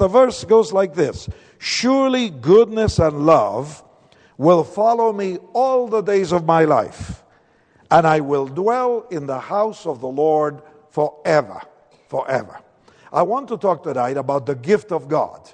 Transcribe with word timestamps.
The 0.00 0.08
verse 0.08 0.44
goes 0.44 0.72
like 0.72 0.94
this 0.94 1.28
Surely 1.58 2.30
goodness 2.30 2.98
and 2.98 3.26
love 3.26 3.84
will 4.38 4.64
follow 4.64 5.12
me 5.12 5.36
all 5.52 5.88
the 5.88 6.00
days 6.00 6.32
of 6.32 6.46
my 6.46 6.64
life, 6.64 7.22
and 7.90 8.06
I 8.06 8.20
will 8.20 8.46
dwell 8.46 9.06
in 9.10 9.26
the 9.26 9.38
house 9.38 9.84
of 9.84 10.00
the 10.00 10.08
Lord 10.08 10.62
forever. 10.88 11.60
Forever. 12.08 12.60
I 13.12 13.20
want 13.20 13.48
to 13.48 13.58
talk 13.58 13.82
tonight 13.82 14.16
about 14.16 14.46
the 14.46 14.54
gift 14.54 14.90
of 14.90 15.06
God. 15.06 15.52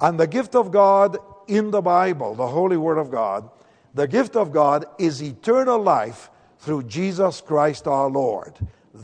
And 0.00 0.18
the 0.18 0.26
gift 0.26 0.56
of 0.56 0.72
God 0.72 1.18
in 1.46 1.70
the 1.70 1.80
Bible, 1.80 2.34
the 2.34 2.48
Holy 2.48 2.76
Word 2.76 2.98
of 2.98 3.12
God, 3.12 3.48
the 3.94 4.08
gift 4.08 4.34
of 4.34 4.50
God 4.50 4.84
is 4.98 5.22
eternal 5.22 5.80
life 5.80 6.28
through 6.58 6.82
Jesus 6.82 7.40
Christ 7.40 7.86
our 7.86 8.10
Lord. 8.10 8.52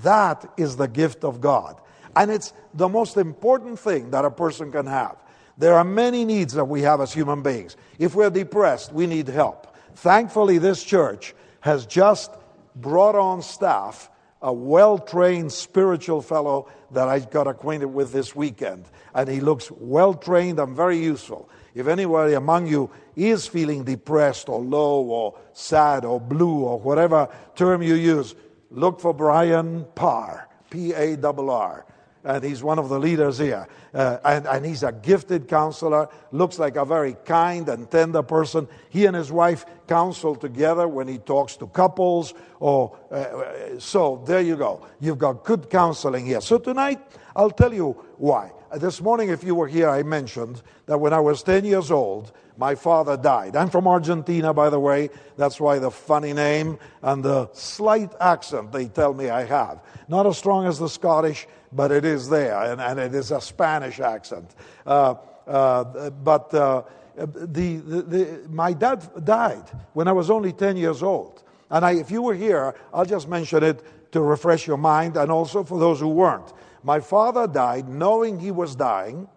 That 0.02 0.52
is 0.56 0.76
the 0.76 0.88
gift 0.88 1.22
of 1.22 1.40
God. 1.40 1.80
And 2.16 2.30
it's 2.30 2.52
the 2.74 2.88
most 2.88 3.16
important 3.16 3.78
thing 3.78 4.10
that 4.10 4.24
a 4.24 4.30
person 4.30 4.70
can 4.70 4.86
have. 4.86 5.16
There 5.58 5.74
are 5.74 5.84
many 5.84 6.24
needs 6.24 6.54
that 6.54 6.64
we 6.64 6.82
have 6.82 7.00
as 7.00 7.12
human 7.12 7.42
beings. 7.42 7.76
If 7.98 8.14
we're 8.14 8.30
depressed, 8.30 8.92
we 8.92 9.06
need 9.06 9.28
help. 9.28 9.76
Thankfully, 9.94 10.58
this 10.58 10.82
church 10.82 11.34
has 11.60 11.86
just 11.86 12.32
brought 12.76 13.14
on 13.14 13.42
staff 13.42 14.10
a 14.40 14.52
well 14.52 14.98
trained 14.98 15.52
spiritual 15.52 16.20
fellow 16.20 16.68
that 16.90 17.08
I 17.08 17.20
got 17.20 17.46
acquainted 17.46 17.86
with 17.86 18.12
this 18.12 18.34
weekend. 18.34 18.86
And 19.14 19.28
he 19.28 19.40
looks 19.40 19.70
well 19.70 20.14
trained 20.14 20.58
and 20.58 20.74
very 20.74 20.98
useful. 20.98 21.48
If 21.74 21.86
anybody 21.86 22.34
among 22.34 22.66
you 22.66 22.90
is 23.14 23.46
feeling 23.46 23.84
depressed 23.84 24.48
or 24.48 24.60
low 24.60 25.02
or 25.02 25.38
sad 25.52 26.04
or 26.04 26.20
blue 26.20 26.64
or 26.64 26.80
whatever 26.80 27.28
term 27.54 27.82
you 27.82 27.94
use, 27.94 28.34
look 28.70 29.00
for 29.00 29.14
Brian 29.14 29.86
Parr, 29.94 30.48
P 30.70 30.92
A 30.92 31.16
R 31.22 31.50
R 31.50 31.86
and 32.24 32.44
he's 32.44 32.62
one 32.62 32.78
of 32.78 32.88
the 32.88 32.98
leaders 32.98 33.38
here. 33.38 33.66
Uh, 33.92 34.18
and, 34.24 34.46
and 34.46 34.64
he's 34.64 34.82
a 34.82 34.92
gifted 34.92 35.48
counselor, 35.48 36.08
looks 36.30 36.58
like 36.58 36.76
a 36.76 36.84
very 36.84 37.16
kind 37.24 37.68
and 37.68 37.90
tender 37.90 38.22
person. 38.22 38.68
He 38.90 39.06
and 39.06 39.16
his 39.16 39.32
wife 39.32 39.64
counsel 39.88 40.34
together 40.34 40.86
when 40.88 41.08
he 41.08 41.18
talks 41.18 41.56
to 41.56 41.66
couples. 41.66 42.34
Or 42.60 42.96
uh, 43.10 43.78
so 43.78 44.22
there 44.26 44.40
you 44.40 44.56
go. 44.56 44.86
You've 45.00 45.18
got 45.18 45.44
good 45.44 45.68
counseling 45.68 46.26
here. 46.26 46.40
So 46.40 46.58
tonight, 46.58 47.00
I'll 47.34 47.50
tell 47.50 47.74
you 47.74 47.92
why. 48.18 48.52
This 48.74 49.02
morning, 49.02 49.28
if 49.28 49.44
you 49.44 49.54
were 49.54 49.68
here, 49.68 49.90
I 49.90 50.02
mentioned 50.02 50.62
that 50.86 50.98
when 50.98 51.12
I 51.12 51.20
was 51.20 51.42
10 51.42 51.66
years 51.66 51.90
old, 51.90 52.32
my 52.56 52.74
father 52.74 53.18
died. 53.18 53.54
I'm 53.54 53.68
from 53.68 53.86
Argentina, 53.86 54.54
by 54.54 54.70
the 54.70 54.80
way. 54.80 55.10
That's 55.36 55.60
why 55.60 55.78
the 55.78 55.90
funny 55.90 56.32
name 56.32 56.78
and 57.02 57.22
the 57.22 57.50
slight 57.52 58.12
accent 58.18 58.72
they 58.72 58.86
tell 58.86 59.12
me 59.12 59.28
I 59.28 59.44
have. 59.44 59.82
Not 60.08 60.26
as 60.26 60.38
strong 60.38 60.66
as 60.66 60.78
the 60.78 60.88
Scottish, 60.88 61.46
but 61.70 61.92
it 61.92 62.06
is 62.06 62.30
there, 62.30 62.62
and, 62.62 62.80
and 62.80 62.98
it 62.98 63.14
is 63.14 63.30
a 63.30 63.42
Spanish 63.42 64.00
accent. 64.00 64.54
Uh, 64.86 65.16
uh, 65.46 66.10
but 66.10 66.54
uh, 66.54 66.82
the, 67.16 67.76
the, 67.76 68.02
the, 68.02 68.40
my 68.48 68.72
dad 68.72 69.06
died 69.22 69.68
when 69.92 70.08
I 70.08 70.12
was 70.12 70.30
only 70.30 70.52
10 70.52 70.78
years 70.78 71.02
old. 71.02 71.42
And 71.70 71.84
I, 71.84 71.92
if 71.92 72.10
you 72.10 72.22
were 72.22 72.34
here, 72.34 72.74
I'll 72.92 73.04
just 73.04 73.28
mention 73.28 73.62
it 73.64 74.12
to 74.12 74.20
refresh 74.20 74.66
your 74.66 74.76
mind 74.76 75.16
and 75.16 75.30
also 75.30 75.64
for 75.64 75.78
those 75.78 76.00
who 76.00 76.08
weren't. 76.08 76.52
My 76.82 77.00
father 77.00 77.46
died 77.46 77.88
knowing 77.88 78.40
he 78.40 78.50
was 78.50 78.74
dying, 78.74 79.28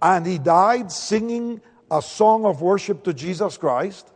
and 0.00 0.26
he 0.26 0.38
died 0.38 0.92
singing 0.92 1.60
a 1.90 2.00
song 2.00 2.44
of 2.44 2.62
worship 2.62 3.04
to 3.04 3.14
Jesus 3.14 3.56
Christ 3.56 4.12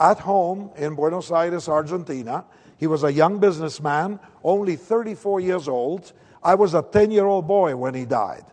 at 0.00 0.18
home 0.18 0.70
in 0.76 0.94
Buenos 0.94 1.30
Aires, 1.30 1.68
Argentina. 1.68 2.44
He 2.78 2.86
was 2.86 3.04
a 3.04 3.12
young 3.12 3.38
businessman, 3.38 4.18
only 4.42 4.76
34 4.76 5.40
years 5.40 5.68
old, 5.68 6.12
I 6.42 6.54
was 6.54 6.74
a 6.74 6.82
10 6.82 7.10
year 7.10 7.26
old 7.26 7.46
boy 7.46 7.76
when 7.76 7.94
he 7.94 8.04
died. 8.04 8.44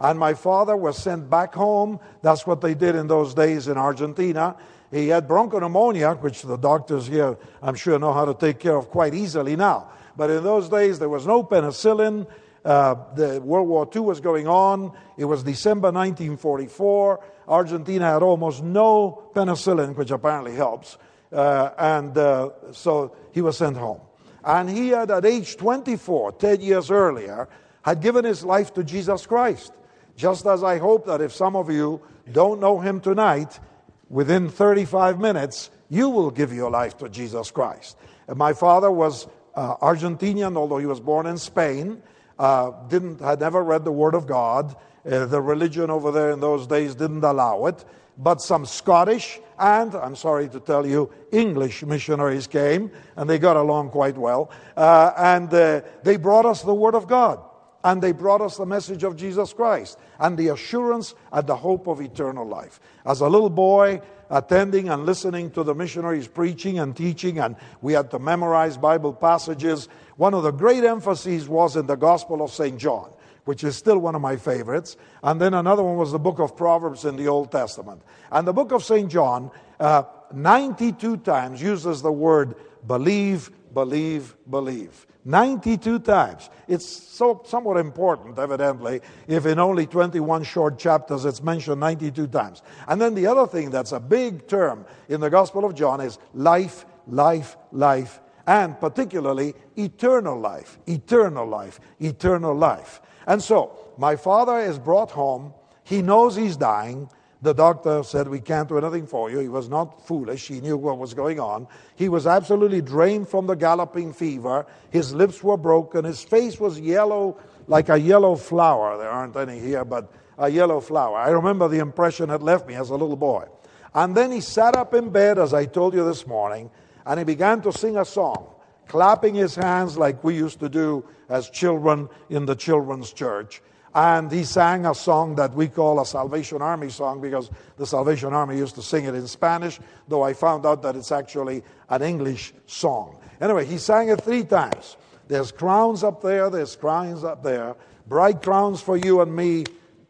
And 0.00 0.18
my 0.18 0.34
father 0.34 0.76
was 0.76 0.98
sent 0.98 1.30
back 1.30 1.54
home. 1.54 2.00
That's 2.22 2.46
what 2.46 2.60
they 2.60 2.74
did 2.74 2.96
in 2.96 3.06
those 3.06 3.32
days 3.32 3.68
in 3.68 3.78
Argentina. 3.78 4.56
He 4.90 5.08
had 5.08 5.26
bronchopneumonia, 5.26 6.20
which 6.20 6.42
the 6.42 6.56
doctors 6.56 7.06
here, 7.06 7.36
I'm 7.62 7.74
sure, 7.74 7.98
know 7.98 8.12
how 8.12 8.24
to 8.24 8.34
take 8.34 8.58
care 8.58 8.76
of 8.76 8.90
quite 8.90 9.14
easily 9.14 9.56
now. 9.56 9.90
But 10.16 10.30
in 10.30 10.44
those 10.44 10.68
days, 10.68 10.98
there 10.98 11.08
was 11.08 11.26
no 11.26 11.42
penicillin. 11.42 12.26
Uh, 12.66 12.96
the 13.14 13.40
World 13.42 13.68
War 13.68 13.88
II 13.94 14.02
was 14.02 14.20
going 14.20 14.48
on. 14.48 14.90
It 15.16 15.24
was 15.24 15.44
December 15.44 15.92
1944. 15.92 17.20
Argentina 17.46 18.06
had 18.06 18.24
almost 18.24 18.64
no 18.64 19.30
penicillin, 19.36 19.94
which 19.94 20.10
apparently 20.10 20.56
helps. 20.56 20.98
Uh, 21.32 21.70
and 21.78 22.18
uh, 22.18 22.50
so 22.72 23.14
he 23.30 23.40
was 23.40 23.56
sent 23.56 23.76
home. 23.76 24.00
And 24.44 24.68
he 24.68 24.88
had, 24.88 25.12
at 25.12 25.24
age 25.24 25.56
24, 25.56 26.32
10 26.32 26.60
years 26.60 26.90
earlier, 26.90 27.48
had 27.82 28.00
given 28.00 28.24
his 28.24 28.44
life 28.44 28.74
to 28.74 28.82
Jesus 28.82 29.26
Christ. 29.26 29.72
Just 30.16 30.44
as 30.44 30.64
I 30.64 30.78
hope 30.78 31.06
that 31.06 31.20
if 31.20 31.32
some 31.32 31.54
of 31.54 31.70
you 31.70 32.00
don't 32.32 32.58
know 32.58 32.80
him 32.80 33.00
tonight, 33.00 33.60
within 34.08 34.48
35 34.48 35.20
minutes, 35.20 35.70
you 35.88 36.08
will 36.08 36.32
give 36.32 36.52
your 36.52 36.72
life 36.72 36.98
to 36.98 37.08
Jesus 37.08 37.52
Christ. 37.52 37.96
And 38.26 38.36
my 38.36 38.54
father 38.54 38.90
was 38.90 39.28
uh, 39.54 39.76
Argentinian, 39.76 40.56
although 40.56 40.78
he 40.78 40.86
was 40.86 40.98
born 40.98 41.26
in 41.26 41.38
Spain. 41.38 42.02
Uh, 42.38 42.72
didn't 42.88 43.20
had 43.20 43.40
never 43.40 43.62
read 43.62 43.84
the 43.84 43.92
Word 43.92 44.14
of 44.14 44.26
God. 44.26 44.76
Uh, 45.04 45.26
the 45.26 45.40
religion 45.40 45.90
over 45.90 46.10
there 46.10 46.30
in 46.30 46.40
those 46.40 46.66
days 46.66 46.94
didn't 46.94 47.24
allow 47.24 47.66
it 47.66 47.84
but 48.18 48.40
some 48.40 48.64
Scottish 48.64 49.40
and, 49.58 49.94
I'm 49.94 50.16
sorry 50.16 50.48
to 50.50 50.60
tell 50.60 50.86
you, 50.86 51.10
English 51.32 51.82
missionaries 51.82 52.46
came, 52.46 52.90
and 53.16 53.28
they 53.28 53.38
got 53.38 53.56
along 53.56 53.90
quite 53.90 54.16
well. 54.18 54.50
Uh, 54.76 55.12
and 55.16 55.52
uh, 55.52 55.80
they 56.02 56.16
brought 56.16 56.44
us 56.44 56.62
the 56.62 56.74
Word 56.74 56.94
of 56.94 57.06
God, 57.06 57.40
and 57.84 58.02
they 58.02 58.12
brought 58.12 58.42
us 58.42 58.58
the 58.58 58.66
message 58.66 59.02
of 59.02 59.16
Jesus 59.16 59.52
Christ, 59.54 59.98
and 60.18 60.36
the 60.36 60.48
assurance 60.48 61.14
and 61.32 61.46
the 61.46 61.56
hope 61.56 61.86
of 61.86 62.00
eternal 62.00 62.46
life. 62.46 62.80
As 63.06 63.22
a 63.22 63.28
little 63.28 63.50
boy, 63.50 64.02
attending 64.28 64.88
and 64.90 65.06
listening 65.06 65.50
to 65.52 65.62
the 65.62 65.74
missionaries 65.74 66.28
preaching 66.28 66.78
and 66.78 66.94
teaching, 66.94 67.38
and 67.38 67.56
we 67.80 67.94
had 67.94 68.10
to 68.10 68.18
memorize 68.18 68.76
Bible 68.76 69.14
passages. 69.14 69.88
One 70.16 70.34
of 70.34 70.42
the 70.42 70.50
great 70.50 70.84
emphases 70.84 71.48
was 71.48 71.76
in 71.76 71.86
the 71.86 71.96
Gospel 71.96 72.42
of 72.42 72.50
St. 72.50 72.78
John 72.78 73.12
which 73.46 73.62
is 73.62 73.76
still 73.76 73.98
one 73.98 74.14
of 74.14 74.20
my 74.20 74.36
favorites. 74.36 74.96
And 75.22 75.40
then 75.40 75.54
another 75.54 75.82
one 75.82 75.96
was 75.96 76.12
the 76.12 76.18
book 76.18 76.40
of 76.40 76.56
Proverbs 76.56 77.04
in 77.04 77.16
the 77.16 77.28
Old 77.28 77.50
Testament. 77.50 78.02
And 78.30 78.46
the 78.46 78.52
book 78.52 78.72
of 78.72 78.84
St. 78.84 79.10
John, 79.10 79.50
uh, 79.80 80.02
92 80.34 81.18
times 81.18 81.62
uses 81.62 82.02
the 82.02 82.12
word 82.12 82.56
believe, 82.86 83.50
believe, 83.72 84.36
believe. 84.50 85.06
92 85.24 86.00
times. 86.00 86.50
It's 86.68 86.86
so 86.86 87.42
somewhat 87.46 87.78
important, 87.78 88.38
evidently, 88.38 89.00
if 89.28 89.46
in 89.46 89.58
only 89.58 89.86
21 89.86 90.42
short 90.42 90.78
chapters 90.78 91.24
it's 91.24 91.42
mentioned 91.42 91.80
92 91.80 92.26
times. 92.28 92.62
And 92.88 93.00
then 93.00 93.14
the 93.14 93.26
other 93.26 93.46
thing 93.46 93.70
that's 93.70 93.92
a 93.92 94.00
big 94.00 94.46
term 94.48 94.86
in 95.08 95.20
the 95.20 95.30
Gospel 95.30 95.64
of 95.64 95.74
John 95.74 96.00
is 96.00 96.18
life, 96.34 96.84
life, 97.06 97.56
life, 97.70 98.20
and 98.46 98.78
particularly 98.78 99.54
eternal 99.76 100.38
life, 100.38 100.78
eternal 100.86 101.46
life, 101.46 101.80
eternal 102.00 102.54
life. 102.54 103.00
And 103.26 103.42
so, 103.42 103.76
my 103.98 104.16
father 104.16 104.58
is 104.58 104.78
brought 104.78 105.10
home. 105.10 105.52
He 105.82 106.02
knows 106.02 106.36
he's 106.36 106.56
dying. 106.56 107.08
The 107.42 107.52
doctor 107.52 108.02
said, 108.02 108.28
We 108.28 108.40
can't 108.40 108.68
do 108.68 108.78
anything 108.78 109.06
for 109.06 109.30
you. 109.30 109.38
He 109.40 109.48
was 109.48 109.68
not 109.68 110.06
foolish. 110.06 110.48
He 110.48 110.60
knew 110.60 110.76
what 110.76 110.98
was 110.98 111.12
going 111.12 111.38
on. 111.40 111.66
He 111.96 112.08
was 112.08 112.26
absolutely 112.26 112.80
drained 112.80 113.28
from 113.28 113.46
the 113.46 113.54
galloping 113.54 114.12
fever. 114.12 114.66
His 114.90 115.12
lips 115.12 115.42
were 115.42 115.56
broken. 115.56 116.04
His 116.04 116.22
face 116.22 116.58
was 116.58 116.80
yellow, 116.80 117.38
like 117.66 117.88
a 117.88 117.98
yellow 117.98 118.36
flower. 118.36 118.96
There 118.96 119.10
aren't 119.10 119.36
any 119.36 119.58
here, 119.58 119.84
but 119.84 120.12
a 120.38 120.48
yellow 120.48 120.80
flower. 120.80 121.18
I 121.18 121.30
remember 121.30 121.68
the 121.68 121.78
impression 121.78 122.30
it 122.30 122.42
left 122.42 122.66
me 122.66 122.74
as 122.74 122.90
a 122.90 122.96
little 122.96 123.16
boy. 123.16 123.46
And 123.94 124.16
then 124.16 124.30
he 124.30 124.40
sat 124.40 124.76
up 124.76 124.94
in 124.94 125.10
bed, 125.10 125.38
as 125.38 125.54
I 125.54 125.64
told 125.64 125.94
you 125.94 126.04
this 126.04 126.26
morning, 126.26 126.70
and 127.06 127.18
he 127.18 127.24
began 127.24 127.62
to 127.62 127.72
sing 127.72 127.96
a 127.96 128.04
song 128.04 128.52
clapping 128.88 129.34
his 129.34 129.54
hands 129.54 129.96
like 129.96 130.22
we 130.22 130.34
used 130.34 130.60
to 130.60 130.68
do 130.68 131.04
as 131.28 131.50
children 131.50 132.08
in 132.30 132.46
the 132.46 132.54
children's 132.54 133.12
church. 133.12 133.62
And 133.94 134.30
he 134.30 134.44
sang 134.44 134.84
a 134.84 134.94
song 134.94 135.36
that 135.36 135.54
we 135.54 135.68
call 135.68 136.00
a 136.00 136.06
Salvation 136.06 136.60
Army 136.60 136.90
song 136.90 137.20
because 137.20 137.50
the 137.78 137.86
Salvation 137.86 138.34
Army 138.34 138.58
used 138.58 138.74
to 138.74 138.82
sing 138.82 139.06
it 139.06 139.14
in 139.14 139.26
Spanish, 139.26 139.80
though 140.06 140.22
I 140.22 140.34
found 140.34 140.66
out 140.66 140.82
that 140.82 140.96
it's 140.96 141.12
actually 141.12 141.62
an 141.88 142.02
English 142.02 142.52
song. 142.66 143.18
Anyway, 143.40 143.64
he 143.64 143.78
sang 143.78 144.10
it 144.10 144.20
three 144.20 144.44
times. 144.44 144.98
There's 145.28 145.50
crowns 145.50 146.04
up 146.04 146.20
there, 146.20 146.50
there's 146.50 146.76
crowns 146.76 147.24
up 147.24 147.42
there, 147.42 147.74
bright 148.06 148.42
crowns 148.42 148.82
for 148.82 148.98
you 148.98 149.22
and 149.22 149.34
me, 149.34 149.64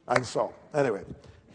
and 0.08 0.26
so. 0.26 0.52
Anyway, 0.74 1.04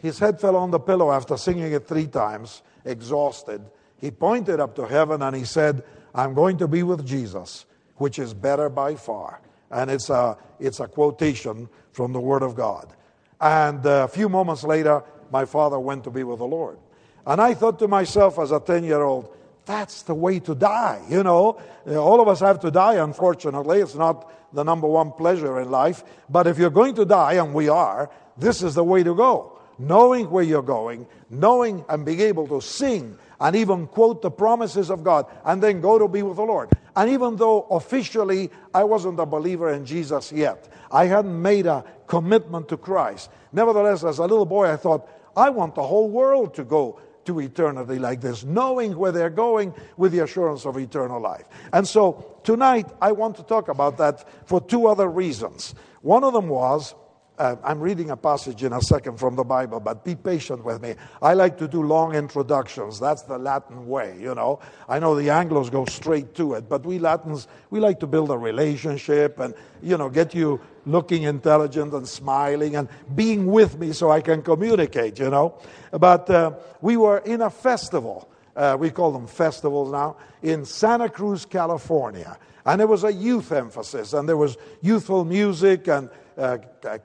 his 0.02 0.18
head 0.18 0.40
fell 0.40 0.56
on 0.56 0.72
the 0.72 0.80
pillow 0.80 1.12
after 1.12 1.36
singing 1.36 1.74
it 1.74 1.86
three 1.86 2.08
times, 2.08 2.64
exhausted. 2.86 3.62
He 4.02 4.12
pointed 4.12 4.60
up 4.60 4.76
to 4.76 4.88
heaven 4.88 5.22
and 5.22 5.36
he 5.36 5.46
said, 5.46 5.84
I'm 6.14 6.34
going 6.34 6.58
to 6.58 6.68
be 6.68 6.84
with 6.84 7.06
Jesus, 7.06 7.66
which 7.96 8.20
is 8.20 8.34
better 8.34 8.68
by 8.68 8.96
far. 8.96 9.40
And 9.70 9.90
it's 9.90 10.10
a, 10.10 10.38
it's 10.60 10.80
a 10.80 10.88
quotation 10.88 11.70
from 11.94 12.12
the 12.12 12.20
Word 12.20 12.42
of 12.42 12.56
God. 12.56 12.94
And 13.40 13.86
uh, 13.86 14.06
a 14.06 14.08
few 14.08 14.28
moments 14.28 14.64
later, 14.64 15.04
my 15.32 15.46
father 15.46 15.80
went 15.80 16.04
to 16.04 16.12
be 16.12 16.24
with 16.24 16.40
the 16.40 16.46
Lord. 16.46 16.78
And 17.26 17.40
I 17.40 17.54
thought 17.54 17.80
to 17.80 17.88
myself 17.88 18.40
as 18.40 18.52
a 18.52 18.60
10 18.60 18.84
year 18.84 19.02
old, 19.02 19.36
that's 19.66 20.02
the 20.02 20.16
way 20.16 20.40
to 20.40 20.56
die. 20.56 21.02
You 21.08 21.24
know, 21.24 21.62
uh, 21.88 21.96
all 21.96 22.20
of 22.20 22.28
us 22.28 22.40
have 22.40 22.60
to 22.62 22.72
die, 22.72 22.96
unfortunately. 22.96 23.80
It's 23.80 23.96
not 23.96 24.32
the 24.54 24.64
number 24.64 24.88
one 24.88 25.12
pleasure 25.12 25.62
in 25.62 25.70
life. 25.70 26.04
But 26.30 26.48
if 26.48 26.58
you're 26.58 26.72
going 26.72 26.96
to 26.96 27.06
die, 27.06 27.34
and 27.34 27.54
we 27.54 27.70
are, 27.70 28.10
this 28.38 28.64
is 28.64 28.76
the 28.76 28.84
way 28.84 29.04
to 29.04 29.16
go. 29.16 29.60
Knowing 29.78 30.30
where 30.30 30.44
you're 30.44 30.62
going, 30.62 31.08
knowing 31.30 31.86
and 31.90 32.06
being 32.06 32.20
able 32.20 32.48
to 32.48 32.62
sing 32.62 33.18
and 33.42 33.56
even 33.56 33.88
quote 33.88 34.22
the 34.22 34.32
promises 34.32 34.90
of 34.90 35.04
God 35.04 35.26
and 35.44 35.62
then 35.62 35.82
go 35.82 35.98
to 36.00 36.08
be 36.08 36.22
with 36.22 36.38
the 36.38 36.44
Lord. 36.44 36.70
And 36.96 37.10
even 37.10 37.36
though 37.36 37.64
officially 37.64 38.52
I 38.74 38.84
wasn't 38.84 39.20
a 39.20 39.26
believer 39.26 39.74
in 39.74 39.86
Jesus 39.86 40.32
yet, 40.32 40.72
I 40.92 41.06
hadn't 41.06 41.42
made 41.42 41.66
a 41.66 41.84
commitment 42.08 42.70
to 42.70 42.78
Christ. 42.78 43.32
Nevertheless, 43.52 44.04
as 44.04 44.20
a 44.20 44.24
little 44.24 44.46
boy, 44.46 44.72
I 44.72 44.78
thought, 44.78 45.10
I 45.36 45.50
want 45.50 45.76
the 45.76 45.84
whole 45.84 46.10
world 46.10 46.54
to 46.56 46.64
go 46.64 47.00
to 47.26 47.40
eternity 47.40 48.00
like 48.00 48.22
this, 48.22 48.44
knowing 48.44 48.96
where 48.96 49.12
they're 49.12 49.30
going 49.30 49.74
with 49.98 50.12
the 50.12 50.20
assurance 50.20 50.66
of 50.66 50.78
eternal 50.78 51.20
life. 51.20 51.46
And 51.74 51.88
so 51.88 52.40
tonight, 52.44 52.88
I 53.02 53.12
want 53.12 53.38
to 53.38 53.44
talk 53.44 53.70
about 53.70 53.98
that 53.98 54.28
for 54.48 54.62
two 54.62 54.88
other 54.88 55.08
reasons. 55.08 55.74
One 56.02 56.24
of 56.24 56.34
them 56.34 56.48
was 56.48 56.96
uh, 57.42 57.56
I'm 57.64 57.80
reading 57.80 58.12
a 58.12 58.18
passage 58.18 58.64
in 58.64 58.72
a 58.72 58.82
second 58.82 59.18
from 59.18 59.36
the 59.36 59.44
Bible, 59.44 59.80
but 59.80 60.06
be 60.06 60.14
patient 60.14 60.64
with 60.64 60.80
me. 60.80 60.94
I 61.24 61.34
like 61.34 61.58
to 61.58 61.68
do 61.68 61.82
long 61.82 62.14
introductions. 62.14 63.00
That's 63.00 63.24
the 63.24 63.40
Latin 63.40 63.88
way, 63.88 64.16
you 64.20 64.36
know. 64.36 64.60
I 64.88 65.00
know 65.00 65.16
the 65.16 65.30
Anglos 65.30 65.72
go 65.72 65.86
straight 65.86 66.36
to 66.36 66.54
it, 66.54 66.70
but 66.70 66.86
we 66.86 67.00
Latins, 67.00 67.48
we 67.72 67.80
like 67.80 68.00
to 68.02 68.08
build 68.08 68.30
a 68.30 68.38
relationship 68.38 69.40
and, 69.40 69.56
you 69.82 69.98
know, 69.98 70.08
get 70.08 70.36
you 70.36 70.62
looking 70.86 71.24
intelligent 71.24 71.94
and 71.94 72.08
smiling 72.08 72.76
and 72.76 72.88
being 73.16 73.48
with 73.48 73.80
me 73.80 73.92
so 73.92 74.12
I 74.12 74.22
can 74.22 74.44
communicate, 74.44 75.18
you 75.18 75.32
know. 75.32 75.56
But 75.90 76.30
uh, 76.30 76.54
we 76.80 76.96
were 76.96 77.18
in 77.26 77.42
a 77.42 77.50
festival. 77.50 78.30
Uh, 78.56 78.78
we 78.80 78.92
call 78.92 79.12
them 79.12 79.26
festivals 79.26 79.92
now 79.92 80.18
in 80.44 80.64
Santa 80.64 81.10
Cruz, 81.10 81.46
California. 81.46 82.38
And 82.68 82.80
there 82.80 82.88
was 82.88 83.04
a 83.04 83.12
youth 83.12 83.52
emphasis, 83.52 84.14
and 84.14 84.30
there 84.30 84.38
was 84.38 84.58
youthful 84.82 85.26
music 85.26 85.88
and 85.88 86.12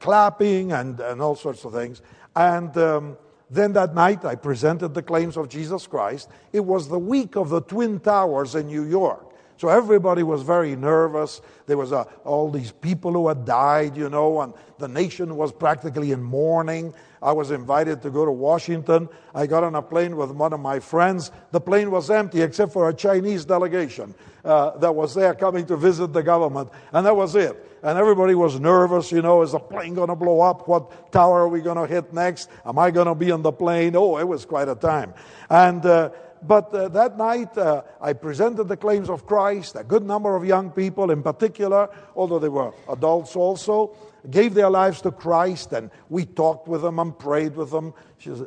clapping 0.01 0.73
and, 0.73 1.01
and 1.01 1.21
all 1.21 1.35
sorts 1.35 1.65
of 1.65 1.73
things. 1.73 2.03
And 2.35 2.77
um, 2.77 3.17
then 3.51 3.73
that 3.75 3.95
night, 3.95 4.25
I 4.25 4.35
presented 4.35 4.89
the 4.95 5.03
claims 5.03 5.37
of 5.37 5.49
Jesus 5.49 5.87
Christ. 5.87 6.29
It 6.53 6.65
was 6.65 6.89
the 6.89 6.99
week 6.99 7.37
of 7.37 7.49
the 7.49 7.61
Twin 7.61 8.01
Towers 8.01 8.55
in 8.55 8.67
New 8.67 8.85
York. 8.85 9.33
So 9.59 9.69
everybody 9.69 10.23
was 10.23 10.43
very 10.43 10.77
nervous. 10.77 11.41
There 11.67 11.79
was 11.79 11.93
uh, 11.93 12.05
all 12.25 12.51
these 12.51 12.73
people 12.73 13.13
who 13.13 13.29
had 13.29 13.45
died, 13.47 13.97
you 13.97 14.11
know, 14.11 14.43
and 14.43 14.53
the 14.79 14.89
nation 14.89 15.37
was 15.37 15.51
practically 15.51 16.13
in 16.13 16.23
mourning. 16.23 16.93
I 17.27 17.33
was 17.33 17.51
invited 17.51 18.03
to 18.03 18.11
go 18.11 18.25
to 18.25 18.31
Washington. 18.31 19.09
I 19.35 19.49
got 19.49 19.65
on 19.65 19.75
a 19.75 19.83
plane 19.83 20.17
with 20.17 20.31
one 20.31 20.53
of 20.53 20.61
my 20.61 20.79
friends. 20.79 21.33
The 21.51 21.61
plane 21.61 21.91
was 21.91 22.09
empty 22.09 22.41
except 22.41 22.73
for 22.73 22.89
a 22.89 22.95
Chinese 22.95 23.45
delegation 23.45 24.15
uh, 24.45 24.79
that 24.79 24.95
was 24.95 25.13
there 25.13 25.35
coming 25.35 25.67
to 25.67 25.77
visit 25.77 26.13
the 26.13 26.23
government. 26.23 26.71
And 26.93 27.05
that 27.05 27.17
was 27.17 27.35
it. 27.35 27.81
And 27.83 27.99
everybody 27.99 28.37
was 28.37 28.61
nervous, 28.61 29.11
you 29.11 29.23
know, 29.23 29.43
is 29.43 29.51
the 29.51 29.59
plane 29.59 29.95
going 29.95 30.07
to 30.09 30.15
blow 30.15 30.41
up? 30.41 30.69
What 30.69 31.11
tower 31.11 31.41
are 31.41 31.49
we 31.49 31.63
going 31.63 31.79
to 31.79 31.93
hit 31.93 32.13
next? 32.13 32.49
Am 32.65 32.79
I 32.79 32.93
going 32.93 33.09
to 33.09 33.15
be 33.17 33.33
on 33.33 33.43
the 33.43 33.51
plane? 33.51 33.97
Oh, 33.97 34.19
it 34.19 34.29
was 34.29 34.45
quite 34.45 34.69
a 34.69 34.77
time. 34.77 35.13
And, 35.51 35.85
uh, 35.85 36.11
but 36.47 36.73
uh, 36.73 36.89
that 36.89 37.17
night, 37.17 37.57
uh, 37.59 37.83
I 38.01 38.13
presented 38.13 38.65
the 38.65 38.77
claims 38.77 39.11
of 39.11 39.27
Christ. 39.27 39.77
A 39.77 39.85
good 39.85 40.05
number 40.05 40.37
of 40.37 40.45
young 40.45 40.71
people, 40.71 41.11
in 41.11 41.23
particular, 41.23 41.89
although 42.15 42.39
they 42.39 42.49
were 42.49 42.73
adults 42.89 43.37
also, 43.37 43.97
gave 44.31 44.55
their 44.55 44.71
lives 44.71 45.01
to 45.03 45.11
Christ, 45.11 45.73
and 45.73 45.91
we 46.09 46.25
talked 46.25 46.69
with 46.69 46.83
them 46.83 46.99
and 46.99 47.17
prayed 47.19 47.57
with 47.57 47.71
them, 47.71 47.95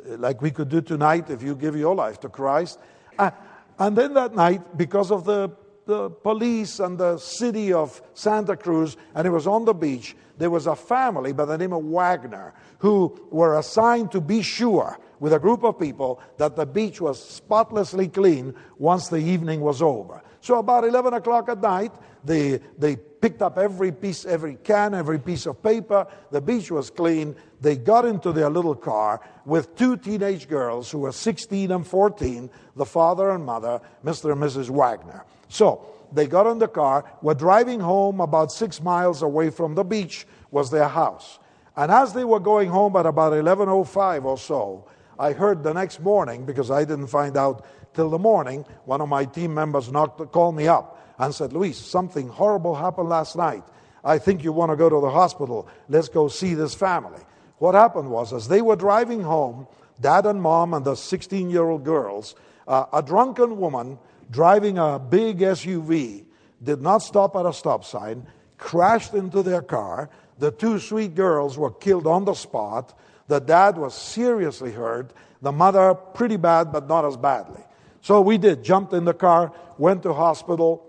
like 0.06 0.42
we 0.42 0.50
could 0.50 0.68
do 0.68 0.80
tonight 0.80 1.30
if 1.30 1.42
you 1.42 1.54
give 1.54 1.76
your 1.76 1.94
life 1.94 2.20
to 2.20 2.28
Christ. 2.28 2.78
Uh, 3.18 3.30
and 3.78 3.96
then 3.96 4.14
that 4.14 4.34
night, 4.34 4.76
because 4.76 5.10
of 5.10 5.24
the, 5.24 5.50
the 5.86 6.10
police 6.10 6.80
and 6.80 6.98
the 6.98 7.18
city 7.18 7.72
of 7.72 8.02
Santa 8.14 8.56
Cruz, 8.56 8.96
and 9.14 9.26
it 9.26 9.30
was 9.30 9.46
on 9.46 9.64
the 9.64 9.74
beach, 9.74 10.14
there 10.36 10.50
was 10.50 10.66
a 10.66 10.76
family 10.76 11.32
by 11.32 11.44
the 11.44 11.58
name 11.58 11.72
of 11.72 11.84
Wagner 11.84 12.54
who 12.78 13.18
were 13.30 13.58
assigned 13.58 14.12
to 14.12 14.20
be 14.20 14.42
sure 14.42 14.98
with 15.20 15.32
a 15.32 15.38
group 15.38 15.62
of 15.62 15.78
people 15.78 16.20
that 16.38 16.56
the 16.56 16.66
beach 16.66 17.00
was 17.00 17.22
spotlessly 17.22 18.08
clean 18.08 18.54
once 18.78 19.08
the 19.08 19.18
evening 19.18 19.60
was 19.60 19.80
over. 19.80 20.22
So 20.40 20.58
about 20.58 20.84
11 20.84 21.14
o'clock 21.14 21.48
at 21.50 21.60
night, 21.60 21.92
they, 22.24 22.60
they 22.78 22.96
picked 22.96 23.42
up 23.42 23.58
every 23.58 23.92
piece, 23.92 24.24
every 24.24 24.56
can, 24.56 24.94
every 24.94 25.18
piece 25.18 25.46
of 25.46 25.62
paper. 25.62 26.06
The 26.30 26.40
beach 26.40 26.70
was 26.70 26.90
clean. 26.90 27.36
They 27.60 27.76
got 27.76 28.06
into 28.06 28.32
their 28.32 28.48
little 28.48 28.74
car 28.74 29.20
with 29.44 29.76
two 29.76 29.98
teenage 29.98 30.48
girls 30.48 30.90
who 30.90 31.00
were 31.00 31.12
16 31.12 31.70
and 31.70 31.86
14, 31.86 32.50
the 32.76 32.86
father 32.86 33.30
and 33.30 33.44
mother, 33.44 33.80
Mr. 34.04 34.32
and 34.32 34.40
Mrs. 34.40 34.70
Wagner. 34.70 35.24
So 35.48 35.86
they 36.12 36.26
got 36.26 36.50
in 36.50 36.58
the 36.58 36.68
car, 36.68 37.04
were 37.20 37.34
driving 37.34 37.80
home 37.80 38.20
about 38.20 38.50
six 38.52 38.82
miles 38.82 39.22
away 39.22 39.50
from 39.50 39.74
the 39.74 39.84
beach 39.84 40.26
was 40.50 40.70
their 40.70 40.88
house. 40.88 41.38
And 41.76 41.92
as 41.92 42.12
they 42.12 42.24
were 42.24 42.40
going 42.40 42.68
home 42.68 42.96
at 42.96 43.06
about 43.06 43.32
11.05 43.32 44.24
or 44.24 44.38
so, 44.38 44.86
I 45.20 45.34
heard 45.34 45.62
the 45.62 45.74
next 45.74 46.00
morning, 46.00 46.46
because 46.46 46.70
I 46.70 46.84
didn't 46.86 47.08
find 47.08 47.36
out 47.36 47.66
till 47.92 48.08
the 48.08 48.18
morning, 48.18 48.64
one 48.86 49.02
of 49.02 49.08
my 49.10 49.26
team 49.26 49.52
members 49.52 49.92
knocked, 49.92 50.32
called 50.32 50.56
me 50.56 50.66
up 50.66 50.98
and 51.18 51.34
said, 51.34 51.52
Luis, 51.52 51.76
something 51.76 52.28
horrible 52.28 52.74
happened 52.74 53.10
last 53.10 53.36
night. 53.36 53.62
I 54.02 54.16
think 54.16 54.42
you 54.42 54.52
want 54.52 54.70
to 54.72 54.76
go 54.76 54.88
to 54.88 54.98
the 54.98 55.10
hospital. 55.10 55.68
Let's 55.90 56.08
go 56.08 56.28
see 56.28 56.54
this 56.54 56.74
family. 56.74 57.20
What 57.58 57.74
happened 57.74 58.10
was, 58.10 58.32
as 58.32 58.48
they 58.48 58.62
were 58.62 58.76
driving 58.76 59.20
home, 59.20 59.66
dad 60.00 60.24
and 60.24 60.40
mom 60.40 60.72
and 60.72 60.86
the 60.86 60.94
16 60.94 61.50
year 61.50 61.68
old 61.68 61.84
girls, 61.84 62.34
uh, 62.66 62.86
a 62.90 63.02
drunken 63.02 63.58
woman 63.58 63.98
driving 64.30 64.78
a 64.78 64.98
big 64.98 65.40
SUV 65.40 66.24
did 66.62 66.80
not 66.80 66.98
stop 66.98 67.36
at 67.36 67.44
a 67.44 67.52
stop 67.52 67.84
sign, 67.84 68.26
crashed 68.56 69.12
into 69.12 69.42
their 69.42 69.60
car. 69.60 70.08
The 70.38 70.50
two 70.50 70.78
sweet 70.78 71.14
girls 71.14 71.58
were 71.58 71.70
killed 71.70 72.06
on 72.06 72.24
the 72.24 72.32
spot. 72.32 72.98
The 73.30 73.38
dad 73.38 73.78
was 73.78 73.94
seriously 73.94 74.72
hurt. 74.72 75.12
The 75.40 75.52
mother, 75.52 75.94
pretty 75.94 76.36
bad, 76.36 76.72
but 76.72 76.88
not 76.88 77.04
as 77.04 77.16
badly. 77.16 77.62
So 78.00 78.20
we 78.20 78.38
did, 78.38 78.64
jumped 78.64 78.92
in 78.92 79.04
the 79.04 79.14
car, 79.14 79.52
went 79.78 80.02
to 80.02 80.12
hospital, 80.12 80.84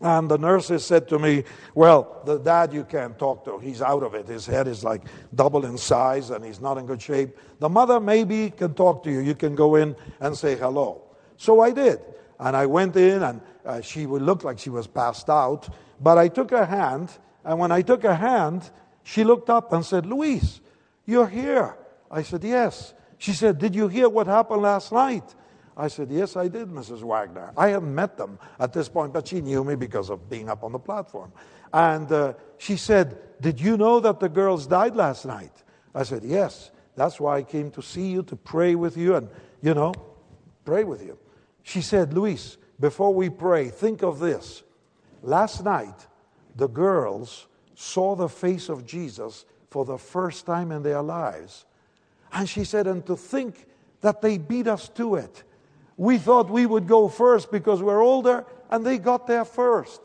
and 0.00 0.30
the 0.30 0.38
nurses 0.38 0.82
said 0.82 1.08
to 1.10 1.18
me, 1.18 1.44
Well, 1.74 2.22
the 2.24 2.38
dad 2.38 2.72
you 2.72 2.84
can't 2.84 3.18
talk 3.18 3.44
to. 3.44 3.58
He's 3.58 3.82
out 3.82 4.02
of 4.02 4.14
it. 4.14 4.28
His 4.28 4.46
head 4.46 4.66
is 4.66 4.82
like 4.82 5.02
double 5.34 5.66
in 5.66 5.76
size 5.76 6.30
and 6.30 6.42
he's 6.42 6.58
not 6.58 6.78
in 6.78 6.86
good 6.86 7.02
shape. 7.02 7.36
The 7.58 7.68
mother 7.68 8.00
maybe 8.00 8.48
can 8.48 8.72
talk 8.72 9.04
to 9.04 9.10
you. 9.10 9.20
You 9.20 9.34
can 9.34 9.54
go 9.54 9.74
in 9.74 9.94
and 10.20 10.34
say 10.34 10.56
hello. 10.56 11.02
So 11.36 11.60
I 11.60 11.70
did. 11.70 12.00
And 12.40 12.56
I 12.56 12.64
went 12.64 12.96
in 12.96 13.22
and 13.22 13.42
uh, 13.66 13.82
she 13.82 14.06
would 14.06 14.22
look 14.22 14.42
like 14.42 14.58
she 14.58 14.70
was 14.70 14.86
passed 14.86 15.28
out. 15.28 15.68
But 16.00 16.16
I 16.16 16.28
took 16.28 16.50
her 16.50 16.64
hand. 16.64 17.12
And 17.44 17.58
when 17.58 17.70
I 17.70 17.82
took 17.82 18.02
her 18.04 18.14
hand, 18.14 18.70
she 19.02 19.22
looked 19.22 19.50
up 19.50 19.74
and 19.74 19.84
said, 19.84 20.06
Luis, 20.06 20.61
you're 21.06 21.28
here. 21.28 21.76
I 22.10 22.22
said, 22.22 22.44
Yes. 22.44 22.94
She 23.18 23.32
said, 23.32 23.58
Did 23.58 23.74
you 23.74 23.88
hear 23.88 24.08
what 24.08 24.26
happened 24.26 24.62
last 24.62 24.92
night? 24.92 25.34
I 25.76 25.88
said, 25.88 26.10
Yes, 26.10 26.36
I 26.36 26.48
did, 26.48 26.68
Mrs. 26.68 27.02
Wagner. 27.02 27.52
I 27.56 27.68
hadn't 27.68 27.94
met 27.94 28.16
them 28.16 28.38
at 28.58 28.72
this 28.72 28.88
point, 28.88 29.12
but 29.12 29.28
she 29.28 29.40
knew 29.40 29.64
me 29.64 29.74
because 29.74 30.10
of 30.10 30.28
being 30.28 30.48
up 30.48 30.62
on 30.64 30.72
the 30.72 30.78
platform. 30.78 31.32
And 31.72 32.10
uh, 32.12 32.34
she 32.58 32.76
said, 32.76 33.18
Did 33.40 33.60
you 33.60 33.76
know 33.76 34.00
that 34.00 34.20
the 34.20 34.28
girls 34.28 34.66
died 34.66 34.96
last 34.96 35.24
night? 35.24 35.52
I 35.94 36.02
said, 36.02 36.24
Yes. 36.24 36.70
That's 36.94 37.18
why 37.18 37.38
I 37.38 37.42
came 37.42 37.70
to 37.72 37.82
see 37.82 38.10
you, 38.10 38.22
to 38.24 38.36
pray 38.36 38.74
with 38.74 38.96
you, 38.96 39.16
and, 39.16 39.28
you 39.62 39.72
know, 39.72 39.94
pray 40.64 40.84
with 40.84 41.02
you. 41.02 41.18
She 41.62 41.80
said, 41.80 42.12
Luis, 42.12 42.58
before 42.80 43.14
we 43.14 43.30
pray, 43.30 43.70
think 43.70 44.02
of 44.02 44.18
this. 44.18 44.62
Last 45.22 45.64
night, 45.64 46.06
the 46.56 46.68
girls 46.68 47.46
saw 47.74 48.14
the 48.14 48.28
face 48.28 48.68
of 48.68 48.84
Jesus 48.84 49.46
for 49.72 49.86
the 49.86 49.96
first 49.96 50.44
time 50.44 50.70
in 50.70 50.82
their 50.82 51.00
lives. 51.00 51.64
And 52.30 52.46
she 52.46 52.64
said, 52.64 52.86
and 52.86 53.04
to 53.06 53.16
think 53.16 53.66
that 54.02 54.20
they 54.20 54.36
beat 54.36 54.68
us 54.68 54.88
to 54.90 55.16
it. 55.16 55.42
We 55.96 56.18
thought 56.18 56.50
we 56.50 56.66
would 56.66 56.86
go 56.86 57.08
first 57.08 57.50
because 57.50 57.82
we're 57.82 58.02
older, 58.02 58.44
and 58.70 58.84
they 58.84 58.98
got 58.98 59.26
there 59.26 59.46
first. 59.46 60.02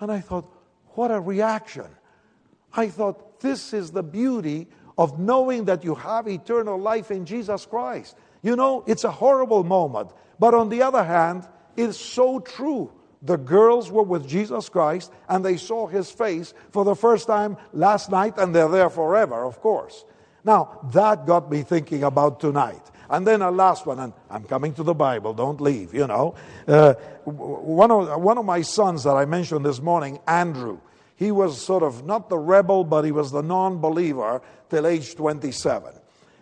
And 0.00 0.10
I 0.10 0.20
thought, 0.20 0.46
what 0.94 1.10
a 1.10 1.20
reaction. 1.20 1.86
I 2.72 2.88
thought, 2.88 3.40
this 3.40 3.74
is 3.74 3.90
the 3.90 4.02
beauty 4.02 4.68
of 4.96 5.18
knowing 5.18 5.66
that 5.66 5.84
you 5.84 5.94
have 5.94 6.26
eternal 6.26 6.78
life 6.78 7.10
in 7.10 7.26
Jesus 7.26 7.66
Christ. 7.66 8.16
You 8.42 8.56
know, 8.56 8.84
it's 8.86 9.04
a 9.04 9.10
horrible 9.10 9.64
moment. 9.64 10.10
But 10.38 10.54
on 10.54 10.70
the 10.70 10.82
other 10.82 11.04
hand, 11.04 11.46
it's 11.76 11.98
so 11.98 12.40
true. 12.40 12.90
The 13.24 13.38
girls 13.38 13.90
were 13.90 14.02
with 14.02 14.28
Jesus 14.28 14.68
Christ 14.68 15.10
and 15.28 15.44
they 15.44 15.56
saw 15.56 15.86
his 15.86 16.10
face 16.10 16.52
for 16.70 16.84
the 16.84 16.94
first 16.94 17.26
time 17.26 17.56
last 17.72 18.10
night, 18.10 18.34
and 18.36 18.54
they're 18.54 18.68
there 18.68 18.90
forever, 18.90 19.44
of 19.44 19.60
course. 19.60 20.04
Now, 20.44 20.78
that 20.92 21.26
got 21.26 21.50
me 21.50 21.62
thinking 21.62 22.04
about 22.04 22.38
tonight. 22.38 22.82
And 23.08 23.26
then 23.26 23.42
a 23.42 23.50
last 23.50 23.86
one, 23.86 23.98
and 23.98 24.12
I'm 24.30 24.44
coming 24.44 24.74
to 24.74 24.82
the 24.82 24.94
Bible, 24.94 25.34
don't 25.34 25.60
leave, 25.60 25.94
you 25.94 26.06
know. 26.06 26.34
Uh, 26.66 26.94
one, 27.24 27.90
of, 27.90 28.20
one 28.20 28.38
of 28.38 28.44
my 28.44 28.62
sons 28.62 29.04
that 29.04 29.14
I 29.14 29.24
mentioned 29.24 29.64
this 29.64 29.80
morning, 29.80 30.18
Andrew, 30.26 30.80
he 31.16 31.30
was 31.30 31.60
sort 31.60 31.82
of 31.82 32.04
not 32.04 32.28
the 32.28 32.38
rebel, 32.38 32.84
but 32.84 33.04
he 33.04 33.12
was 33.12 33.30
the 33.30 33.42
non 33.42 33.78
believer 33.78 34.42
till 34.68 34.86
age 34.86 35.14
27. 35.14 35.94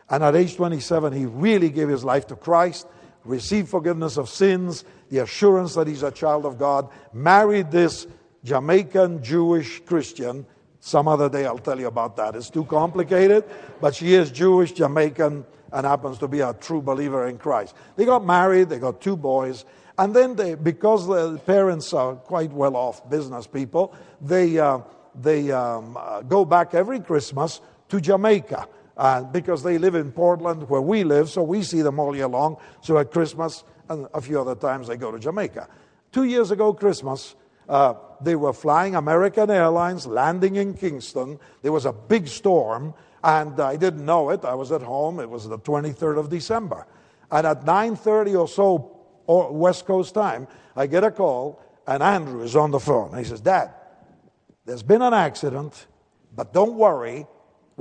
And 0.08 0.24
at 0.24 0.34
age 0.34 0.56
27, 0.56 1.12
he 1.12 1.26
really 1.26 1.70
gave 1.70 1.88
his 1.88 2.04
life 2.04 2.26
to 2.28 2.36
Christ, 2.36 2.86
received 3.24 3.68
forgiveness 3.68 4.16
of 4.16 4.28
sins, 4.28 4.84
the 5.10 5.18
assurance 5.18 5.74
that 5.74 5.86
he's 5.86 6.02
a 6.02 6.10
child 6.10 6.46
of 6.46 6.58
God, 6.58 6.88
married 7.12 7.70
this 7.70 8.06
Jamaican 8.44 9.22
Jewish 9.22 9.80
Christian, 9.84 10.46
Some 10.84 11.06
other 11.06 11.28
day 11.28 11.46
I'll 11.46 11.58
tell 11.58 11.78
you 11.78 11.86
about 11.86 12.16
that. 12.16 12.34
It's 12.34 12.50
too 12.50 12.64
complicated, 12.64 13.44
but 13.80 13.94
she 13.94 14.14
is 14.14 14.32
Jewish, 14.32 14.72
Jamaican, 14.72 15.46
and 15.72 15.86
happens 15.86 16.18
to 16.18 16.26
be 16.26 16.40
a 16.40 16.54
true 16.54 16.82
believer 16.82 17.28
in 17.28 17.38
Christ. 17.38 17.76
They 17.94 18.04
got 18.04 18.26
married, 18.26 18.68
they 18.68 18.80
got 18.80 19.00
two 19.00 19.16
boys, 19.16 19.64
and 19.96 20.12
then 20.12 20.34
they, 20.34 20.56
because 20.56 21.06
the 21.06 21.38
parents 21.46 21.92
are 21.92 22.16
quite 22.16 22.50
well 22.50 22.74
off 22.74 23.08
business 23.08 23.46
people, 23.46 23.94
they, 24.20 24.58
uh, 24.58 24.80
they 25.14 25.52
um, 25.52 25.96
uh, 25.96 26.22
go 26.22 26.44
back 26.44 26.74
every 26.74 26.98
Christmas 26.98 27.60
to 27.88 28.00
Jamaica. 28.00 28.66
Uh, 28.96 29.22
because 29.22 29.62
they 29.62 29.78
live 29.78 29.94
in 29.94 30.12
Portland 30.12 30.68
where 30.68 30.82
we 30.82 31.02
live, 31.02 31.30
so 31.30 31.42
we 31.42 31.62
see 31.62 31.80
them 31.80 31.98
all 31.98 32.14
year 32.14 32.28
long. 32.28 32.58
So 32.82 32.98
at 32.98 33.10
Christmas 33.10 33.64
and 33.88 34.06
a 34.12 34.20
few 34.20 34.40
other 34.40 34.54
times 34.54 34.88
they 34.88 34.96
go 34.96 35.10
to 35.10 35.18
Jamaica. 35.18 35.68
Two 36.12 36.24
years 36.24 36.50
ago, 36.50 36.74
Christmas, 36.74 37.34
uh, 37.68 37.94
they 38.20 38.36
were 38.36 38.52
flying 38.52 38.94
American 38.94 39.50
Airlines, 39.50 40.06
landing 40.06 40.56
in 40.56 40.74
Kingston. 40.74 41.38
There 41.62 41.72
was 41.72 41.86
a 41.86 41.92
big 41.92 42.28
storm, 42.28 42.92
and 43.24 43.58
I 43.58 43.76
didn't 43.76 44.04
know 44.04 44.30
it. 44.30 44.44
I 44.44 44.54
was 44.54 44.72
at 44.72 44.82
home. 44.82 45.20
It 45.20 45.30
was 45.30 45.48
the 45.48 45.58
23rd 45.58 46.18
of 46.18 46.28
December. 46.28 46.86
And 47.30 47.46
at 47.46 47.64
9.30 47.64 48.38
or 48.38 48.46
so 48.46 48.98
or 49.26 49.52
West 49.52 49.86
Coast 49.86 50.14
time, 50.14 50.46
I 50.76 50.86
get 50.86 51.04
a 51.04 51.10
call, 51.10 51.62
and 51.86 52.02
Andrew 52.02 52.42
is 52.42 52.56
on 52.56 52.70
the 52.70 52.80
phone. 52.80 53.16
He 53.16 53.24
says, 53.24 53.40
Dad, 53.40 53.72
there's 54.64 54.82
been 54.82 55.02
an 55.02 55.14
accident, 55.14 55.86
but 56.34 56.52
don't 56.52 56.74
worry, 56.74 57.26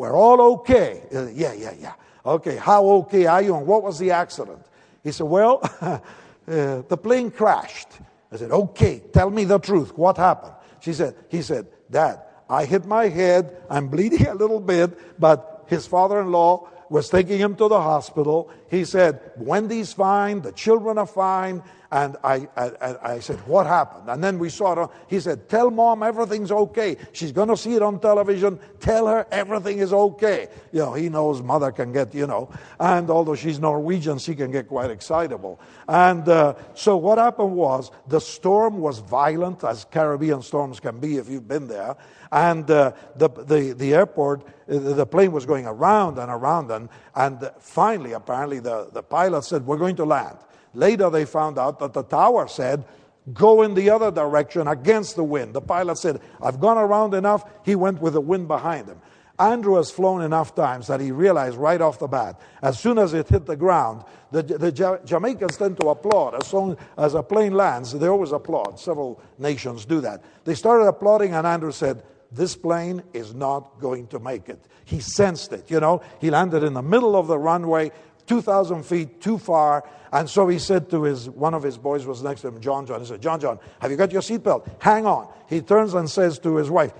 we're 0.01 0.17
all 0.17 0.41
okay. 0.53 1.03
Uh, 1.13 1.27
yeah, 1.27 1.53
yeah, 1.53 1.73
yeah. 1.79 1.93
Okay, 2.25 2.55
how 2.55 2.83
okay 3.01 3.27
are 3.27 3.43
you, 3.43 3.55
and 3.55 3.67
what 3.67 3.83
was 3.83 3.99
the 3.99 4.09
accident? 4.09 4.65
He 5.03 5.11
said, 5.11 5.27
Well, 5.27 5.59
uh, 5.81 5.99
the 6.47 6.97
plane 6.97 7.29
crashed. 7.29 7.89
I 8.31 8.37
said, 8.37 8.49
Okay, 8.49 9.03
tell 9.13 9.29
me 9.29 9.43
the 9.43 9.59
truth. 9.59 9.95
What 9.95 10.17
happened? 10.17 10.53
She 10.79 10.93
said, 10.93 11.13
He 11.29 11.43
said, 11.43 11.67
Dad, 11.91 12.19
I 12.49 12.65
hit 12.65 12.87
my 12.87 13.09
head. 13.09 13.55
I'm 13.69 13.89
bleeding 13.89 14.25
a 14.33 14.33
little 14.33 14.59
bit, 14.59 14.89
but 15.19 15.65
his 15.67 15.85
father 15.85 16.19
in 16.21 16.31
law 16.31 16.67
was 16.89 17.07
taking 17.07 17.37
him 17.37 17.55
to 17.57 17.67
the 17.67 17.79
hospital. 17.79 18.49
He 18.71 18.85
said, 18.85 19.19
Wendy's 19.35 19.91
fine, 19.91 20.41
the 20.41 20.53
children 20.53 20.97
are 20.97 21.05
fine. 21.05 21.61
And 21.91 22.15
I, 22.23 22.47
I, 22.55 22.95
I 23.03 23.19
said, 23.19 23.35
What 23.45 23.67
happened? 23.67 24.09
And 24.09 24.23
then 24.23 24.39
we 24.39 24.47
saw 24.47 24.83
it. 24.83 24.89
he 25.07 25.19
said, 25.19 25.49
Tell 25.49 25.69
mom 25.69 26.03
everything's 26.03 26.49
okay. 26.49 26.95
She's 27.11 27.33
going 27.33 27.49
to 27.49 27.57
see 27.57 27.75
it 27.75 27.81
on 27.81 27.99
television. 27.99 28.57
Tell 28.79 29.07
her 29.07 29.27
everything 29.29 29.79
is 29.79 29.91
okay. 29.91 30.47
You 30.71 30.79
know, 30.79 30.93
he 30.93 31.09
knows 31.09 31.41
mother 31.41 31.69
can 31.73 31.91
get, 31.91 32.15
you 32.15 32.27
know. 32.27 32.49
And 32.79 33.09
although 33.09 33.35
she's 33.35 33.59
Norwegian, 33.59 34.19
she 34.19 34.35
can 34.35 34.51
get 34.51 34.69
quite 34.69 34.89
excitable. 34.89 35.59
And 35.85 36.27
uh, 36.29 36.53
so 36.75 36.95
what 36.95 37.17
happened 37.17 37.55
was 37.57 37.91
the 38.07 38.21
storm 38.21 38.79
was 38.79 38.99
violent, 38.99 39.65
as 39.65 39.83
Caribbean 39.83 40.41
storms 40.43 40.79
can 40.79 40.97
be 40.97 41.17
if 41.17 41.27
you've 41.27 41.47
been 41.49 41.67
there. 41.67 41.97
And 42.31 42.71
uh, 42.71 42.93
the, 43.17 43.27
the, 43.27 43.73
the 43.73 43.93
airport, 43.93 44.47
the 44.65 45.05
plane 45.05 45.33
was 45.33 45.45
going 45.45 45.65
around 45.65 46.17
and 46.17 46.31
around. 46.31 46.71
And, 46.71 46.87
and 47.13 47.51
finally, 47.59 48.13
apparently, 48.13 48.59
the, 48.63 48.89
the 48.91 49.03
pilot 49.03 49.43
said, 49.43 49.65
We're 49.65 49.77
going 49.77 49.95
to 49.97 50.05
land. 50.05 50.37
Later, 50.73 51.09
they 51.09 51.25
found 51.25 51.57
out 51.57 51.79
that 51.79 51.93
the 51.93 52.03
tower 52.03 52.47
said, 52.47 52.85
Go 53.33 53.61
in 53.61 53.73
the 53.75 53.89
other 53.89 54.11
direction 54.11 54.67
against 54.67 55.15
the 55.15 55.23
wind. 55.23 55.53
The 55.53 55.61
pilot 55.61 55.97
said, 55.97 56.21
I've 56.41 56.59
gone 56.59 56.77
around 56.77 57.13
enough. 57.13 57.49
He 57.63 57.75
went 57.75 58.01
with 58.01 58.13
the 58.13 58.21
wind 58.21 58.47
behind 58.47 58.87
him. 58.87 58.99
Andrew 59.41 59.75
has 59.75 59.89
flown 59.89 60.21
enough 60.21 60.53
times 60.53 60.87
that 60.87 60.99
he 60.99 61.11
realized 61.11 61.57
right 61.57 61.81
off 61.81 61.97
the 61.97 62.07
bat, 62.07 62.39
as 62.61 62.79
soon 62.79 62.99
as 62.99 63.13
it 63.13 63.27
hit 63.27 63.45
the 63.47 63.55
ground, 63.55 64.03
the, 64.31 64.43
the 64.43 64.99
Jamaicans 65.03 65.57
tend 65.57 65.79
to 65.81 65.89
applaud. 65.89 66.35
As 66.35 66.47
soon 66.47 66.77
as 66.97 67.15
a 67.15 67.23
plane 67.23 67.53
lands, 67.53 67.91
they 67.91 68.07
always 68.07 68.31
applaud. 68.31 68.79
Several 68.79 69.21
nations 69.39 69.83
do 69.83 69.99
that. 70.01 70.23
They 70.45 70.53
started 70.53 70.85
applauding, 70.85 71.33
and 71.33 71.45
Andrew 71.45 71.71
said, 71.71 72.03
This 72.31 72.55
plane 72.55 73.03
is 73.13 73.33
not 73.33 73.79
going 73.79 74.07
to 74.07 74.19
make 74.19 74.47
it. 74.47 74.63
He 74.85 74.99
sensed 74.99 75.53
it, 75.53 75.69
you 75.69 75.79
know. 75.79 76.01
He 76.19 76.29
landed 76.29 76.63
in 76.63 76.73
the 76.73 76.81
middle 76.81 77.15
of 77.15 77.27
the 77.27 77.39
runway, 77.39 77.91
2,000 78.31 78.83
feet 78.83 79.19
too 79.19 79.37
far. 79.37 79.83
And 80.13 80.29
so 80.29 80.47
he 80.47 80.57
said 80.57 80.89
to 80.91 81.03
his, 81.03 81.29
one 81.29 81.53
of 81.53 81.63
his 81.63 81.77
boys 81.77 82.05
was 82.05 82.23
next 82.23 82.39
to 82.41 82.47
him, 82.47 82.61
John 82.61 82.85
John. 82.85 83.01
He 83.01 83.05
said, 83.05 83.21
John 83.21 83.41
John, 83.41 83.59
have 83.81 83.91
you 83.91 83.97
got 83.97 84.13
your 84.13 84.21
seatbelt? 84.21 84.81
Hang 84.81 85.05
on. 85.05 85.27
He 85.49 85.59
turns 85.59 85.93
and 85.95 86.09
says 86.09 86.39
to 86.39 86.55
his 86.55 86.69
wife, 86.69 86.93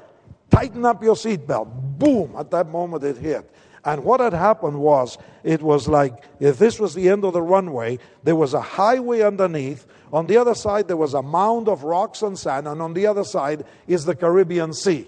tighten 0.49 0.83
up 0.85 1.01
your 1.01 1.15
seatbelt. 1.15 1.71
Boom! 1.97 2.35
At 2.37 2.51
that 2.51 2.67
moment 2.67 3.05
it 3.05 3.15
hit. 3.15 3.49
And 3.85 4.03
what 4.03 4.19
had 4.19 4.33
happened 4.33 4.77
was, 4.77 5.17
it 5.41 5.61
was 5.61 5.87
like 5.87 6.25
if 6.41 6.59
this 6.59 6.81
was 6.81 6.95
the 6.95 7.07
end 7.07 7.23
of 7.23 7.31
the 7.31 7.41
runway, 7.41 7.99
there 8.23 8.35
was 8.35 8.53
a 8.53 8.59
highway 8.59 9.21
underneath. 9.21 9.87
On 10.11 10.27
the 10.27 10.35
other 10.35 10.53
side, 10.53 10.89
there 10.89 10.97
was 10.97 11.13
a 11.13 11.21
mound 11.21 11.69
of 11.69 11.85
rocks 11.85 12.23
and 12.23 12.37
sand, 12.37 12.67
and 12.67 12.81
on 12.81 12.93
the 12.93 13.07
other 13.07 13.23
side 13.23 13.63
is 13.87 14.03
the 14.03 14.15
Caribbean 14.15 14.73
Sea. 14.73 15.07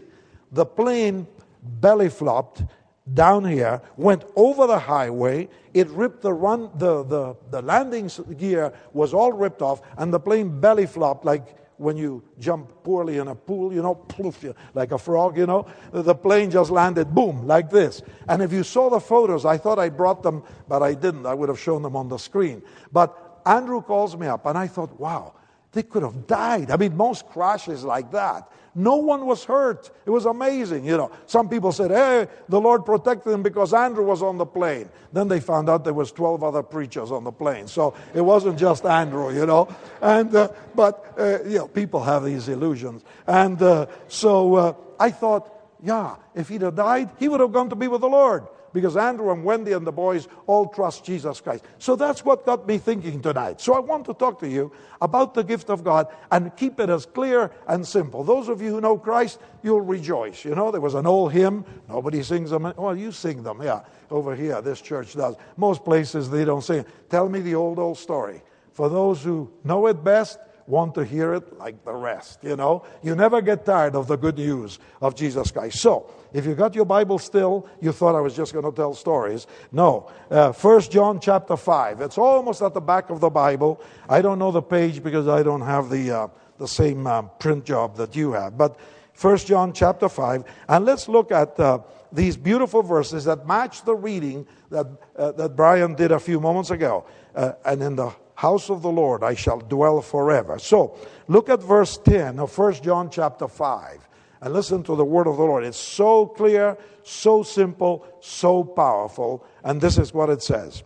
The 0.54 0.66
plane 0.66 1.28
belly 1.62 2.08
flopped 2.08 2.64
down 3.12 3.44
here, 3.44 3.82
went 3.98 4.24
over 4.36 4.68
the 4.68 4.80
highway. 4.80 5.50
It 5.74 5.90
ripped 5.90 6.22
the 6.22 6.34
run, 6.34 6.70
the, 6.76 7.04
the, 7.04 7.36
the 7.50 7.62
landing 7.62 8.10
gear 8.38 8.74
was 8.94 9.14
all 9.14 9.34
ripped 9.34 9.62
off, 9.62 9.82
and 9.98 10.14
the 10.14 10.20
plane 10.20 10.60
belly 10.60 10.86
flopped 10.86 11.26
like 11.26 11.58
when 11.78 11.98
you 11.98 12.24
jump 12.40 12.72
poorly 12.84 13.18
in 13.18 13.28
a 13.28 13.36
pool, 13.36 13.74
you 13.74 13.82
know, 13.82 13.96
poof, 14.08 14.46
like 14.74 14.92
a 14.92 14.98
frog, 14.98 15.38
you 15.38 15.46
know. 15.46 15.66
The 15.92 16.16
plane 16.16 16.50
just 16.50 16.72
landed, 16.72 17.14
boom, 17.14 17.46
like 17.46 17.70
this. 17.70 18.02
And 18.28 18.42
if 18.42 18.54
you 18.54 18.64
saw 18.64 18.90
the 18.90 19.00
photos, 19.00 19.46
I 19.46 19.58
thought 19.58 19.80
I 19.80 19.90
brought 19.90 20.24
them, 20.24 20.44
but 20.68 20.82
I 20.82 20.94
didn't. 20.94 21.26
I 21.26 21.34
would 21.34 21.50
have 21.50 21.60
shown 21.60 21.82
them 21.82 21.96
on 21.96 22.08
the 22.08 22.18
screen. 22.18 22.62
But 22.92 23.42
Andrew 23.46 23.82
calls 23.82 24.16
me 24.16 24.28
up, 24.28 24.46
and 24.46 24.58
I 24.58 24.68
thought, 24.68 24.98
wow, 25.00 25.34
they 25.74 25.84
could 25.84 26.04
have 26.04 26.28
died. 26.28 26.72
I 26.72 26.78
mean, 26.78 26.96
most 26.96 27.28
crashes 27.28 27.84
like 27.84 28.12
that. 28.12 28.50
No 28.76 28.96
one 28.96 29.28
was 29.28 29.44
hurt. 29.44 29.92
It 30.06 30.10
was 30.10 30.26
amazing, 30.26 30.86
you 30.86 30.98
know. 30.98 31.12
Some 31.28 31.48
people 31.48 31.72
said, 31.72 31.92
"Hey, 31.92 32.28
the 32.50 32.60
Lord 32.60 32.86
protected 32.86 33.32
them 33.32 33.44
because 33.44 33.72
Andrew 33.74 34.04
was 34.04 34.24
on 34.24 34.38
the 34.38 34.48
plane." 34.48 34.90
Then 35.12 35.28
they 35.28 35.40
found 35.40 35.70
out 35.70 35.84
there 35.84 35.94
was 35.94 36.12
12 36.12 36.44
other 36.44 36.64
preachers 36.64 37.12
on 37.12 37.24
the 37.24 37.32
plane. 37.32 37.68
So 37.68 37.94
it 38.16 38.22
wasn't 38.22 38.58
just 38.58 38.84
Andrew, 38.86 39.32
you 39.32 39.46
know. 39.46 39.68
And 40.02 40.36
uh, 40.36 40.50
but 40.74 41.14
uh, 41.20 41.44
you 41.44 41.60
know, 41.60 41.68
people 41.68 42.04
have 42.04 42.26
these 42.26 42.50
illusions. 42.50 43.04
And 43.28 43.62
uh, 43.62 43.86
so 44.08 44.56
uh, 44.56 44.74
I 45.00 45.12
thought, 45.12 45.52
yeah, 45.84 46.16
if 46.34 46.50
he'd 46.50 46.62
have 46.62 46.76
died, 46.76 47.12
he 47.20 47.30
would 47.30 47.42
have 47.42 47.52
gone 47.52 47.70
to 47.70 47.76
be 47.76 47.88
with 47.88 48.02
the 48.02 48.10
Lord 48.10 48.48
because 48.74 48.98
Andrew 48.98 49.32
and 49.32 49.44
Wendy 49.44 49.72
and 49.72 49.86
the 49.86 49.92
boys 49.92 50.28
all 50.48 50.68
trust 50.68 51.06
Jesus 51.06 51.40
Christ. 51.40 51.64
So 51.78 51.96
that's 51.96 52.26
what 52.26 52.46
got 52.46 52.68
me 52.68 52.78
thinking 52.78 53.22
tonight. 53.22 53.62
So 53.62 53.74
I 53.74 53.80
want 53.80 54.06
to 54.06 54.14
talk 54.14 54.40
to 54.40 54.50
you 54.50 54.72
about 55.02 55.34
the 55.34 55.44
gift 55.44 55.70
of 55.70 55.84
God 55.84 56.08
and 56.32 56.56
keep 56.58 56.80
it 56.80 56.90
as 56.90 57.06
clear 57.06 57.52
and 57.68 57.88
simple. 57.88 58.24
Those 58.24 58.50
of 58.50 58.62
you 58.62 58.72
who 58.72 58.82
know 58.82 58.98
Christ, 58.98 59.40
you'll 59.62 59.82
rejoice. 59.82 60.44
You 60.44 60.56
know, 60.56 60.72
there 60.72 60.82
was 60.82 60.96
an 60.96 61.06
old 61.06 61.32
hymn, 61.32 61.64
nobody 61.88 62.24
sings 62.24 62.50
them. 62.50 62.74
Well, 62.76 62.98
you 62.98 63.12
sing 63.12 63.44
them, 63.44 63.62
yeah, 63.62 63.82
over 64.10 64.36
here, 64.36 64.62
this 64.62 64.82
church 64.82 65.14
does. 65.14 65.36
Most 65.56 65.86
places 65.86 66.30
they 66.30 66.44
don't 66.44 66.64
sing. 66.64 66.86
Tell 67.10 67.30
me 67.30 67.42
the 67.42 67.56
old, 67.56 67.80
old 67.80 67.98
story. 67.98 68.42
For 68.72 68.90
those 68.90 69.24
who 69.24 69.52
know 69.64 69.86
it 69.88 70.04
best, 70.04 70.40
want 70.68 70.96
to 70.96 71.04
hear 71.04 71.34
it 71.34 71.58
like 71.58 71.84
the 71.84 71.94
rest, 71.94 72.40
you 72.42 72.56
know? 72.56 72.86
You 73.02 73.16
never 73.16 73.42
get 73.42 73.66
tired 73.66 73.96
of 73.96 74.08
the 74.08 74.16
good 74.16 74.38
news 74.38 74.80
of 75.02 75.16
Jesus 75.16 75.52
Christ. 75.52 75.80
So, 75.80 76.10
if 76.34 76.46
you 76.46 76.56
got 76.56 76.74
your 76.74 76.86
Bible 76.86 77.20
still, 77.20 77.68
you 77.80 77.92
thought 77.92 78.16
I 78.16 78.20
was 78.20 78.36
just 78.36 78.54
going 78.54 78.66
to 78.66 78.72
tell 78.72 78.94
stories. 78.94 79.46
No. 79.72 80.12
Uh, 80.32 80.52
First 80.52 80.92
John 80.92 81.20
chapter 81.20 81.56
5. 81.56 82.02
It's 82.02 82.18
almost 82.18 82.62
at 82.62 82.74
the 82.74 82.82
back 82.82 83.10
of 83.12 83.20
the 83.20 83.30
Bible. 83.30 83.82
I 84.10 84.22
don't 84.22 84.40
know 84.40 84.52
the 84.52 84.62
page 84.62 85.04
because 85.04 85.28
I 85.28 85.44
don't 85.44 85.62
have 85.62 85.90
the, 85.90 86.12
uh, 86.12 86.28
the 86.58 86.68
same 86.68 87.06
um, 87.06 87.30
print 87.40 87.66
job 87.66 87.96
that 87.98 88.16
you 88.16 88.32
have. 88.32 88.58
But 88.58 88.80
First 89.14 89.46
John 89.46 89.74
chapter 89.74 90.10
5. 90.10 90.44
And 90.70 90.86
let's 90.86 91.08
look 91.08 91.32
at 91.32 91.60
uh, 91.60 91.80
these 92.12 92.36
beautiful 92.36 92.82
verses 92.82 93.26
that 93.26 93.48
match 93.48 93.86
the 93.86 93.96
reading 93.96 94.48
that, 94.72 94.88
uh, 95.16 95.32
that 95.34 95.56
Brian 95.56 95.94
did 95.94 96.12
a 96.12 96.20
few 96.20 96.40
moments 96.40 96.72
ago. 96.72 97.06
Uh, 97.36 97.54
and 97.64 97.82
in 97.84 97.96
the 97.96 98.12
house 98.36 98.72
of 98.72 98.82
the 98.82 98.90
Lord 98.90 99.24
I 99.24 99.36
shall 99.36 99.60
dwell 99.60 100.02
forever. 100.02 100.58
So, 100.58 100.98
look 101.28 101.50
at 101.50 101.62
verse 101.62 101.98
10 102.00 102.40
of 102.40 102.58
1 102.58 102.74
John 102.82 103.10
chapter 103.12 103.48
5 103.48 104.10
and 104.44 104.54
listen 104.54 104.84
to 104.84 104.96
the 104.96 105.06
word 105.06 105.26
of 105.26 105.38
the 105.38 105.44
Lord. 105.44 105.64
It's 105.64 105.78
so 105.78 106.26
clear, 106.26 106.78
so 107.04 107.44
simple, 107.44 108.06
so 108.20 108.62
powerful. 108.62 109.46
And 109.64 109.80
this 109.80 109.98
is 109.98 110.14
what 110.14 110.30
it 110.30 110.44
says 110.44 110.84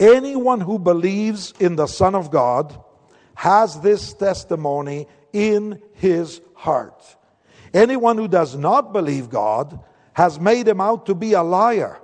Anyone 0.00 0.60
who 0.60 0.80
believes 0.80 1.54
in 1.60 1.76
the 1.76 1.86
Son 1.86 2.16
of 2.16 2.32
God 2.32 2.76
has 3.34 3.80
this 3.80 4.12
testimony 4.12 5.06
in 5.32 5.80
his 5.92 6.40
heart. 6.54 7.16
Anyone 7.72 8.18
who 8.18 8.26
does 8.26 8.56
not 8.56 8.92
believe 8.92 9.30
God 9.30 9.78
has 10.14 10.40
made 10.40 10.66
him 10.66 10.80
out 10.80 11.06
to 11.06 11.14
be 11.14 11.34
a 11.34 11.44
liar 11.44 12.00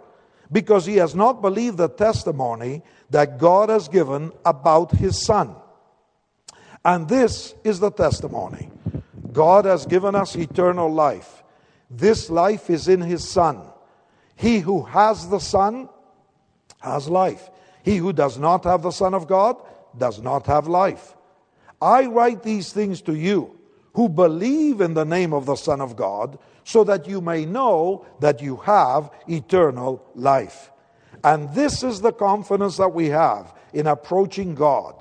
because 0.53 0.87
he 0.87 0.99
has 0.99 1.17
not 1.17 1.43
believed 1.43 1.79
the 1.79 1.89
testimony 1.89 2.83
that 3.11 3.39
God 3.39 3.71
has 3.71 3.89
given 3.89 4.31
about 4.45 4.93
his 4.93 5.21
Son. 5.21 5.57
And 6.85 7.09
this 7.09 7.57
is 7.65 7.81
the 7.81 7.91
testimony 7.91 8.71
God 9.37 9.67
has 9.67 9.85
given 9.85 10.15
us 10.15 10.35
eternal 10.35 10.91
life. 10.91 11.43
This 11.91 12.31
life 12.31 12.71
is 12.71 12.89
in 12.89 13.03
his 13.03 13.23
Son. 13.23 13.61
He 14.35 14.61
who 14.61 14.83
has 14.85 15.29
the 15.29 15.41
Son 15.41 15.91
has 16.81 17.07
life. 17.11 17.51
He 17.83 17.99
who 17.99 18.15
does 18.15 18.39
not 18.39 18.65
have 18.65 18.81
the 18.81 18.91
Son 18.91 19.13
of 19.13 19.29
God 19.29 19.57
does 19.99 20.23
not 20.23 20.47
have 20.47 20.69
life. 20.69 21.15
I 21.83 22.07
write 22.07 22.43
these 22.43 22.73
things 22.73 23.03
to 23.03 23.15
you 23.15 23.61
who 23.93 24.09
believe 24.09 24.81
in 24.81 24.95
the 24.95 25.05
name 25.05 25.35
of 25.35 25.45
the 25.45 25.57
Son 25.57 25.83
of 25.83 25.97
God, 25.97 26.39
so 26.65 26.83
that 26.85 27.07
you 27.07 27.21
may 27.21 27.45
know 27.45 28.07
that 28.21 28.41
you 28.41 28.57
have 28.57 29.11
eternal 29.29 30.03
life. 30.15 30.71
And 31.25 31.55
this 31.55 31.83
is 31.83 32.01
the 32.01 32.13
confidence 32.13 32.79
that 32.79 32.95
we 32.95 33.09
have 33.09 33.53
in 33.75 33.87
approaching 33.87 34.55
God 34.55 34.95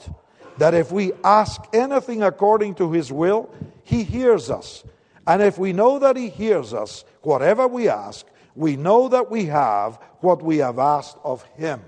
that 0.58 0.74
if 0.74 0.92
we 0.92 1.12
ask 1.24 1.62
anything 1.74 2.24
according 2.24 2.76
to 2.76 2.92
His 2.92 3.12
will, 3.12 3.50
He 3.84 4.04
hears 4.04 4.50
us. 4.50 4.84
And 5.28 5.42
if 5.42 5.58
we 5.58 5.74
know 5.74 6.00
that 6.00 6.16
He 6.16 6.30
hears 6.30 6.74
us, 6.74 7.04
whatever 7.22 7.68
we 7.68 7.90
ask, 7.90 8.26
we 8.56 8.76
know 8.76 9.10
that 9.10 9.30
we 9.30 9.46
have 9.46 10.00
what 10.22 10.42
we 10.42 10.58
have 10.58 10.80
asked 10.80 11.18
of 11.24 11.44
Him. 11.56 11.82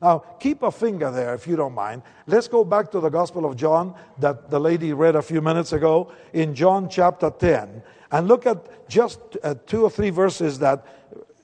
Now, 0.00 0.18
keep 0.40 0.62
a 0.62 0.70
finger 0.70 1.10
there 1.10 1.34
if 1.34 1.46
you 1.46 1.56
don't 1.56 1.74
mind. 1.74 2.02
Let's 2.26 2.48
go 2.48 2.64
back 2.64 2.90
to 2.92 3.00
the 3.00 3.08
Gospel 3.08 3.46
of 3.46 3.56
John 3.56 3.94
that 4.18 4.50
the 4.50 4.60
lady 4.60 4.92
read 4.92 5.16
a 5.16 5.22
few 5.22 5.40
minutes 5.40 5.72
ago 5.72 6.12
in 6.32 6.54
John 6.54 6.88
chapter 6.88 7.30
10 7.30 7.82
and 8.12 8.28
look 8.28 8.46
at 8.46 8.88
just 8.88 9.20
uh, 9.42 9.54
two 9.66 9.82
or 9.82 9.90
three 9.90 10.10
verses 10.10 10.58
that 10.58 10.86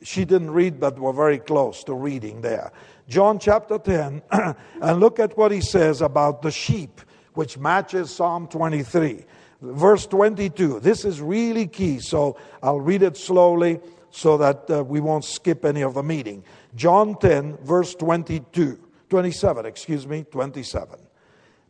she 0.02 0.24
didn't 0.24 0.50
read 0.50 0.78
but 0.78 0.98
were 0.98 1.12
very 1.12 1.38
close 1.38 1.82
to 1.84 1.94
reading 1.94 2.40
there. 2.40 2.72
John 3.08 3.38
chapter 3.38 3.78
10 3.78 4.22
and 4.30 5.00
look 5.00 5.18
at 5.18 5.36
what 5.36 5.52
he 5.52 5.60
says 5.60 6.00
about 6.00 6.42
the 6.42 6.50
sheep, 6.50 7.00
which 7.34 7.58
matches 7.58 8.10
Psalm 8.10 8.48
23. 8.48 9.24
Verse 9.60 10.06
22. 10.06 10.80
This 10.80 11.04
is 11.04 11.20
really 11.20 11.66
key, 11.66 12.00
so 12.00 12.36
I'll 12.62 12.80
read 12.80 13.02
it 13.02 13.16
slowly 13.16 13.80
so 14.10 14.36
that 14.36 14.70
uh, 14.70 14.84
we 14.84 15.00
won't 15.00 15.24
skip 15.24 15.64
any 15.64 15.82
of 15.82 15.94
the 15.94 16.02
meeting. 16.02 16.44
John 16.74 17.18
10, 17.18 17.58
verse 17.58 17.94
22, 17.94 18.78
27, 19.08 19.66
excuse 19.66 20.06
me, 20.06 20.24
27. 20.30 20.98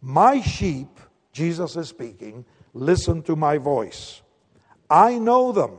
My 0.01 0.41
sheep, 0.41 0.89
Jesus 1.33 1.77
is 1.77 1.89
speaking, 1.89 2.45
listen 2.75 3.23
to 3.23 3.37
my 3.37 3.59
voice. 3.59 4.23
I 4.91 5.19
know 5.19 5.53
them, 5.53 5.79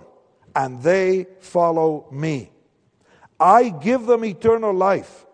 and 0.56 0.82
they 0.82 1.28
follow 1.40 2.08
me. 2.12 2.52
I 3.40 3.70
give 3.70 4.06
them 4.06 4.24
eternal 4.24 4.74
life, 4.74 5.26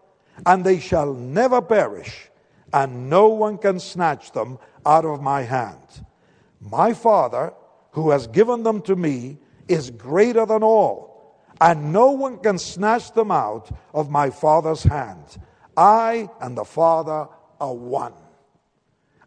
and 0.46 0.64
they 0.64 0.80
shall 0.80 1.14
never 1.14 1.62
perish, 1.62 2.30
and 2.74 3.10
no 3.10 3.30
one 3.30 3.58
can 3.58 3.80
snatch 3.80 4.32
them 4.32 4.60
out 4.86 5.06
of 5.06 5.22
my 5.22 5.42
hand. 5.42 6.06
My 6.62 6.94
Father, 6.94 7.54
who 7.92 8.12
has 8.12 8.28
given 8.28 8.64
them 8.64 8.82
to 8.84 8.96
me, 8.96 9.38
is 9.68 9.92
greater 9.92 10.46
than 10.46 10.64
all 10.64 11.10
and 11.62 11.92
no 11.92 12.12
one 12.12 12.38
can 12.38 12.58
snatch 12.58 13.12
them 13.14 13.32
out 13.32 13.70
of 13.94 14.10
my 14.10 14.30
Father's 14.30 14.84
hand. 14.84 15.38
I 15.76 16.30
and 16.40 16.58
the 16.58 16.64
Father 16.64 17.28
are 17.60 17.74
one. 17.74 18.14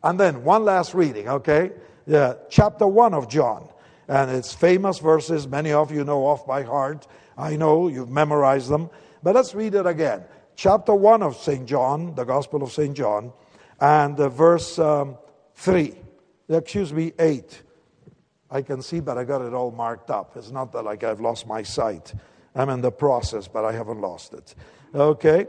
And 0.02 0.18
then 0.18 0.42
one 0.42 0.64
last 0.64 0.94
reading, 0.94 1.28
okay? 1.28 1.72
Yeah, 2.06 2.34
chapter 2.48 2.86
1 2.86 3.14
of 3.14 3.28
John. 3.28 3.68
And 4.08 4.30
it's 4.30 4.52
famous 4.52 4.98
verses, 4.98 5.46
many 5.46 5.72
of 5.72 5.92
you 5.92 6.04
know 6.04 6.26
off 6.26 6.46
by 6.46 6.62
heart. 6.62 7.06
I 7.36 7.56
know 7.56 7.88
you've 7.88 8.10
memorized 8.10 8.68
them. 8.68 8.90
But 9.22 9.34
let's 9.34 9.54
read 9.54 9.74
it 9.74 9.86
again. 9.86 10.24
Chapter 10.62 10.94
1 10.94 11.24
of 11.24 11.36
St. 11.36 11.66
John, 11.66 12.14
the 12.14 12.22
Gospel 12.22 12.62
of 12.62 12.70
St. 12.70 12.96
John, 12.96 13.32
and 13.80 14.20
uh, 14.20 14.28
verse 14.28 14.78
um, 14.78 15.18
3. 15.56 15.92
Excuse 16.48 16.92
me, 16.92 17.12
8. 17.18 17.62
I 18.48 18.62
can 18.62 18.80
see, 18.80 19.00
but 19.00 19.18
I 19.18 19.24
got 19.24 19.42
it 19.42 19.54
all 19.54 19.72
marked 19.72 20.08
up. 20.08 20.36
It's 20.36 20.52
not 20.52 20.70
that 20.70 20.84
like 20.84 21.02
I've 21.02 21.20
lost 21.20 21.48
my 21.48 21.64
sight. 21.64 22.14
I'm 22.54 22.68
in 22.68 22.80
the 22.80 22.92
process, 22.92 23.48
but 23.48 23.64
I 23.64 23.72
haven't 23.72 24.00
lost 24.00 24.34
it. 24.34 24.54
Okay, 24.94 25.46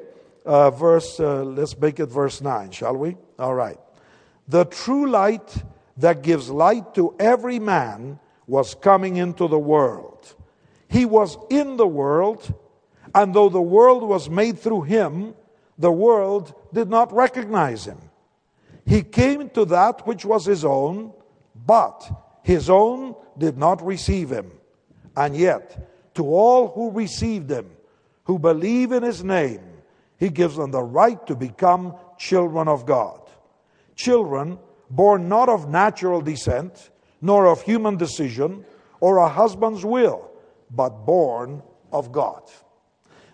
uh, 0.48 0.72
verse. 0.72 1.20
Uh, 1.20 1.44
let's 1.44 1.78
make 1.78 2.00
it 2.00 2.08
verse 2.08 2.42
nine, 2.42 2.72
shall 2.72 2.98
we? 2.98 3.16
All 3.38 3.54
right. 3.54 3.78
The 4.48 4.66
true 4.66 5.08
light 5.08 5.64
that 5.98 6.24
gives 6.24 6.50
light 6.50 6.96
to 6.96 7.16
every 7.20 7.60
man 7.60 8.18
was 8.48 8.74
coming 8.74 9.18
into 9.18 9.48
the 9.48 9.60
world. 9.60 10.34
He 10.90 11.06
was 11.06 11.38
in 11.52 11.78
the 11.78 11.86
world, 11.86 12.52
and 13.14 13.34
though 13.34 13.50
the 13.50 13.62
world 13.62 14.04
was 14.04 14.30
made 14.30 14.60
through 14.60 14.84
him, 14.84 15.36
the 15.78 15.92
world 15.92 16.54
did 16.74 16.90
not 16.90 17.14
recognize 17.14 17.86
him. 17.86 17.98
He 18.86 19.02
came 19.02 19.50
to 19.52 19.66
that 19.66 20.06
which 20.06 20.26
was 20.26 20.46
his 20.46 20.66
own, 20.66 21.14
but 21.66 22.10
his 22.44 22.70
own 22.70 23.16
did 23.38 23.58
not 23.58 23.86
receive 23.86 24.30
him. 24.30 24.52
And 25.16 25.36
yet, 25.36 26.14
to 26.16 26.26
all 26.26 26.70
who 26.70 26.92
received 26.92 27.50
him, 27.50 27.70
who 28.26 28.40
believe 28.40 28.92
in 28.92 29.04
his 29.04 29.24
name, 29.24 29.62
he 30.18 30.30
gives 30.30 30.56
them 30.56 30.72
the 30.72 30.84
right 30.84 31.26
to 31.28 31.36
become 31.36 31.96
children 32.18 32.68
of 32.68 32.86
God. 32.86 33.22
Children 33.96 34.58
born 34.90 35.28
not 35.28 35.50
of 35.50 35.70
natural 35.70 36.22
descent, 36.22 36.92
nor 37.22 37.48
of 37.48 37.62
human 37.62 37.98
decision, 37.98 38.66
or 39.00 39.18
a 39.18 39.28
husband's 39.28 39.84
will, 39.86 40.32
but 40.72 41.06
born 41.06 41.62
of 41.92 42.12
God. 42.12 42.44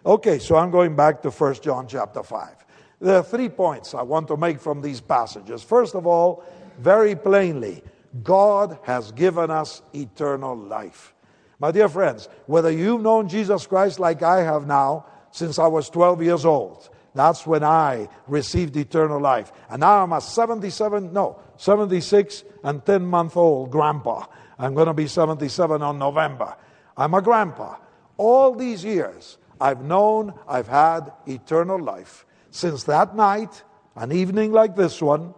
Okay, 0.09 0.39
so 0.39 0.55
I'm 0.55 0.71
going 0.71 0.95
back 0.95 1.21
to 1.21 1.29
1 1.29 1.53
John 1.61 1.85
chapter 1.87 2.23
5. 2.23 2.65
There 2.99 3.17
are 3.17 3.23
three 3.23 3.47
points 3.47 3.93
I 3.93 4.01
want 4.01 4.27
to 4.29 4.37
make 4.37 4.59
from 4.59 4.81
these 4.81 4.99
passages. 4.99 5.61
First 5.61 5.93
of 5.93 6.07
all, 6.07 6.43
very 6.79 7.15
plainly, 7.15 7.83
God 8.23 8.79
has 8.81 9.11
given 9.11 9.51
us 9.51 9.83
eternal 9.93 10.57
life. 10.57 11.13
My 11.59 11.69
dear 11.69 11.87
friends, 11.87 12.27
whether 12.47 12.71
you've 12.71 13.01
known 13.01 13.29
Jesus 13.29 13.67
Christ 13.67 13.99
like 13.99 14.23
I 14.23 14.41
have 14.41 14.65
now 14.65 15.05
since 15.29 15.59
I 15.59 15.67
was 15.67 15.91
12 15.91 16.23
years 16.23 16.43
old, 16.43 16.89
that's 17.13 17.45
when 17.45 17.63
I 17.63 18.09
received 18.25 18.75
eternal 18.77 19.21
life. 19.21 19.51
And 19.69 19.81
now 19.81 20.01
I'm 20.01 20.13
a 20.13 20.21
77, 20.21 21.13
no, 21.13 21.39
76 21.57 22.45
and 22.63 22.83
10 22.83 23.05
month 23.05 23.37
old 23.37 23.69
grandpa. 23.69 24.25
I'm 24.57 24.73
going 24.73 24.87
to 24.87 24.93
be 24.95 25.05
77 25.05 25.83
on 25.83 25.99
November. 25.99 26.55
I'm 26.97 27.13
a 27.13 27.21
grandpa. 27.21 27.75
All 28.17 28.55
these 28.55 28.83
years, 28.83 29.37
I've 29.59 29.81
known 29.81 30.33
I've 30.47 30.67
had 30.67 31.11
eternal 31.25 31.79
life. 31.79 32.25
Since 32.51 32.85
that 32.85 33.15
night, 33.15 33.63
an 33.95 34.11
evening 34.11 34.51
like 34.51 34.75
this 34.75 35.01
one, 35.01 35.33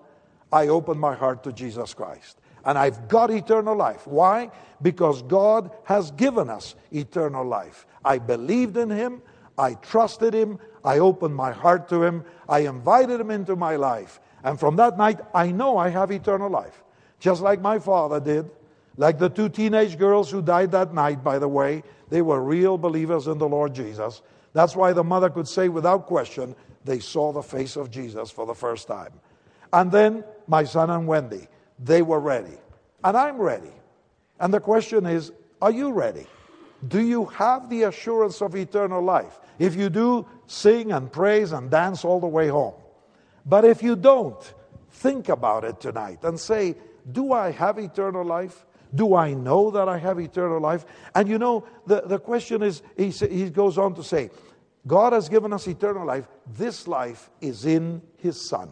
I 0.52 0.68
opened 0.68 1.00
my 1.00 1.16
heart 1.16 1.44
to 1.44 1.54
Jesus 1.54 1.94
Christ 1.94 2.38
and 2.66 2.78
I've 2.78 3.08
got 3.08 3.32
eternal 3.32 3.76
life. 3.76 4.06
Why? 4.06 4.52
Because 4.82 5.22
God 5.24 5.72
has 5.86 6.12
given 6.12 6.50
us 6.50 6.76
eternal 6.92 7.46
life. 7.46 7.86
I 8.04 8.20
believed 8.20 8.78
in 8.78 8.90
Him, 8.90 9.22
I 9.58 9.76
trusted 9.76 10.34
Him, 10.34 10.60
I 10.84 11.00
opened 11.00 11.36
my 11.36 11.52
heart 11.52 11.90
to 11.90 12.04
Him, 12.04 12.24
I 12.48 12.60
invited 12.60 13.20
Him 13.20 13.32
into 13.32 13.56
my 13.56 13.76
life. 13.76 14.20
And 14.44 14.60
from 14.60 14.76
that 14.78 14.98
night, 14.98 15.20
I 15.34 15.52
know 15.52 15.78
I 15.78 15.90
have 15.90 16.12
eternal 16.12 16.50
life. 16.50 16.84
Just 17.20 17.42
like 17.42 17.62
my 17.62 17.78
father 17.78 18.20
did. 18.20 18.50
Like 18.98 19.20
the 19.20 19.30
two 19.30 19.50
teenage 19.50 19.98
girls 19.98 20.30
who 20.30 20.42
died 20.42 20.72
that 20.72 20.94
night, 20.94 21.24
by 21.24 21.40
the 21.40 21.48
way, 21.48 21.84
they 22.10 22.22
were 22.22 22.44
real 22.44 22.78
believers 22.78 23.28
in 23.28 23.38
the 23.38 23.48
Lord 23.48 23.74
Jesus. 23.74 24.22
That's 24.54 24.76
why 24.76 24.94
the 24.94 25.04
mother 25.04 25.30
could 25.30 25.48
say 25.48 25.70
without 25.70 26.08
question, 26.08 26.56
they 26.84 27.00
saw 27.00 27.32
the 27.32 27.42
face 27.42 27.78
of 27.78 27.90
Jesus 27.90 28.32
for 28.32 28.46
the 28.46 28.56
first 28.56 28.88
time. 28.88 29.14
And 29.72 29.92
then 29.92 30.24
my 30.48 30.66
son 30.66 30.90
and 30.90 31.08
Wendy 31.08 31.48
they 31.84 32.02
were 32.02 32.20
ready. 32.20 32.58
And 33.04 33.18
I'm 33.18 33.38
ready. 33.38 33.72
And 34.40 34.54
the 34.54 34.60
question 34.60 35.06
is 35.06 35.32
are 35.62 35.72
you 35.72 35.92
ready? 35.92 36.26
Do 36.88 37.00
you 37.00 37.26
have 37.26 37.70
the 37.70 37.84
assurance 37.84 38.42
of 38.42 38.56
eternal 38.56 39.02
life? 39.02 39.40
If 39.60 39.76
you 39.76 39.90
do, 39.90 40.26
sing 40.48 40.92
and 40.92 41.12
praise 41.12 41.52
and 41.52 41.70
dance 41.70 42.04
all 42.04 42.20
the 42.20 42.28
way 42.28 42.48
home. 42.48 42.74
But 43.46 43.66
if 43.66 43.84
you 43.84 43.96
don't, 43.96 44.42
think 44.90 45.30
about 45.30 45.64
it 45.64 45.80
tonight 45.80 46.24
and 46.24 46.40
say, 46.40 46.76
Do 47.12 47.34
I 47.34 47.52
have 47.52 47.78
eternal 47.78 48.26
life? 48.26 48.66
Do 48.94 49.16
I 49.16 49.34
know 49.34 49.72
that 49.72 49.88
I 49.88 49.98
have 49.98 50.20
eternal 50.20 50.60
life? 50.60 50.86
And 51.16 51.28
you 51.28 51.38
know, 51.38 51.66
the, 51.86 52.02
the 52.02 52.20
question 52.20 52.62
is, 52.62 52.82
he, 52.98 53.10
he 53.10 53.50
goes 53.50 53.78
on 53.78 53.96
to 53.96 54.04
say, 54.04 54.30
God 54.88 55.14
has 55.14 55.30
given 55.30 55.54
us 55.54 55.68
eternal 55.68 56.06
life. 56.06 56.28
This 56.48 56.88
life 56.88 57.30
is 57.40 57.66
in 57.66 58.02
His 58.18 58.40
Son, 58.40 58.72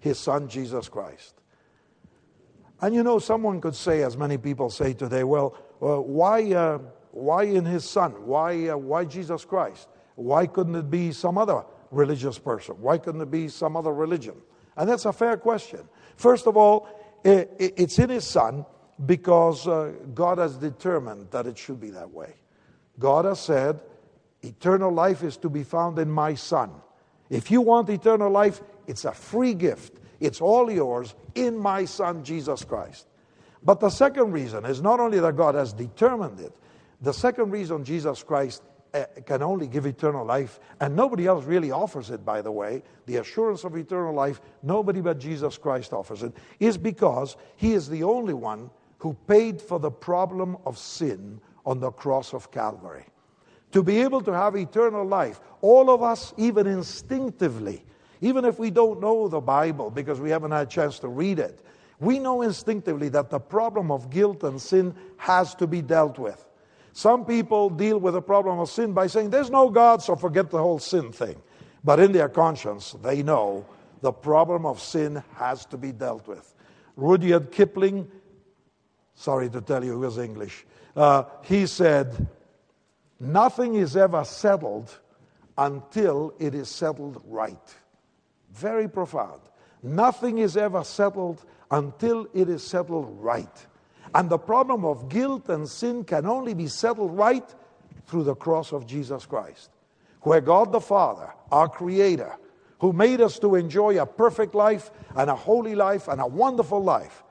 His 0.00 0.18
Son 0.18 0.48
Jesus 0.48 0.88
Christ. 0.88 1.34
And 2.80 2.94
you 2.94 3.02
know, 3.02 3.18
someone 3.18 3.60
could 3.60 3.74
say, 3.74 4.02
as 4.02 4.16
many 4.16 4.38
people 4.38 4.70
say 4.70 4.92
today, 4.92 5.24
well, 5.24 5.56
uh, 5.82 6.00
why, 6.00 6.52
uh, 6.52 6.78
why 7.10 7.44
in 7.44 7.64
his 7.64 7.84
son? 7.84 8.12
Why, 8.24 8.68
uh, 8.68 8.76
why 8.76 9.04
Jesus 9.04 9.44
Christ? 9.44 9.88
Why 10.14 10.46
couldn't 10.46 10.76
it 10.76 10.90
be 10.90 11.12
some 11.12 11.38
other 11.38 11.64
religious 11.90 12.38
person? 12.38 12.76
Why 12.80 12.98
couldn't 12.98 13.20
it 13.20 13.30
be 13.30 13.48
some 13.48 13.76
other 13.76 13.92
religion? 13.92 14.34
And 14.76 14.88
that's 14.88 15.06
a 15.06 15.12
fair 15.12 15.36
question. 15.36 15.88
First 16.16 16.46
of 16.46 16.56
all, 16.56 16.88
it's 17.24 17.98
in 17.98 18.10
his 18.10 18.24
son 18.24 18.64
because 19.06 19.66
uh, 19.66 19.92
God 20.14 20.38
has 20.38 20.56
determined 20.56 21.30
that 21.30 21.46
it 21.46 21.56
should 21.56 21.80
be 21.80 21.90
that 21.90 22.10
way. 22.10 22.34
God 22.98 23.24
has 23.24 23.40
said, 23.40 23.80
eternal 24.42 24.92
life 24.92 25.22
is 25.22 25.36
to 25.38 25.48
be 25.48 25.62
found 25.62 25.98
in 25.98 26.10
my 26.10 26.34
son. 26.34 26.70
If 27.30 27.50
you 27.50 27.60
want 27.60 27.90
eternal 27.90 28.30
life, 28.30 28.60
it's 28.86 29.04
a 29.04 29.12
free 29.12 29.54
gift. 29.54 29.98
It's 30.20 30.40
all 30.40 30.70
yours 30.70 31.14
in 31.34 31.56
my 31.56 31.84
Son, 31.84 32.24
Jesus 32.24 32.64
Christ. 32.64 33.06
But 33.62 33.80
the 33.80 33.90
second 33.90 34.32
reason 34.32 34.64
is 34.64 34.80
not 34.80 35.00
only 35.00 35.20
that 35.20 35.36
God 35.36 35.54
has 35.54 35.72
determined 35.72 36.40
it, 36.40 36.52
the 37.00 37.12
second 37.12 37.50
reason 37.50 37.84
Jesus 37.84 38.22
Christ 38.22 38.62
uh, 38.94 39.04
can 39.26 39.42
only 39.42 39.66
give 39.66 39.86
eternal 39.86 40.24
life, 40.24 40.58
and 40.80 40.96
nobody 40.96 41.26
else 41.26 41.44
really 41.44 41.70
offers 41.70 42.10
it, 42.10 42.24
by 42.24 42.40
the 42.40 42.50
way, 42.50 42.82
the 43.06 43.16
assurance 43.16 43.64
of 43.64 43.76
eternal 43.76 44.14
life, 44.14 44.40
nobody 44.62 45.00
but 45.00 45.18
Jesus 45.18 45.58
Christ 45.58 45.92
offers 45.92 46.22
it, 46.22 46.32
is 46.58 46.78
because 46.78 47.36
He 47.56 47.74
is 47.74 47.88
the 47.88 48.02
only 48.02 48.34
one 48.34 48.70
who 48.98 49.14
paid 49.26 49.60
for 49.60 49.78
the 49.78 49.90
problem 49.90 50.56
of 50.66 50.76
sin 50.76 51.40
on 51.64 51.80
the 51.80 51.90
cross 51.90 52.34
of 52.34 52.50
Calvary. 52.50 53.04
To 53.72 53.82
be 53.82 53.98
able 53.98 54.22
to 54.22 54.32
have 54.32 54.56
eternal 54.56 55.04
life, 55.04 55.40
all 55.60 55.90
of 55.90 56.02
us, 56.02 56.32
even 56.36 56.66
instinctively, 56.66 57.84
even 58.20 58.44
if 58.44 58.58
we 58.58 58.70
don't 58.70 59.00
know 59.00 59.28
the 59.28 59.40
Bible 59.40 59.90
because 59.90 60.20
we 60.20 60.30
haven't 60.30 60.50
had 60.50 60.66
a 60.66 60.70
chance 60.70 60.98
to 61.00 61.08
read 61.08 61.38
it, 61.38 61.64
we 62.00 62.18
know 62.18 62.42
instinctively 62.42 63.08
that 63.10 63.30
the 63.30 63.40
problem 63.40 63.90
of 63.90 64.10
guilt 64.10 64.44
and 64.44 64.60
sin 64.60 64.94
has 65.16 65.54
to 65.56 65.66
be 65.66 65.82
dealt 65.82 66.18
with. 66.18 66.44
Some 66.92 67.24
people 67.24 67.70
deal 67.70 67.98
with 67.98 68.14
the 68.14 68.22
problem 68.22 68.58
of 68.58 68.68
sin 68.70 68.92
by 68.92 69.06
saying, 69.06 69.30
There's 69.30 69.50
no 69.50 69.70
God, 69.70 70.02
so 70.02 70.16
forget 70.16 70.50
the 70.50 70.58
whole 70.58 70.78
sin 70.78 71.12
thing. 71.12 71.40
But 71.84 72.00
in 72.00 72.12
their 72.12 72.28
conscience, 72.28 72.96
they 73.02 73.22
know 73.22 73.66
the 74.00 74.12
problem 74.12 74.66
of 74.66 74.80
sin 74.80 75.22
has 75.34 75.64
to 75.66 75.76
be 75.76 75.92
dealt 75.92 76.26
with. 76.26 76.54
Rudyard 76.96 77.52
Kipling, 77.52 78.08
sorry 79.18 79.50
to 79.50 79.60
tell 79.60 79.84
you, 79.84 79.92
he 79.92 79.98
was 79.98 80.18
English, 80.18 80.64
uh, 80.96 81.24
he 81.42 81.66
said, 81.66 82.28
Nothing 83.20 83.74
is 83.74 83.96
ever 83.96 84.24
settled 84.24 84.96
until 85.56 86.32
it 86.38 86.54
is 86.54 86.68
settled 86.68 87.20
right. 87.26 87.76
Very 88.52 88.88
profound. 88.88 89.40
Nothing 89.82 90.38
is 90.38 90.56
ever 90.56 90.84
settled 90.84 91.44
until 91.70 92.28
it 92.32 92.48
is 92.48 92.64
settled 92.64 93.08
right. 93.20 93.66
And 94.14 94.30
the 94.30 94.38
problem 94.38 94.84
of 94.84 95.08
guilt 95.08 95.48
and 95.48 95.68
sin 95.68 96.04
can 96.04 96.24
only 96.24 96.54
be 96.54 96.68
settled 96.68 97.16
right 97.16 97.44
through 98.06 98.22
the 98.22 98.36
cross 98.36 98.72
of 98.72 98.86
Jesus 98.86 99.26
Christ, 99.26 99.70
where 100.22 100.40
God 100.40 100.72
the 100.72 100.80
Father, 100.80 101.32
our 101.50 101.68
Creator, 101.68 102.36
who 102.78 102.92
made 102.92 103.20
us 103.20 103.38
to 103.40 103.56
enjoy 103.56 104.00
a 104.00 104.06
perfect 104.06 104.54
life 104.54 104.90
and 105.16 105.28
a 105.28 105.34
holy 105.34 105.74
life 105.74 106.06
and 106.06 106.20
a 106.20 106.26
wonderful 106.26 106.82
life, 106.82 107.24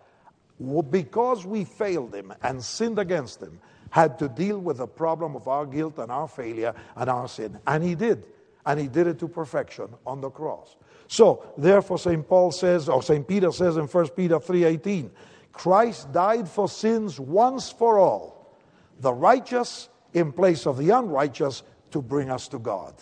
because 0.90 1.46
we 1.46 1.66
failed 1.66 2.14
Him 2.14 2.34
and 2.42 2.64
sinned 2.64 3.00
against 3.00 3.42
Him, 3.42 3.60
had 3.90 4.20
to 4.20 4.28
deal 4.28 4.60
with 4.60 4.78
the 4.78 4.88
problem 4.88 5.36
of 5.36 5.48
our 5.48 5.66
guilt 5.66 5.98
and 6.00 6.12
our 6.12 6.28
failure 6.28 6.74
and 6.96 7.10
our 7.10 7.28
sin. 7.28 7.60
And 7.66 7.84
He 7.84 7.96
did. 7.96 8.26
And 8.66 8.80
He 8.80 8.88
did 8.88 9.08
it 9.08 9.20
to 9.20 9.28
perfection 9.28 9.88
on 10.06 10.22
the 10.22 10.30
cross. 10.30 10.76
So, 11.08 11.46
therefore, 11.58 11.98
St. 11.98 12.28
Paul 12.28 12.52
says, 12.52 12.90
or 12.90 13.02
St. 13.02 13.26
Peter 13.28 13.52
says 13.52 13.78
in 13.78 13.86
1 13.86 14.10
Peter 14.10 14.40
3.18, 14.40 15.10
Christ 15.54 16.12
died 16.12 16.50
for 16.50 16.68
sins 16.68 17.20
once 17.20 17.72
for 17.72 17.98
all, 17.98 18.56
the 19.00 19.14
righteous 19.14 19.90
in 20.14 20.32
place 20.32 20.68
of 20.68 20.78
the 20.78 20.90
unrighteous 20.90 21.64
to 21.92 22.02
bring 22.02 22.30
us 22.30 22.48
to 22.50 22.60
God. 22.60 22.94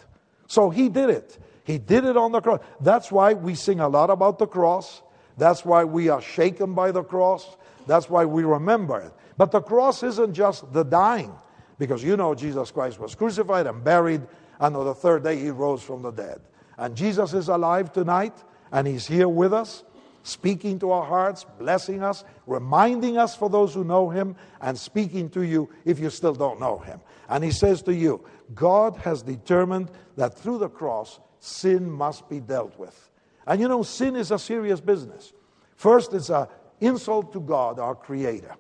So 0.48 0.70
he 0.70 0.89
did 0.89 1.10
it. 1.10 1.38
He 1.63 1.80
did 1.80 2.06
it 2.06 2.15
on 2.15 2.32
the 2.32 2.41
cross. 2.41 2.62
That's 2.80 3.12
why 3.12 3.34
we 3.34 3.56
sing 3.56 3.80
a 3.80 3.89
lot 3.89 4.10
about 4.10 4.38
the 4.38 4.48
cross. 4.48 5.02
That's 5.38 5.65
why 5.65 5.84
we 5.84 6.10
are 6.10 6.21
shaken 6.21 6.74
by 6.74 6.91
the 6.91 7.04
cross. 7.04 7.58
That's 7.88 8.10
why 8.10 8.26
we 8.26 8.43
remember 8.43 9.00
it. 9.00 9.13
But 9.38 9.52
the 9.52 9.62
cross 9.62 10.02
isn't 10.04 10.34
just 10.34 10.71
the 10.71 10.84
dying, 10.84 11.34
because 11.78 12.04
you 12.04 12.17
know 12.17 12.34
Jesus 12.34 12.71
Christ 12.71 13.00
was 13.00 13.15
crucified 13.15 13.67
and 13.67 13.84
buried, 13.84 14.21
and 14.60 14.76
on 14.76 14.86
the 14.86 14.95
third 14.95 15.24
day 15.24 15.38
he 15.38 15.50
rose 15.50 15.84
from 15.84 16.02
the 16.02 16.12
dead. 16.12 16.41
And 16.78 16.95
Jesus 16.95 17.34
is 17.34 17.50
alive 17.50 17.91
tonight, 17.93 18.34
and 18.71 18.88
He's 18.88 19.08
here 19.08 19.30
with 19.30 19.54
us, 19.54 19.84
speaking 20.24 20.80
to 20.80 20.91
our 20.91 21.06
hearts, 21.06 21.45
blessing 21.60 22.04
us, 22.04 22.24
reminding 22.48 23.17
us 23.17 23.36
for 23.36 23.50
those 23.50 23.74
who 23.74 23.84
know 23.84 24.10
Him, 24.10 24.36
and 24.62 24.78
speaking 24.78 25.30
to 25.32 25.41
you 25.43 25.69
if 25.86 26.00
you 26.00 26.10
still 26.10 26.34
don't 26.34 26.60
know 26.60 26.80
Him. 26.80 27.00
And 27.30 27.43
He 27.43 27.52
says 27.52 27.82
to 27.84 27.93
you, 27.93 28.26
God 28.54 28.98
has 28.98 29.21
determined 29.21 29.91
that 30.17 30.38
through 30.38 30.60
the 30.60 30.69
cross, 30.69 31.19
sin 31.39 31.89
must 31.89 32.28
be 32.28 32.39
dealt 32.39 32.78
with. 32.78 33.10
And 33.48 33.62
you 33.62 33.68
know, 33.68 33.84
sin 33.84 34.16
is 34.16 34.32
a 34.32 34.40
serious 34.40 34.80
business. 34.80 35.34
First, 35.76 36.14
it's 36.14 36.30
an 36.30 36.48
insult 36.80 37.34
to 37.34 37.40
God, 37.40 37.80
our 37.80 37.96
Creator. 37.96 38.56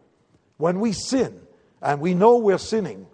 When 0.57 0.79
we 0.79 0.91
sin 0.91 1.41
and 1.81 1.99
we 1.99 2.13
know 2.13 2.37
we're 2.37 2.57
sinning, 2.57 3.07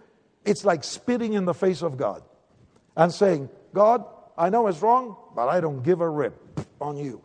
it's 0.45 0.65
like 0.65 0.83
spitting 0.83 1.33
in 1.33 1.45
the 1.45 1.53
face 1.53 1.81
of 1.81 1.97
God 1.97 2.23
and 2.95 3.13
saying, 3.13 3.49
God, 3.73 4.05
I 4.37 4.49
know 4.49 4.67
it's 4.67 4.81
wrong, 4.81 5.15
but 5.35 5.47
I 5.47 5.61
don't 5.61 5.83
give 5.83 6.01
a 6.01 6.09
rip 6.09 6.59
on 6.79 6.97
you. 6.97 7.21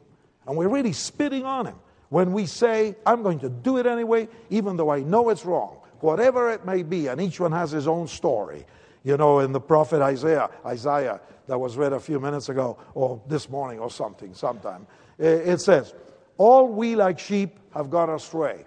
And 0.46 0.56
we're 0.56 0.68
really 0.68 0.92
spitting 0.92 1.44
on 1.44 1.66
him 1.66 1.76
when 2.08 2.32
we 2.32 2.46
say, 2.46 2.94
I'm 3.04 3.22
going 3.22 3.40
to 3.40 3.48
do 3.48 3.78
it 3.78 3.86
anyway, 3.86 4.28
even 4.50 4.76
though 4.76 4.90
I 4.90 5.00
know 5.00 5.30
it's 5.30 5.44
wrong, 5.44 5.80
whatever 6.00 6.50
it 6.50 6.64
may 6.64 6.82
be. 6.82 7.08
And 7.08 7.20
each 7.20 7.40
one 7.40 7.52
has 7.52 7.70
his 7.70 7.88
own 7.88 8.06
story. 8.06 8.64
You 9.06 9.16
know, 9.16 9.38
in 9.38 9.52
the 9.52 9.60
prophet 9.60 10.02
Isaiah, 10.02 10.50
Isaiah, 10.66 11.20
that 11.46 11.56
was 11.56 11.76
read 11.76 11.92
a 11.92 12.00
few 12.00 12.18
minutes 12.18 12.48
ago, 12.48 12.76
or 12.92 13.22
this 13.28 13.48
morning, 13.48 13.78
or 13.78 13.88
something, 13.88 14.34
sometime, 14.34 14.84
it 15.16 15.60
says, 15.60 15.94
All 16.38 16.66
we 16.66 16.96
like 16.96 17.20
sheep 17.20 17.56
have 17.72 17.88
gone 17.88 18.10
astray. 18.10 18.66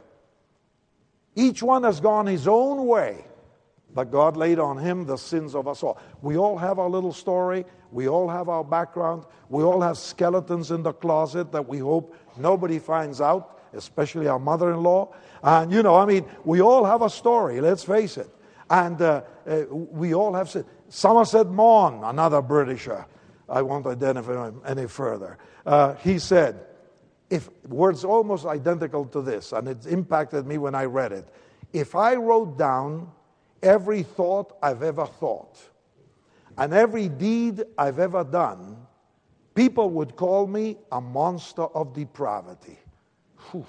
Each 1.35 1.61
one 1.61 1.83
has 1.83 1.99
gone 1.99 2.25
his 2.25 2.47
own 2.47 2.87
way. 2.87 3.25
But 3.93 4.11
God 4.11 4.37
laid 4.37 4.59
on 4.59 4.77
him 4.77 5.05
the 5.05 5.17
sins 5.17 5.55
of 5.55 5.67
us 5.67 5.83
all. 5.83 5.99
We 6.21 6.37
all 6.37 6.57
have 6.57 6.79
our 6.79 6.89
little 6.89 7.11
story. 7.11 7.65
We 7.91 8.07
all 8.07 8.29
have 8.29 8.47
our 8.47 8.63
background. 8.63 9.25
We 9.49 9.63
all 9.63 9.81
have 9.81 9.97
skeletons 9.97 10.71
in 10.71 10.83
the 10.83 10.93
closet 10.93 11.51
that 11.51 11.67
we 11.67 11.79
hope 11.79 12.15
nobody 12.37 12.79
finds 12.79 13.19
out, 13.19 13.59
especially 13.73 14.29
our 14.29 14.39
mother 14.39 14.71
in 14.71 14.83
law. 14.83 15.13
And, 15.43 15.69
you 15.69 15.83
know, 15.83 15.97
I 15.97 16.05
mean, 16.05 16.25
we 16.45 16.61
all 16.61 16.85
have 16.85 17.01
a 17.01 17.09
story, 17.09 17.59
let's 17.59 17.83
face 17.83 18.15
it. 18.15 18.29
And 18.69 19.01
uh, 19.01 19.23
uh, 19.47 19.63
we 19.69 20.13
all 20.13 20.33
have. 20.33 20.49
said, 20.49 20.65
Somerset 20.89 21.47
Maugham, 21.47 22.03
another 22.03 22.41
Britisher, 22.41 23.05
I 23.47 23.61
won't 23.61 23.85
identify 23.85 24.47
him 24.47 24.61
any 24.65 24.87
further, 24.87 25.37
uh, 25.65 25.95
he 25.95 26.19
said, 26.19 26.65
if 27.29 27.49
words 27.67 28.03
almost 28.03 28.45
identical 28.45 29.05
to 29.05 29.21
this, 29.21 29.51
and 29.51 29.67
it 29.67 29.85
impacted 29.85 30.47
me 30.47 30.57
when 30.57 30.73
I 30.73 30.85
read 30.85 31.11
it. 31.11 31.27
If 31.73 31.95
I 31.95 32.15
wrote 32.15 32.57
down 32.57 33.11
every 33.61 34.03
thought 34.03 34.57
I've 34.63 34.81
ever 34.81 35.05
thought 35.05 35.59
and 36.57 36.73
every 36.73 37.07
deed 37.07 37.63
I've 37.77 37.99
ever 37.99 38.23
done, 38.23 38.77
people 39.53 39.91
would 39.91 40.15
call 40.15 40.47
me 40.47 40.77
a 40.91 40.99
monster 40.99 41.63
of 41.63 41.93
depravity. 41.93 42.79
Whew. 43.51 43.65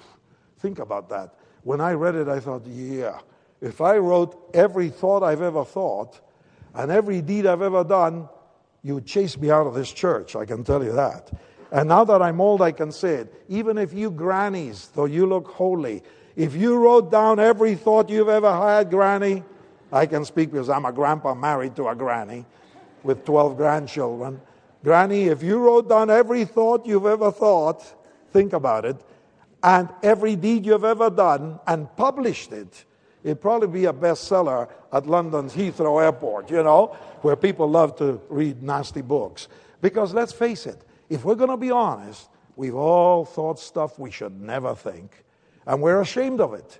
Think 0.57 0.79
about 0.79 1.09
that. 1.09 1.35
When 1.63 1.81
I 1.81 1.93
read 1.93 2.15
it, 2.15 2.27
I 2.27 2.39
thought, 2.39 2.65
yeah, 2.65 3.19
if 3.61 3.79
I 3.79 3.97
wrote 3.97 4.49
every 4.53 4.89
thought 4.89 5.23
I've 5.23 5.41
ever 5.41 5.63
thought 5.63 6.19
and 6.73 6.91
every 6.91 7.21
deed 7.21 7.45
I've 7.45 7.61
ever 7.61 7.83
done, 7.83 8.27
you 8.83 8.95
would 8.95 9.05
chase 9.05 9.37
me 9.37 9.51
out 9.51 9.67
of 9.67 9.75
this 9.75 9.91
church, 9.91 10.35
I 10.35 10.45
can 10.45 10.63
tell 10.63 10.83
you 10.83 10.93
that. 10.93 11.31
And 11.71 11.87
now 11.87 12.03
that 12.03 12.21
I'm 12.21 12.41
old, 12.41 12.61
I 12.61 12.71
can 12.71 12.91
say 12.91 13.15
it. 13.15 13.45
Even 13.47 13.77
if 13.77 13.93
you 13.93 14.11
grannies, 14.11 14.89
though 14.93 15.05
you 15.05 15.25
look 15.25 15.47
holy, 15.47 16.03
if 16.35 16.55
you 16.55 16.77
wrote 16.77 17.11
down 17.11 17.39
every 17.39 17.75
thought 17.75 18.09
you've 18.09 18.29
ever 18.29 18.51
had, 18.51 18.89
granny, 18.89 19.43
I 19.91 20.05
can 20.05 20.25
speak 20.25 20.51
because 20.51 20.69
I'm 20.69 20.85
a 20.85 20.91
grandpa 20.91 21.33
married 21.33 21.75
to 21.75 21.87
a 21.87 21.95
granny 21.95 22.45
with 23.03 23.23
12 23.25 23.57
grandchildren. 23.57 24.41
Granny, 24.83 25.25
if 25.25 25.43
you 25.43 25.59
wrote 25.59 25.87
down 25.87 26.09
every 26.09 26.45
thought 26.45 26.85
you've 26.85 27.05
ever 27.05 27.31
thought, 27.31 27.83
think 28.31 28.53
about 28.53 28.85
it, 28.85 28.97
and 29.63 29.89
every 30.01 30.35
deed 30.35 30.65
you've 30.65 30.83
ever 30.83 31.09
done 31.09 31.59
and 31.67 31.93
published 31.95 32.51
it, 32.51 32.85
it'd 33.23 33.41
probably 33.41 33.67
be 33.67 33.85
a 33.85 33.93
bestseller 33.93 34.69
at 34.91 35.07
London's 35.07 35.53
Heathrow 35.53 36.03
Airport, 36.03 36.49
you 36.49 36.63
know, 36.63 36.97
where 37.21 37.35
people 37.35 37.69
love 37.69 37.95
to 37.97 38.21
read 38.29 38.61
nasty 38.61 39.01
books. 39.01 39.47
Because 39.81 40.13
let's 40.13 40.31
face 40.31 40.65
it, 40.65 40.83
if 41.09 41.25
we're 41.25 41.35
going 41.35 41.49
to 41.49 41.57
be 41.57 41.71
honest, 41.71 42.29
we've 42.55 42.75
all 42.75 43.25
thought 43.25 43.59
stuff 43.59 43.99
we 43.99 44.11
should 44.11 44.39
never 44.39 44.75
think, 44.75 45.23
and 45.65 45.81
we're 45.81 46.01
ashamed 46.01 46.41
of 46.41 46.53
it. 46.53 46.79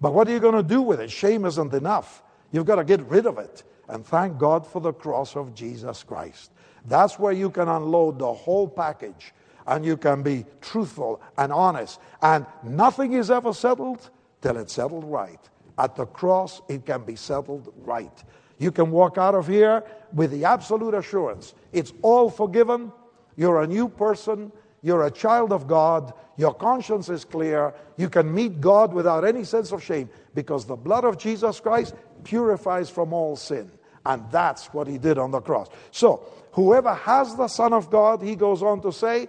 But 0.00 0.14
what 0.14 0.28
are 0.28 0.32
you 0.32 0.40
going 0.40 0.54
to 0.54 0.62
do 0.62 0.82
with 0.82 1.00
it? 1.00 1.10
Shame 1.10 1.44
isn't 1.44 1.74
enough. 1.74 2.22
You've 2.52 2.66
got 2.66 2.76
to 2.76 2.84
get 2.84 3.02
rid 3.08 3.26
of 3.26 3.38
it. 3.38 3.64
And 3.88 4.04
thank 4.06 4.38
God 4.38 4.66
for 4.66 4.80
the 4.80 4.92
cross 4.92 5.34
of 5.34 5.54
Jesus 5.54 6.02
Christ. 6.02 6.52
That's 6.84 7.18
where 7.18 7.32
you 7.32 7.50
can 7.50 7.68
unload 7.68 8.18
the 8.18 8.32
whole 8.32 8.68
package 8.68 9.32
and 9.66 9.84
you 9.84 9.96
can 9.96 10.22
be 10.22 10.44
truthful 10.60 11.20
and 11.36 11.52
honest. 11.52 12.00
And 12.22 12.46
nothing 12.62 13.12
is 13.12 13.30
ever 13.30 13.52
settled 13.52 14.10
till 14.40 14.56
it's 14.56 14.72
settled 14.72 15.04
right. 15.04 15.40
At 15.78 15.94
the 15.96 16.06
cross, 16.06 16.60
it 16.68 16.84
can 16.84 17.04
be 17.04 17.16
settled 17.16 17.72
right. 17.78 18.24
You 18.58 18.72
can 18.72 18.90
walk 18.90 19.16
out 19.16 19.34
of 19.36 19.46
here 19.46 19.84
with 20.12 20.32
the 20.32 20.44
absolute 20.44 20.94
assurance 20.94 21.54
it's 21.72 21.92
all 22.02 22.30
forgiven. 22.30 22.92
You're 23.36 23.62
a 23.62 23.66
new 23.66 23.88
person. 23.88 24.50
You're 24.82 25.06
a 25.06 25.10
child 25.10 25.52
of 25.52 25.66
God. 25.66 26.12
Your 26.36 26.54
conscience 26.54 27.08
is 27.08 27.24
clear. 27.24 27.74
You 27.96 28.08
can 28.08 28.32
meet 28.32 28.60
God 28.60 28.92
without 28.92 29.24
any 29.24 29.44
sense 29.44 29.72
of 29.72 29.82
shame 29.82 30.08
because 30.34 30.66
the 30.66 30.76
blood 30.76 31.04
of 31.04 31.18
Jesus 31.18 31.60
Christ 31.60 31.94
purifies 32.24 32.88
from 32.88 33.12
all 33.12 33.36
sin. 33.36 33.70
And 34.06 34.24
that's 34.30 34.66
what 34.68 34.86
he 34.86 34.98
did 34.98 35.18
on 35.18 35.30
the 35.30 35.40
cross. 35.40 35.68
So, 35.90 36.26
whoever 36.52 36.94
has 36.94 37.36
the 37.36 37.48
Son 37.48 37.72
of 37.72 37.90
God, 37.90 38.22
he 38.22 38.36
goes 38.36 38.62
on 38.62 38.80
to 38.82 38.92
say, 38.92 39.28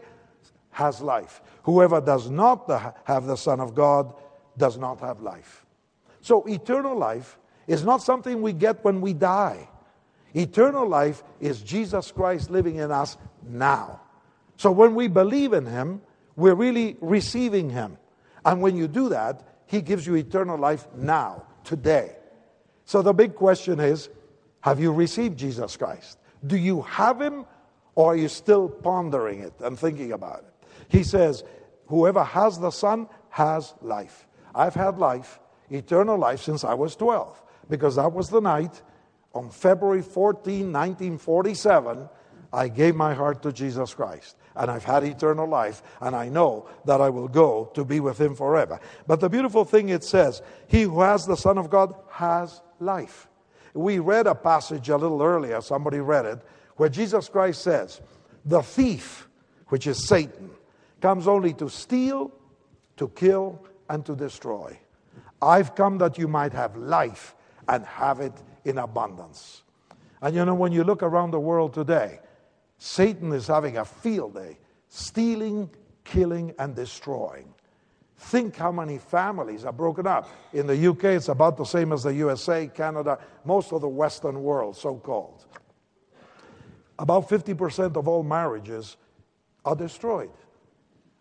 has 0.72 1.02
life. 1.02 1.42
Whoever 1.64 2.00
does 2.00 2.30
not 2.30 2.70
have 3.04 3.26
the 3.26 3.36
Son 3.36 3.60
of 3.60 3.76
God 3.76 4.14
does 4.58 4.78
not 4.78 5.02
have 5.02 5.22
life. 5.22 5.66
So, 6.22 6.44
eternal 6.46 6.98
life 6.98 7.38
is 7.68 7.84
not 7.84 8.02
something 8.02 8.42
we 8.42 8.54
get 8.54 8.84
when 8.84 9.02
we 9.02 9.14
die. 9.14 9.70
Eternal 10.34 10.88
life 10.88 11.24
is 11.40 11.62
Jesus 11.62 12.12
Christ 12.12 12.50
living 12.50 12.76
in 12.76 12.92
us 12.92 13.18
now. 13.48 14.02
So, 14.58 14.72
when 14.72 14.96
we 14.96 15.08
believe 15.08 15.54
in 15.54 15.66
him, 15.66 16.02
we're 16.36 16.56
really 16.56 16.98
receiving 17.02 17.70
him. 17.70 17.98
And 18.46 18.62
when 18.62 18.76
you 18.76 18.88
do 18.88 19.10
that, 19.10 19.44
He 19.66 19.82
gives 19.82 20.08
you 20.08 20.16
eternal 20.16 20.58
life 20.58 20.88
now, 20.96 21.44
today. 21.64 22.16
So 22.86 23.04
the 23.04 23.14
big 23.14 23.36
question 23.36 23.80
is 23.80 24.10
have 24.62 24.80
you 24.80 24.92
received 24.92 25.38
Jesus 25.38 25.78
Christ? 25.78 26.18
Do 26.48 26.58
you 26.58 26.82
have 26.82 27.22
him 27.22 27.46
or 27.94 28.14
are 28.14 28.16
you 28.16 28.28
still 28.28 28.68
pondering 28.68 29.42
it 29.42 29.54
and 29.60 29.78
thinking 29.78 30.12
about 30.12 30.40
it? 30.40 30.68
He 30.88 31.04
says, 31.04 31.44
Whoever 31.88 32.24
has 32.24 32.60
the 32.60 32.72
Son 32.72 33.08
has 33.30 33.76
life. 33.82 34.26
I've 34.56 34.74
had 34.74 34.98
life, 34.98 35.40
eternal 35.70 36.18
life, 36.18 36.42
since 36.42 36.64
I 36.64 36.74
was 36.74 36.96
12, 36.96 37.42
because 37.70 37.96
that 37.96 38.12
was 38.12 38.30
the 38.30 38.42
night 38.42 38.82
on 39.34 39.50
February 39.50 40.02
14, 40.02 40.72
1947, 40.72 42.10
I 42.52 42.68
gave 42.68 42.96
my 42.96 43.14
heart 43.14 43.44
to 43.44 43.54
Jesus 43.54 43.94
Christ. 43.94 44.36
And 44.56 44.72
I've 44.72 44.84
had 44.84 45.04
eternal 45.04 45.48
life, 45.48 45.84
and 46.02 46.16
I 46.16 46.30
know 46.30 46.68
that 46.86 47.00
I 47.00 47.10
will 47.10 47.28
go 47.28 47.72
to 47.76 47.86
be 47.86 48.00
with 48.00 48.20
Him 48.20 48.36
forever. 48.36 48.80
But 49.08 49.20
the 49.20 49.30
beautiful 49.30 49.64
thing 49.64 49.90
it 49.90 50.04
says, 50.04 50.42
He 50.68 50.82
who 50.82 51.02
has 51.02 51.26
the 51.26 51.38
Son 51.38 51.58
of 51.58 51.70
God 51.70 51.94
has 52.10 52.62
life. 52.80 53.28
We 53.74 54.00
read 54.00 54.28
a 54.28 54.36
passage 54.36 54.90
a 54.90 54.98
little 54.98 55.22
earlier, 55.22 55.62
somebody 55.62 56.00
read 56.00 56.26
it, 56.26 56.40
where 56.78 56.90
Jesus 56.90 57.30
Christ 57.30 57.62
says, 57.62 58.02
The 58.44 58.64
thief, 58.64 59.30
which 59.68 59.86
is 59.86 60.08
Satan, 60.08 60.50
comes 61.02 61.28
only 61.28 61.54
to 61.54 61.70
steal, 61.70 62.32
to 62.98 63.08
kill, 63.10 63.64
and 63.88 64.06
to 64.06 64.16
destroy. 64.16 64.78
I've 65.42 65.76
come 65.76 65.98
that 66.00 66.18
you 66.18 66.28
might 66.28 66.54
have 66.54 66.76
life 66.76 67.36
and 67.68 67.86
have 67.86 68.20
it 68.20 68.34
in 68.66 68.78
abundance. 68.78 69.64
And 70.22 70.36
you 70.36 70.44
know, 70.44 70.56
when 70.56 70.72
you 70.72 70.84
look 70.84 71.04
around 71.04 71.32
the 71.32 71.40
world 71.40 71.74
today, 71.74 72.20
Satan 72.78 73.32
is 73.32 73.48
having 73.48 73.78
a 73.78 73.86
field 73.86 74.36
day, 74.36 74.58
stealing, 74.90 75.70
killing, 76.04 76.54
and 76.60 76.76
destroying. 76.76 77.54
Think 78.18 78.58
how 78.58 78.72
many 78.72 78.98
families 78.98 79.64
are 79.64 79.72
broken 79.72 80.06
up. 80.06 80.30
In 80.52 80.68
the 80.68 80.90
UK, 80.90 81.06
it's 81.06 81.30
about 81.30 81.56
the 81.56 81.64
same 81.64 81.94
as 81.94 82.04
the 82.04 82.14
USA, 82.16 82.68
Canada, 82.68 83.18
most 83.46 83.72
of 83.72 83.80
the 83.80 83.88
Western 83.88 84.44
world, 84.44 84.76
so 84.76 84.96
called. 84.96 85.46
About 86.98 87.30
50% 87.30 87.96
of 87.96 88.10
all 88.10 88.24
marriages 88.24 88.98
are 89.64 89.76
destroyed. 89.76 90.32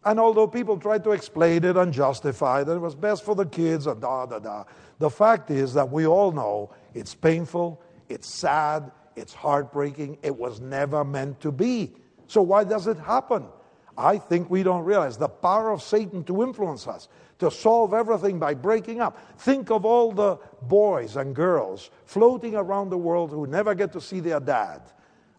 And 0.08 0.18
although 0.18 0.46
people 0.46 0.78
try 0.78 0.96
to 1.00 1.10
explain 1.10 1.64
it 1.64 1.76
and 1.76 1.92
justify 1.92 2.64
that 2.64 2.72
it 2.72 2.78
was 2.78 2.94
best 2.94 3.26
for 3.26 3.34
the 3.34 3.44
kids 3.44 3.86
and 3.86 4.00
da 4.00 4.24
da 4.24 4.38
da, 4.38 4.64
the 4.98 5.10
fact 5.10 5.50
is 5.50 5.74
that 5.74 5.90
we 5.90 6.06
all 6.06 6.32
know 6.32 6.70
it's 6.94 7.14
painful, 7.14 7.82
it's 8.08 8.26
sad, 8.26 8.90
it's 9.16 9.34
heartbreaking, 9.34 10.16
it 10.22 10.34
was 10.34 10.62
never 10.62 11.04
meant 11.04 11.42
to 11.42 11.52
be. 11.52 11.92
So 12.26 12.40
why 12.40 12.64
does 12.64 12.86
it 12.86 12.96
happen? 12.96 13.48
I 13.98 14.16
think 14.16 14.48
we 14.48 14.62
don't 14.62 14.82
realize 14.82 15.18
the 15.18 15.28
power 15.28 15.70
of 15.72 15.82
Satan 15.82 16.24
to 16.24 16.42
influence 16.42 16.88
us, 16.88 17.08
to 17.40 17.50
solve 17.50 17.92
everything 17.92 18.38
by 18.38 18.54
breaking 18.54 19.02
up. 19.02 19.38
Think 19.38 19.70
of 19.70 19.84
all 19.84 20.12
the 20.12 20.38
boys 20.62 21.16
and 21.16 21.34
girls 21.34 21.90
floating 22.06 22.54
around 22.54 22.88
the 22.88 22.96
world 22.96 23.30
who 23.30 23.46
never 23.46 23.74
get 23.74 23.92
to 23.92 24.00
see 24.00 24.20
their 24.20 24.40
dad. 24.40 24.80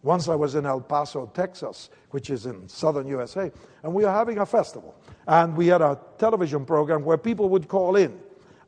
Once 0.02 0.28
I 0.28 0.34
was 0.34 0.54
in 0.54 0.64
El 0.64 0.80
Paso, 0.80 1.30
Texas, 1.34 1.90
which 2.10 2.30
is 2.30 2.46
in 2.46 2.68
southern 2.68 3.06
USA, 3.06 3.50
and 3.82 3.94
we 3.94 4.04
were 4.04 4.10
having 4.10 4.38
a 4.38 4.46
festival. 4.46 4.94
And 5.26 5.56
we 5.56 5.66
had 5.66 5.82
a 5.82 5.98
television 6.18 6.64
program 6.64 7.04
where 7.04 7.18
people 7.18 7.48
would 7.50 7.68
call 7.68 7.96
in 7.96 8.18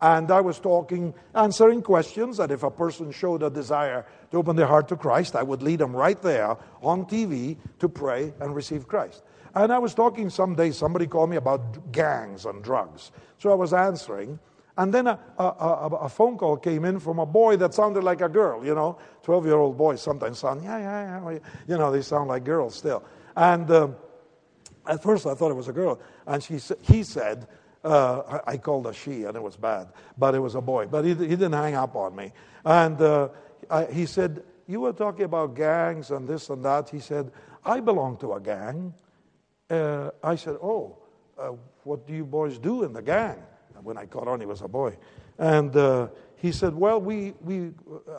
and 0.03 0.33
I 0.33 0.41
was 0.41 0.59
talking, 0.59 1.15
answering 1.33 1.81
questions 1.81 2.37
that 2.39 2.51
if 2.51 2.65
a 2.65 2.71
person 2.73 3.13
showed 3.13 3.45
a 3.45 3.49
desire 3.49 4.05
to 4.33 4.37
open 4.37 4.57
their 4.57 4.67
heart 4.67 4.89
to 4.89 4.97
Christ, 4.97 5.37
I 5.37 5.45
would 5.45 5.63
lead 5.63 5.79
them 5.79 5.95
right 5.95 6.21
there 6.21 6.57
on 6.83 7.05
TV 7.05 7.57
to 7.79 7.89
pray 7.89 8.35
and 8.41 8.53
receive 8.53 8.89
Christ. 8.89 9.23
And 9.55 9.73
I 9.73 9.79
was 9.79 9.95
talking 9.95 10.29
someday, 10.29 10.73
somebody 10.73 11.07
called 11.07 11.31
me 11.31 11.37
about 11.37 11.93
gangs 11.93 12.47
and 12.47 12.65
drugs. 12.65 13.13
So 13.39 13.53
I 13.53 13.55
was 13.55 13.73
answering. 13.73 14.41
And 14.77 14.93
then 14.93 15.07
a, 15.07 15.19
a, 15.39 15.45
a, 15.45 15.87
a, 16.05 16.09
phone 16.09 16.39
call 16.39 16.57
came 16.57 16.87
in 16.87 16.99
from 16.99 17.19
a 17.19 17.27
boy 17.27 17.57
that 17.57 17.75
sounded 17.75 18.03
like 18.05 18.23
a 18.23 18.29
girl, 18.29 18.65
you 18.65 18.75
know. 18.75 18.99
12 19.23 19.45
year 19.45 19.57
old 19.57 19.77
boys 19.77 20.01
sometimes 20.01 20.39
sound, 20.39 20.65
yeah, 20.65 20.79
yeah, 20.79 21.31
yeah. 21.31 21.39
You 21.69 21.77
know, 21.77 21.93
they 21.93 22.01
sound 22.01 22.29
like 22.29 22.45
girls 22.45 22.75
still. 22.75 23.05
And 23.37 23.71
um, 23.71 23.97
at 24.87 25.03
first 25.03 25.27
I 25.27 25.35
thought 25.35 25.51
it 25.51 25.57
was 25.57 25.69
a 25.69 25.73
girl. 25.73 26.01
And 26.27 26.43
she, 26.43 26.59
he 26.81 27.03
said, 27.03 27.47
uh, 27.85 28.39
I 28.47 28.57
called 28.57 28.87
her 28.87 28.93
she, 28.93 29.25
and 29.25 29.37
it 29.37 29.43
was 29.43 29.57
bad, 29.57 29.89
but 30.17 30.35
it 30.35 30.39
was 30.39 30.55
a 30.55 30.61
boy. 30.61 30.87
But 30.87 31.05
he, 31.05 31.15
he 31.15 31.29
didn't 31.29 31.53
hang 31.53 31.75
up 31.75 31.97
on 31.97 32.15
me. 32.15 32.33
And 32.65 33.01
uh, 33.01 33.29
I, 33.71 33.87
he 33.87 34.07
said, 34.07 34.43
You 34.67 34.81
were 34.81 34.93
talking 34.93 35.25
about 35.25 35.55
gangs 35.55 36.11
and 36.11 36.27
this 36.27 36.49
and 36.49 36.65
that. 36.65 36.89
He 36.89 37.01
said, 37.01 37.31
I 37.65 37.81
belong 37.81 38.17
to 38.19 38.35
a 38.35 38.41
gang. 38.41 38.95
Uh, 39.69 40.11
I 40.23 40.37
said, 40.37 40.57
Oh, 40.63 40.99
uh, 41.39 41.53
what 41.85 42.07
do 42.07 42.15
you 42.15 42.25
boys 42.25 42.59
do 42.59 42.85
in 42.85 42.93
the 42.93 43.03
gang? 43.03 43.43
When 43.83 43.97
I 43.97 44.07
caught 44.07 44.29
on, 44.29 44.41
he 44.41 44.47
was 44.47 44.63
a 44.63 44.69
boy. 44.69 44.97
And 45.39 45.75
uh, 45.77 46.09
he 46.37 46.53
said, 46.53 46.75
Well, 46.75 47.01
we, 47.01 47.35
we 47.41 47.73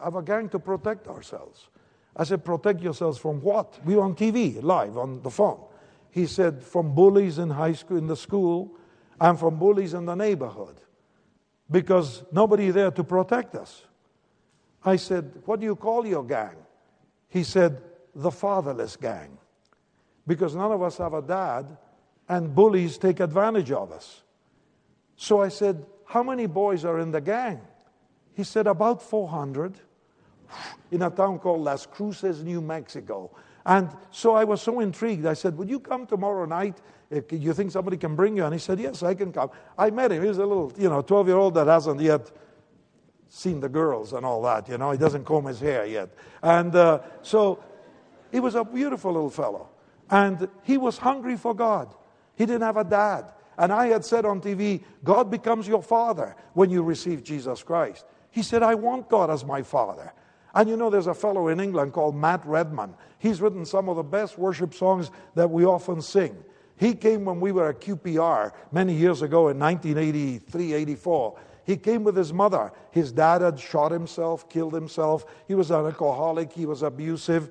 have 0.03 0.15
a 0.15 0.21
gang 0.21 0.49
to 0.49 0.59
protect 0.59 1.07
ourselves. 1.07 1.69
I 2.15 2.23
said, 2.23 2.45
Protect 2.45 2.81
yourselves 2.81 3.17
from 3.17 3.41
what? 3.41 3.79
We 3.85 3.95
were 3.95 4.03
on 4.03 4.15
TV, 4.15 4.61
live, 4.61 4.97
on 4.97 5.21
the 5.21 5.31
phone. 5.31 5.59
He 6.09 6.25
said, 6.27 6.63
From 6.63 6.93
bullies 6.93 7.37
in 7.37 7.49
high 7.49 7.73
school, 7.73 7.97
in 7.97 8.07
the 8.07 8.15
school 8.17 8.75
I'm 9.19 9.37
from 9.37 9.57
bullies 9.57 9.93
in 9.93 10.05
the 10.05 10.15
neighborhood 10.15 10.81
because 11.69 12.23
nobody 12.31 12.71
there 12.71 12.91
to 12.91 13.03
protect 13.03 13.55
us. 13.55 13.83
I 14.83 14.97
said, 14.97 15.31
What 15.45 15.59
do 15.59 15.65
you 15.65 15.75
call 15.75 16.05
your 16.05 16.23
gang? 16.23 16.55
He 17.29 17.43
said, 17.43 17.81
The 18.15 18.31
fatherless 18.31 18.95
gang. 18.95 19.37
Because 20.27 20.55
none 20.55 20.71
of 20.71 20.81
us 20.81 20.97
have 20.97 21.13
a 21.13 21.21
dad 21.21 21.77
and 22.29 22.53
bullies 22.55 22.97
take 22.97 23.19
advantage 23.19 23.71
of 23.71 23.91
us. 23.91 24.23
So 25.23 25.41
I 25.41 25.47
said, 25.47 25.85
How 26.03 26.21
many 26.21 26.47
boys 26.47 26.83
are 26.83 26.99
in 26.99 27.09
the 27.09 27.21
gang? 27.21 27.61
He 28.33 28.43
said, 28.43 28.67
About 28.67 29.01
400 29.01 29.73
in 30.91 31.01
a 31.01 31.09
town 31.09 31.39
called 31.39 31.61
Las 31.61 31.85
Cruces, 31.85 32.43
New 32.43 32.59
Mexico. 32.59 33.31
And 33.65 33.87
so 34.11 34.35
I 34.35 34.43
was 34.43 34.61
so 34.61 34.81
intrigued. 34.81 35.25
I 35.25 35.33
said, 35.33 35.57
Would 35.57 35.69
you 35.69 35.79
come 35.79 36.05
tomorrow 36.05 36.43
night? 36.43 36.81
You 37.31 37.53
think 37.53 37.71
somebody 37.71 37.95
can 37.95 38.17
bring 38.17 38.35
you? 38.35 38.43
And 38.43 38.53
he 38.53 38.59
said, 38.59 38.81
Yes, 38.81 39.01
I 39.01 39.13
can 39.13 39.31
come. 39.31 39.49
I 39.77 39.91
met 39.91 40.11
him. 40.11 40.25
He's 40.25 40.39
a 40.39 40.45
little, 40.45 40.73
you 40.77 40.89
know, 40.89 41.01
12 41.01 41.27
year 41.29 41.37
old 41.37 41.53
that 41.53 41.67
hasn't 41.67 42.01
yet 42.01 42.29
seen 43.29 43.61
the 43.61 43.69
girls 43.69 44.11
and 44.11 44.25
all 44.25 44.41
that, 44.41 44.67
you 44.67 44.77
know. 44.77 44.91
He 44.91 44.97
doesn't 44.97 45.23
comb 45.23 45.45
his 45.45 45.61
hair 45.61 45.85
yet. 45.85 46.09
And 46.41 46.75
uh, 46.75 46.99
so 47.21 47.63
he 48.29 48.41
was 48.41 48.55
a 48.55 48.65
beautiful 48.65 49.13
little 49.13 49.29
fellow. 49.29 49.69
And 50.09 50.49
he 50.63 50.77
was 50.77 50.97
hungry 50.97 51.37
for 51.37 51.53
God. 51.55 51.95
He 52.35 52.45
didn't 52.45 52.63
have 52.63 52.75
a 52.75 52.83
dad. 52.83 53.31
And 53.57 53.71
I 53.71 53.87
had 53.87 54.03
said 54.03 54.25
on 54.25 54.41
TV, 54.41 54.83
God 55.03 55.29
becomes 55.29 55.67
your 55.67 55.83
father 55.83 56.35
when 56.53 56.69
you 56.69 56.83
receive 56.83 57.23
Jesus 57.23 57.63
Christ. 57.63 58.05
He 58.31 58.41
said, 58.41 58.63
I 58.63 58.75
want 58.75 59.09
God 59.09 59.29
as 59.29 59.45
my 59.45 59.61
father. 59.61 60.11
And 60.55 60.69
you 60.69 60.77
know, 60.77 60.89
there's 60.89 61.07
a 61.07 61.13
fellow 61.13 61.47
in 61.47 61.59
England 61.59 61.93
called 61.93 62.15
Matt 62.15 62.45
Redman. 62.45 62.93
He's 63.19 63.41
written 63.41 63.65
some 63.65 63.89
of 63.89 63.95
the 63.95 64.03
best 64.03 64.37
worship 64.37 64.73
songs 64.73 65.11
that 65.35 65.49
we 65.49 65.65
often 65.65 66.01
sing. 66.01 66.43
He 66.77 66.93
came 66.93 67.25
when 67.25 67.39
we 67.39 67.51
were 67.51 67.69
at 67.69 67.81
QPR 67.81 68.51
many 68.71 68.93
years 68.93 69.21
ago 69.21 69.49
in 69.49 69.59
1983 69.59 70.73
84. 70.73 71.39
He 71.65 71.77
came 71.77 72.03
with 72.03 72.15
his 72.15 72.33
mother. 72.33 72.71
His 72.91 73.11
dad 73.11 73.41
had 73.41 73.59
shot 73.59 73.91
himself, 73.91 74.49
killed 74.49 74.73
himself. 74.73 75.25
He 75.47 75.55
was 75.55 75.71
an 75.71 75.85
alcoholic, 75.85 76.51
he 76.51 76.65
was 76.65 76.83
abusive. 76.83 77.49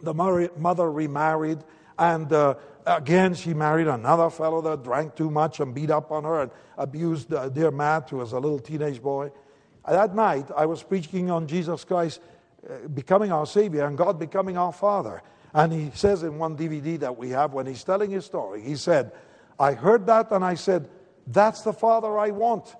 The 0.00 0.14
mother 0.14 0.90
remarried, 0.90 1.58
and 1.98 2.32
uh, 2.32 2.54
again, 2.86 3.34
she 3.34 3.54
married 3.54 3.88
another 3.88 4.30
fellow 4.30 4.60
that 4.62 4.84
drank 4.84 5.16
too 5.16 5.30
much 5.30 5.60
and 5.60 5.74
beat 5.74 5.90
up 5.90 6.10
on 6.10 6.24
her 6.24 6.42
and 6.42 6.50
abused 6.76 7.32
uh, 7.34 7.48
dear 7.48 7.70
Matt, 7.70 8.10
who 8.10 8.18
was 8.18 8.32
a 8.32 8.38
little 8.38 8.58
teenage 8.58 9.02
boy. 9.02 9.30
That 9.86 10.14
night, 10.14 10.50
I 10.56 10.66
was 10.66 10.82
preaching 10.82 11.30
on 11.30 11.46
Jesus 11.46 11.84
Christ 11.84 12.20
uh, 12.68 12.88
becoming 12.88 13.32
our 13.32 13.46
Savior 13.46 13.86
and 13.86 13.96
God 13.96 14.18
becoming 14.18 14.56
our 14.56 14.72
Father. 14.72 15.22
And 15.54 15.72
he 15.72 15.90
says 15.94 16.22
in 16.22 16.38
one 16.38 16.56
DVD 16.56 16.98
that 17.00 17.16
we 17.16 17.30
have, 17.30 17.54
when 17.54 17.66
he's 17.66 17.82
telling 17.84 18.10
his 18.10 18.24
story, 18.24 18.62
he 18.62 18.76
said, 18.76 19.12
I 19.58 19.72
heard 19.72 20.06
that 20.06 20.30
and 20.30 20.44
I 20.44 20.54
said, 20.54 20.88
That's 21.26 21.62
the 21.62 21.72
Father 21.72 22.18
I 22.18 22.30
want. 22.30 22.76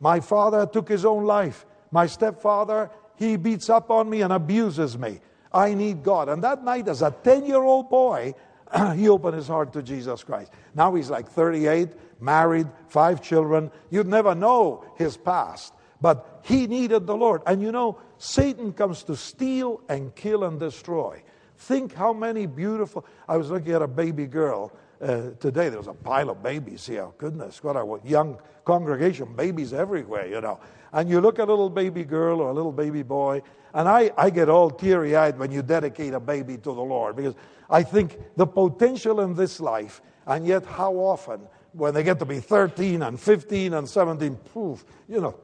My 0.00 0.20
father 0.20 0.66
took 0.66 0.88
his 0.88 1.04
own 1.04 1.24
life. 1.24 1.66
My 1.90 2.06
stepfather, 2.06 2.90
he 3.16 3.36
beats 3.36 3.68
up 3.68 3.90
on 3.90 4.08
me 4.08 4.22
and 4.22 4.32
abuses 4.32 4.96
me. 4.96 5.20
I 5.52 5.74
need 5.74 6.02
God. 6.02 6.28
And 6.28 6.42
that 6.42 6.64
night, 6.64 6.88
as 6.88 7.02
a 7.02 7.10
10 7.10 7.44
year 7.44 7.62
old 7.62 7.90
boy, 7.90 8.34
he 8.96 9.08
opened 9.08 9.36
his 9.36 9.48
heart 9.48 9.72
to 9.74 9.82
Jesus 9.82 10.24
Christ. 10.24 10.52
Now 10.74 10.94
he's 10.94 11.10
like 11.10 11.28
38, 11.28 11.88
married, 12.20 12.68
five 12.88 13.20
children. 13.20 13.70
You'd 13.90 14.06
never 14.06 14.34
know 14.34 14.84
his 14.96 15.16
past. 15.16 15.72
But 16.00 16.40
he 16.42 16.66
needed 16.66 17.06
the 17.06 17.16
Lord. 17.16 17.42
And 17.46 17.62
you 17.62 17.70
know, 17.70 18.00
Satan 18.18 18.72
comes 18.72 19.04
to 19.04 19.16
steal 19.16 19.80
and 19.88 20.14
kill 20.14 20.44
and 20.44 20.58
destroy. 20.58 21.22
Think 21.56 21.94
how 21.94 22.12
many 22.12 22.46
beautiful. 22.46 23.06
I 23.28 23.36
was 23.36 23.50
looking 23.50 23.72
at 23.72 23.82
a 23.82 23.86
baby 23.86 24.26
girl 24.26 24.72
uh, 25.00 25.30
today. 25.38 25.68
There 25.68 25.78
was 25.78 25.86
a 25.86 25.94
pile 25.94 26.30
of 26.30 26.42
babies 26.42 26.86
here. 26.86 27.08
Goodness, 27.18 27.62
what 27.62 27.76
a 27.76 28.00
young 28.04 28.38
congregation, 28.64 29.34
babies 29.36 29.72
everywhere, 29.72 30.26
you 30.26 30.40
know. 30.40 30.58
And 30.92 31.08
you 31.08 31.20
look 31.20 31.38
at 31.38 31.48
a 31.48 31.52
little 31.52 31.70
baby 31.70 32.04
girl 32.04 32.40
or 32.40 32.50
a 32.50 32.52
little 32.52 32.72
baby 32.72 33.02
boy, 33.02 33.42
and 33.74 33.88
I, 33.88 34.10
I 34.16 34.30
get 34.30 34.48
all 34.48 34.70
teary 34.70 35.16
eyed 35.16 35.38
when 35.38 35.50
you 35.50 35.62
dedicate 35.62 36.12
a 36.12 36.20
baby 36.20 36.56
to 36.58 36.74
the 36.74 36.82
Lord 36.82 37.16
because 37.16 37.34
I 37.70 37.82
think 37.82 38.18
the 38.36 38.46
potential 38.46 39.20
in 39.20 39.34
this 39.34 39.60
life, 39.60 40.02
and 40.26 40.46
yet 40.46 40.66
how 40.66 40.92
often 40.94 41.40
when 41.72 41.94
they 41.94 42.02
get 42.02 42.18
to 42.18 42.26
be 42.26 42.40
13 42.40 43.02
and 43.02 43.18
15 43.18 43.72
and 43.72 43.88
17, 43.88 44.36
poof, 44.36 44.84
you 45.08 45.20
know, 45.20 45.38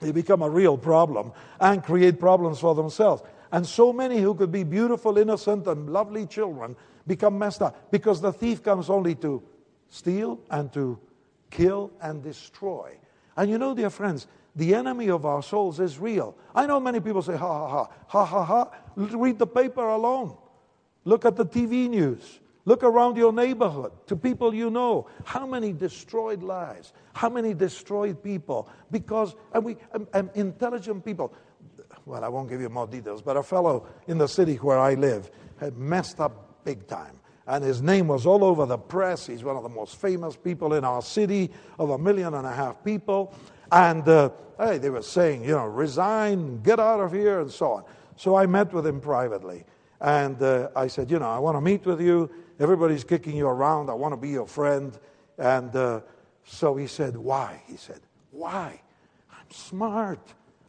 they 0.00 0.12
become 0.12 0.42
a 0.42 0.50
real 0.50 0.76
problem 0.76 1.32
and 1.60 1.82
create 1.82 2.18
problems 2.18 2.58
for 2.58 2.74
themselves. 2.74 3.22
And 3.52 3.66
so 3.66 3.92
many 3.92 4.18
who 4.20 4.34
could 4.34 4.52
be 4.52 4.64
beautiful, 4.64 5.18
innocent, 5.18 5.66
and 5.66 5.90
lovely 5.90 6.26
children 6.26 6.76
become 7.06 7.38
messed 7.38 7.62
up 7.62 7.90
because 7.90 8.20
the 8.20 8.32
thief 8.32 8.62
comes 8.62 8.90
only 8.90 9.14
to 9.16 9.42
steal 9.88 10.40
and 10.50 10.72
to 10.72 10.98
kill 11.50 11.90
and 12.02 12.22
destroy. 12.22 12.96
And 13.36 13.50
you 13.50 13.56
know, 13.56 13.74
dear 13.74 13.90
friends, 13.90 14.26
the 14.58 14.74
enemy 14.74 15.08
of 15.08 15.24
our 15.24 15.40
souls 15.40 15.78
is 15.78 15.98
real. 15.98 16.36
I 16.52 16.66
know 16.66 16.80
many 16.80 16.98
people 16.98 17.22
say, 17.22 17.36
ha 17.36 17.68
ha 17.68 17.68
ha, 17.68 17.88
ha 18.08 18.24
ha 18.24 18.44
ha. 18.44 18.70
Read 18.96 19.38
the 19.38 19.46
paper 19.46 19.88
alone. 19.88 20.36
Look 21.04 21.24
at 21.24 21.36
the 21.36 21.46
TV 21.46 21.88
news. 21.88 22.40
Look 22.64 22.82
around 22.82 23.16
your 23.16 23.32
neighborhood 23.32 23.92
to 24.08 24.16
people 24.16 24.52
you 24.52 24.68
know. 24.68 25.06
How 25.24 25.46
many 25.46 25.72
destroyed 25.72 26.42
lives? 26.42 26.92
How 27.14 27.28
many 27.28 27.54
destroyed 27.54 28.20
people? 28.20 28.68
Because, 28.90 29.36
and 29.54 29.64
we, 29.64 29.76
and, 29.92 30.08
and 30.12 30.28
intelligent 30.34 31.04
people, 31.04 31.32
well, 32.04 32.24
I 32.24 32.28
won't 32.28 32.50
give 32.50 32.60
you 32.60 32.68
more 32.68 32.88
details, 32.88 33.22
but 33.22 33.36
a 33.36 33.44
fellow 33.44 33.86
in 34.08 34.18
the 34.18 34.26
city 34.26 34.56
where 34.56 34.80
I 34.80 34.94
live 34.94 35.30
had 35.60 35.78
messed 35.78 36.18
up 36.18 36.64
big 36.64 36.88
time. 36.88 37.14
And 37.46 37.62
his 37.62 37.80
name 37.80 38.08
was 38.08 38.26
all 38.26 38.44
over 38.44 38.66
the 38.66 38.76
press. 38.76 39.28
He's 39.28 39.44
one 39.44 39.56
of 39.56 39.62
the 39.62 39.68
most 39.68 40.00
famous 40.00 40.34
people 40.36 40.74
in 40.74 40.84
our 40.84 41.00
city 41.00 41.50
of 41.78 41.90
a 41.90 41.96
million 41.96 42.34
and 42.34 42.46
a 42.46 42.52
half 42.52 42.84
people. 42.84 43.32
And 43.70 44.08
uh, 44.08 44.30
hey, 44.58 44.78
they 44.78 44.90
were 44.90 45.02
saying, 45.02 45.44
you 45.44 45.52
know, 45.52 45.66
resign, 45.66 46.62
get 46.62 46.80
out 46.80 47.00
of 47.00 47.12
here, 47.12 47.40
and 47.40 47.50
so 47.50 47.72
on. 47.72 47.84
So 48.16 48.36
I 48.36 48.46
met 48.46 48.72
with 48.72 48.86
him 48.86 49.00
privately. 49.00 49.64
And 50.00 50.40
uh, 50.42 50.70
I 50.76 50.86
said, 50.86 51.10
you 51.10 51.18
know, 51.18 51.28
I 51.28 51.38
want 51.38 51.56
to 51.56 51.60
meet 51.60 51.84
with 51.84 52.00
you. 52.00 52.30
Everybody's 52.60 53.04
kicking 53.04 53.36
you 53.36 53.46
around. 53.46 53.90
I 53.90 53.94
want 53.94 54.12
to 54.12 54.16
be 54.16 54.30
your 54.30 54.46
friend. 54.46 54.96
And 55.38 55.74
uh, 55.74 56.00
so 56.44 56.76
he 56.76 56.86
said, 56.86 57.16
Why? 57.16 57.62
He 57.66 57.76
said, 57.76 58.00
Why? 58.30 58.80
I'm 59.30 59.50
smart. 59.50 60.20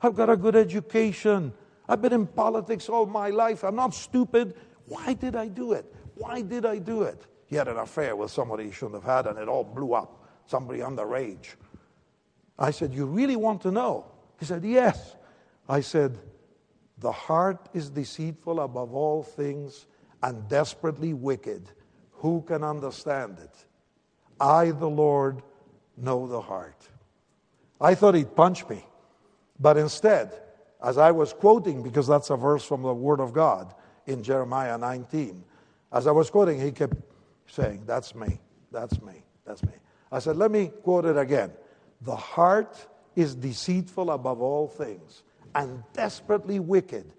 I've 0.02 0.16
got 0.16 0.30
a 0.30 0.38
good 0.38 0.56
education. 0.56 1.54
I've 1.88 2.02
been 2.02 2.14
in 2.14 2.28
politics 2.28 2.90
all 2.90 3.06
my 3.06 3.30
life. 3.30 3.64
I'm 3.64 3.76
not 3.76 3.94
stupid. 3.94 4.56
Why 4.86 5.14
did 5.14 5.36
I 5.36 5.48
do 5.48 5.74
it? 5.74 5.94
Why 6.16 6.42
did 6.42 6.66
I 6.66 6.78
do 6.78 7.04
it? 7.04 7.26
He 7.48 7.56
had 7.56 7.68
an 7.68 7.78
affair 7.78 8.16
with 8.16 8.30
somebody 8.30 8.66
he 8.66 8.72
shouldn't 8.72 9.04
have 9.04 9.04
had, 9.04 9.26
and 9.26 9.40
it 9.40 9.48
all 9.48 9.64
blew 9.64 9.94
up. 9.94 10.24
Somebody 10.46 10.80
underage. 10.80 11.56
I 12.60 12.72
said, 12.72 12.94
You 12.94 13.06
really 13.06 13.38
want 13.38 13.62
to 13.62 13.72
know? 13.72 14.06
He 14.40 14.46
said, 14.46 14.64
Yes. 14.64 15.16
I 15.68 15.80
said, 15.80 16.20
The 17.00 17.12
heart 17.12 17.70
is 17.74 17.90
deceitful 17.90 18.60
above 18.60 18.94
all 18.94 19.24
things 19.24 19.88
and 20.22 20.48
desperately 20.50 21.14
wicked. 21.14 21.72
Who 22.12 22.42
can 22.42 22.64
understand 22.64 23.40
it? 23.40 23.66
I, 24.40 24.72
the 24.72 24.90
Lord, 24.90 25.42
know 25.98 26.28
the 26.28 26.42
heart. 26.42 26.88
I 27.80 27.96
thought 27.96 28.16
he'd 28.16 28.36
punch 28.36 28.68
me, 28.68 28.86
but 29.60 29.78
instead, 29.78 30.34
as 30.84 30.98
I 30.98 31.12
was 31.12 31.32
quoting, 31.32 31.82
because 31.82 32.08
that's 32.08 32.30
a 32.30 32.36
verse 32.36 32.66
from 32.66 32.82
the 32.82 32.94
Word 32.94 33.22
of 33.22 33.32
God 33.32 33.74
in 34.06 34.22
Jeremiah 34.22 34.78
19, 34.78 35.44
as 35.92 36.08
I 36.08 36.12
was 36.12 36.30
quoting, 36.30 36.60
he 36.60 36.72
kept 36.72 36.98
saying, 37.48 37.84
That's 37.86 38.14
me, 38.16 38.40
that's 38.72 39.02
me, 39.02 39.24
that's 39.46 39.64
me. 39.64 39.74
I 40.12 40.20
said, 40.20 40.36
Let 40.36 40.52
me 40.52 40.72
quote 40.84 41.06
it 41.06 41.18
again. 41.18 41.52
The 42.02 42.16
heart 42.16 42.88
is 43.16 43.36
deceitful 43.36 44.12
above 44.12 44.42
all 44.42 44.68
things 44.68 45.24
and 45.56 45.84
desperately 45.94 46.60
wicked. 46.60 47.12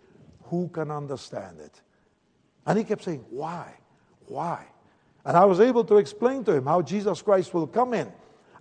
Who 0.45 0.69
can 0.69 0.91
understand 0.91 1.61
it? 1.61 1.81
And 2.67 2.79
he 2.79 2.85
kept 2.85 3.05
saying, 3.05 3.25
Why? 3.31 3.75
Why? 4.27 4.65
And 5.25 5.37
I 5.37 5.45
was 5.45 5.61
able 5.61 5.85
to 5.85 5.99
explain 5.99 6.45
to 6.45 6.53
him 6.53 6.65
how 6.65 6.83
Jesus 6.83 7.21
Christ 7.21 7.53
will 7.53 7.67
come 7.67 7.95
in 7.95 8.11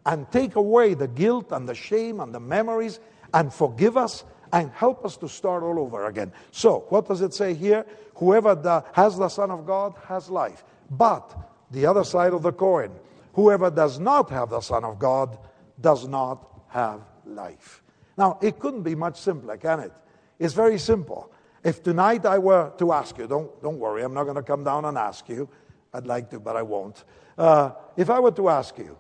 and 0.06 0.30
take 0.32 0.56
away 0.56 0.94
the 0.94 1.08
guilt 1.08 1.52
and 1.52 1.68
the 1.68 1.76
shame 1.76 2.20
and 2.20 2.34
the 2.34 2.40
memories 2.40 3.00
and 3.34 3.54
forgive 3.54 3.96
us 3.96 4.26
and 4.52 4.72
help 4.72 5.06
us 5.06 5.16
to 5.18 5.30
start 5.30 5.64
all 5.64 5.80
over 5.80 6.08
again. 6.08 6.32
So, 6.52 6.86
what 6.90 7.08
does 7.08 7.22
it 7.22 7.34
say 7.34 7.54
here? 7.54 7.86
Whoever 8.16 8.56
the, 8.56 8.84
has 8.94 9.18
the 9.18 9.30
Son 9.30 9.52
of 9.52 9.66
God 9.66 9.94
has 10.08 10.30
life. 10.30 10.64
But 10.90 11.38
the 11.72 11.86
other 11.86 12.04
side 12.04 12.34
of 12.34 12.42
the 12.42 12.52
coin, 12.52 12.92
whoever 13.34 13.70
does 13.70 14.00
not 14.00 14.30
have 14.32 14.50
the 14.50 14.62
Son 14.62 14.84
of 14.84 14.98
God 15.00 15.38
does 15.80 16.08
not 16.08 16.64
have 16.70 17.02
life. 17.26 17.84
Now, 18.18 18.38
it 18.42 18.60
couldn't 18.60 18.84
be 18.84 18.96
much 18.96 19.20
simpler, 19.20 19.58
can 19.58 19.80
it? 19.80 19.94
It's 20.40 20.54
very 20.54 20.78
simple. 20.78 21.32
If 21.64 21.84
tonight 21.84 22.26
I 22.26 22.38
were 22.38 22.72
to 22.78 22.92
ask 22.92 23.18
you, 23.18 23.28
don't, 23.28 23.62
don't 23.62 23.80
worry, 23.80 24.04
I'm 24.04 24.14
not 24.14 24.24
going 24.24 24.36
to 24.36 24.44
come 24.44 24.64
down 24.64 24.86
and 24.86 24.98
ask 24.98 25.28
you. 25.30 25.50
I'd 25.94 26.08
like 26.08 26.30
to, 26.32 26.40
but 26.40 26.56
I 26.56 26.62
won't. 26.62 27.04
Uh, 27.38 27.72
if 27.98 28.10
I 28.10 28.20
were 28.20 28.32
to 28.32 28.50
ask 28.50 28.78
you, 28.78 28.98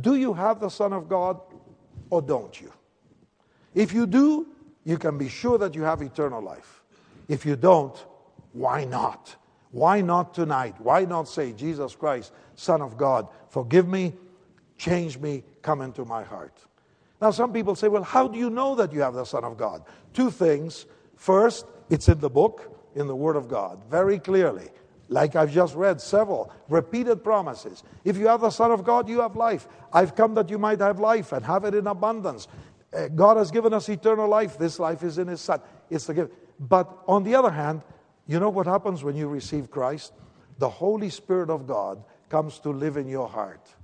do 0.00 0.16
you 0.16 0.34
have 0.34 0.60
the 0.60 0.68
Son 0.68 0.92
of 0.92 1.08
God 1.08 1.40
or 2.10 2.20
don't 2.20 2.60
you? 2.60 2.72
If 3.74 3.92
you 3.92 4.06
do, 4.06 4.48
you 4.84 4.98
can 4.98 5.18
be 5.18 5.28
sure 5.28 5.58
that 5.58 5.74
you 5.74 5.82
have 5.82 6.02
eternal 6.02 6.42
life. 6.42 6.82
If 7.28 7.44
you 7.46 7.56
don't, 7.56 7.96
why 8.52 8.84
not? 8.84 9.36
Why 9.70 10.00
not 10.00 10.32
tonight? 10.32 10.74
Why 10.78 11.04
not 11.04 11.28
say, 11.28 11.52
Jesus 11.52 11.94
Christ, 11.94 12.32
Son 12.54 12.80
of 12.80 12.96
God, 12.96 13.28
forgive 13.48 13.88
me, 13.88 14.14
change 14.78 15.18
me, 15.18 15.44
come 15.66 15.82
into 15.82 16.04
my 16.04 16.22
heart? 16.22 16.56
Now, 17.20 17.32
some 17.32 17.52
people 17.52 17.74
say, 17.74 17.88
well, 17.88 18.04
how 18.04 18.28
do 18.28 18.38
you 18.38 18.50
know 18.50 18.76
that 18.76 18.92
you 18.92 19.00
have 19.00 19.14
the 19.14 19.24
Son 19.24 19.42
of 19.42 19.56
God? 19.56 19.82
Two 20.14 20.30
things. 20.30 20.86
First, 21.16 21.66
it's 21.90 22.08
in 22.08 22.20
the 22.20 22.30
book, 22.30 22.70
in 22.94 23.06
the 23.08 23.16
Word 23.16 23.36
of 23.36 23.48
God, 23.48 23.82
very 23.90 24.18
clearly. 24.18 24.68
Like 25.08 25.34
I've 25.34 25.52
just 25.52 25.74
read 25.74 26.00
several 26.00 26.52
repeated 26.68 27.24
promises. 27.24 27.82
If 28.04 28.16
you 28.16 28.28
have 28.28 28.40
the 28.40 28.50
Son 28.50 28.70
of 28.70 28.84
God, 28.84 29.08
you 29.08 29.20
have 29.20 29.34
life. 29.34 29.66
I've 29.92 30.14
come 30.14 30.34
that 30.34 30.50
you 30.50 30.58
might 30.58 30.80
have 30.80 31.00
life 31.00 31.32
and 31.32 31.44
have 31.44 31.64
it 31.64 31.74
in 31.74 31.86
abundance. 31.86 32.48
Uh, 32.92 33.08
God 33.08 33.36
has 33.36 33.50
given 33.50 33.72
us 33.72 33.88
eternal 33.88 34.28
life. 34.28 34.58
This 34.58 34.78
life 34.78 35.02
is 35.02 35.18
in 35.18 35.28
His 35.28 35.40
Son. 35.40 35.60
It's 35.90 36.06
the 36.06 36.14
gift. 36.14 36.32
But 36.60 36.90
on 37.06 37.24
the 37.24 37.34
other 37.34 37.50
hand, 37.50 37.82
you 38.26 38.40
know 38.40 38.50
what 38.50 38.66
happens 38.66 39.04
when 39.04 39.16
you 39.16 39.28
receive 39.28 39.70
Christ? 39.70 40.12
The 40.58 40.68
Holy 40.68 41.10
Spirit 41.10 41.50
of 41.50 41.66
God 41.66 42.02
comes 42.28 42.58
to 42.60 42.70
live 42.70 42.96
in 42.96 43.08
your 43.08 43.28
heart. 43.28 43.74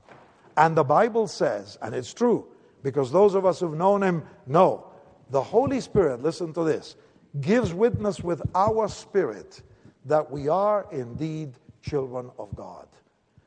And 0.57 0.77
the 0.77 0.85
Bible 0.85 1.27
says, 1.27 1.79
and 1.81 1.95
it's 1.95 2.13
true, 2.13 2.47
because 2.83 3.11
those 3.11 3.35
of 3.35 3.47
us 3.47 3.61
who've 3.61 3.77
known 3.77 4.03
Him 4.03 4.25
know, 4.47 4.87
the 5.31 5.43
Holy 5.43 5.81
Spirit, 5.81 6.23
listen 6.23 6.53
to 6.55 6.65
this, 6.65 6.97
gives 7.41 7.73
witness 7.73 8.21
with 8.21 8.43
our 8.55 8.89
spirit 8.89 9.63
that 10.05 10.31
we 10.31 10.49
are 10.49 10.87
indeed 10.93 11.55
children 11.81 12.31
of 12.39 12.55
God. 12.55 12.87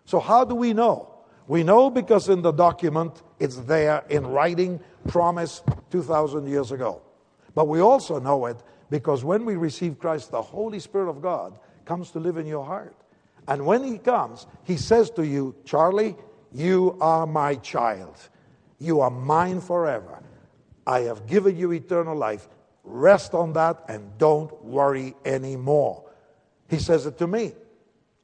So, 0.06 0.20
how 0.20 0.46
do 0.46 0.56
we 0.56 0.74
know? 0.74 1.12
We 1.48 1.64
know 1.64 1.90
because 1.90 2.30
in 2.30 2.42
the 2.42 2.52
document 2.52 3.22
it's 3.40 3.58
there 3.58 4.04
in 4.10 4.26
writing, 4.26 4.80
promised 5.08 5.64
2,000 5.92 6.48
years 6.48 6.72
ago. 6.72 7.02
But 7.54 7.68
we 7.68 7.82
also 7.82 8.20
know 8.20 8.48
it 8.48 8.58
because 8.90 9.24
when 9.24 9.46
we 9.46 9.56
receive 9.56 10.00
Christ, 10.00 10.32
the 10.32 10.42
Holy 10.42 10.80
Spirit 10.80 11.10
of 11.10 11.22
God 11.22 11.60
comes 11.86 12.12
to 12.12 12.20
live 12.20 12.38
in 12.38 12.48
your 12.48 12.66
heart. 12.66 12.96
And 13.48 13.66
when 13.66 13.84
He 13.84 14.00
comes, 14.00 14.48
He 14.64 14.78
says 14.78 15.12
to 15.12 15.26
you, 15.26 15.56
Charlie, 15.66 16.16
you 16.56 16.98
are 17.02 17.28
my 17.28 17.56
child. 17.56 18.16
You 18.80 19.02
are 19.02 19.12
mine 19.12 19.60
forever. 19.60 20.24
I 20.88 21.02
have 21.02 21.28
given 21.28 21.58
you 21.58 21.74
eternal 21.74 22.16
life. 22.16 22.48
Rest 22.86 23.34
on 23.34 23.52
that 23.54 23.84
and 23.90 24.18
don't 24.18 24.64
worry 24.64 25.16
anymore. 25.26 26.06
He 26.70 26.80
says 26.80 27.06
it 27.06 27.18
to 27.18 27.28
me. 27.28 27.54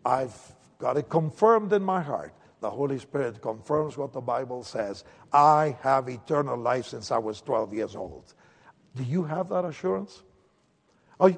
I've 0.05 0.35
got 0.79 0.95
it 0.95 1.09
confirmed 1.09 1.73
in 1.73 1.83
my 1.83 2.01
heart. 2.01 2.33
The 2.61 2.69
Holy 2.69 2.99
Spirit 2.99 3.41
confirms 3.41 3.97
what 3.97 4.13
the 4.13 4.21
Bible 4.21 4.63
says. 4.63 5.03
I 5.33 5.75
have 5.81 6.07
eternal 6.07 6.57
life 6.57 6.85
since 6.85 7.11
I 7.11 7.17
was 7.17 7.41
12 7.41 7.73
years 7.73 7.95
old. 7.97 8.33
Do 8.95 9.03
you 9.03 9.23
have 9.23 9.49
that 9.49 9.65
assurance? 9.65 10.23
Oh, 11.19 11.37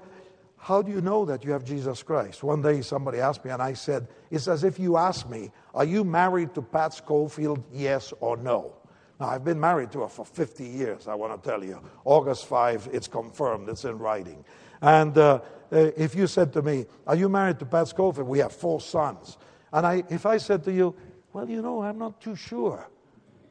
how 0.63 0.81
do 0.81 0.93
you 0.93 1.01
know 1.01 1.25
that 1.25 1.43
you 1.43 1.51
have 1.51 1.65
Jesus 1.65 2.01
Christ? 2.03 2.41
One 2.41 2.61
day 2.61 2.79
somebody 2.79 3.19
asked 3.19 3.43
me, 3.43 3.51
and 3.51 3.61
I 3.61 3.73
said, 3.73 4.07
It's 4.31 4.47
as 4.47 4.63
if 4.63 4.79
you 4.79 4.95
asked 4.95 5.29
me, 5.29 5.51
Are 5.75 5.83
you 5.83 6.05
married 6.05 6.55
to 6.55 6.61
Pat 6.61 6.93
Scofield? 6.93 7.61
Yes 7.73 8.13
or 8.21 8.37
no? 8.37 8.73
Now, 9.19 9.27
I've 9.27 9.43
been 9.43 9.59
married 9.59 9.91
to 9.91 10.01
her 10.01 10.07
for 10.07 10.25
50 10.25 10.63
years, 10.63 11.09
I 11.09 11.15
want 11.15 11.43
to 11.43 11.49
tell 11.49 11.65
you. 11.65 11.81
August 12.05 12.45
5, 12.45 12.89
it's 12.93 13.09
confirmed, 13.09 13.67
it's 13.67 13.83
in 13.83 13.99
writing. 13.99 14.45
And 14.81 15.17
uh, 15.17 15.41
uh, 15.69 15.91
if 15.97 16.15
you 16.15 16.27
said 16.27 16.53
to 16.53 16.61
me, 16.61 16.85
Are 17.05 17.15
you 17.17 17.27
married 17.27 17.59
to 17.59 17.65
Pat 17.65 17.89
Scofield? 17.89 18.25
We 18.25 18.39
have 18.39 18.53
four 18.53 18.79
sons. 18.79 19.37
And 19.73 19.85
I, 19.85 20.03
if 20.09 20.25
I 20.25 20.37
said 20.37 20.63
to 20.63 20.71
you, 20.71 20.95
Well, 21.33 21.49
you 21.49 21.61
know, 21.61 21.83
I'm 21.83 21.99
not 21.99 22.21
too 22.21 22.37
sure. 22.37 22.89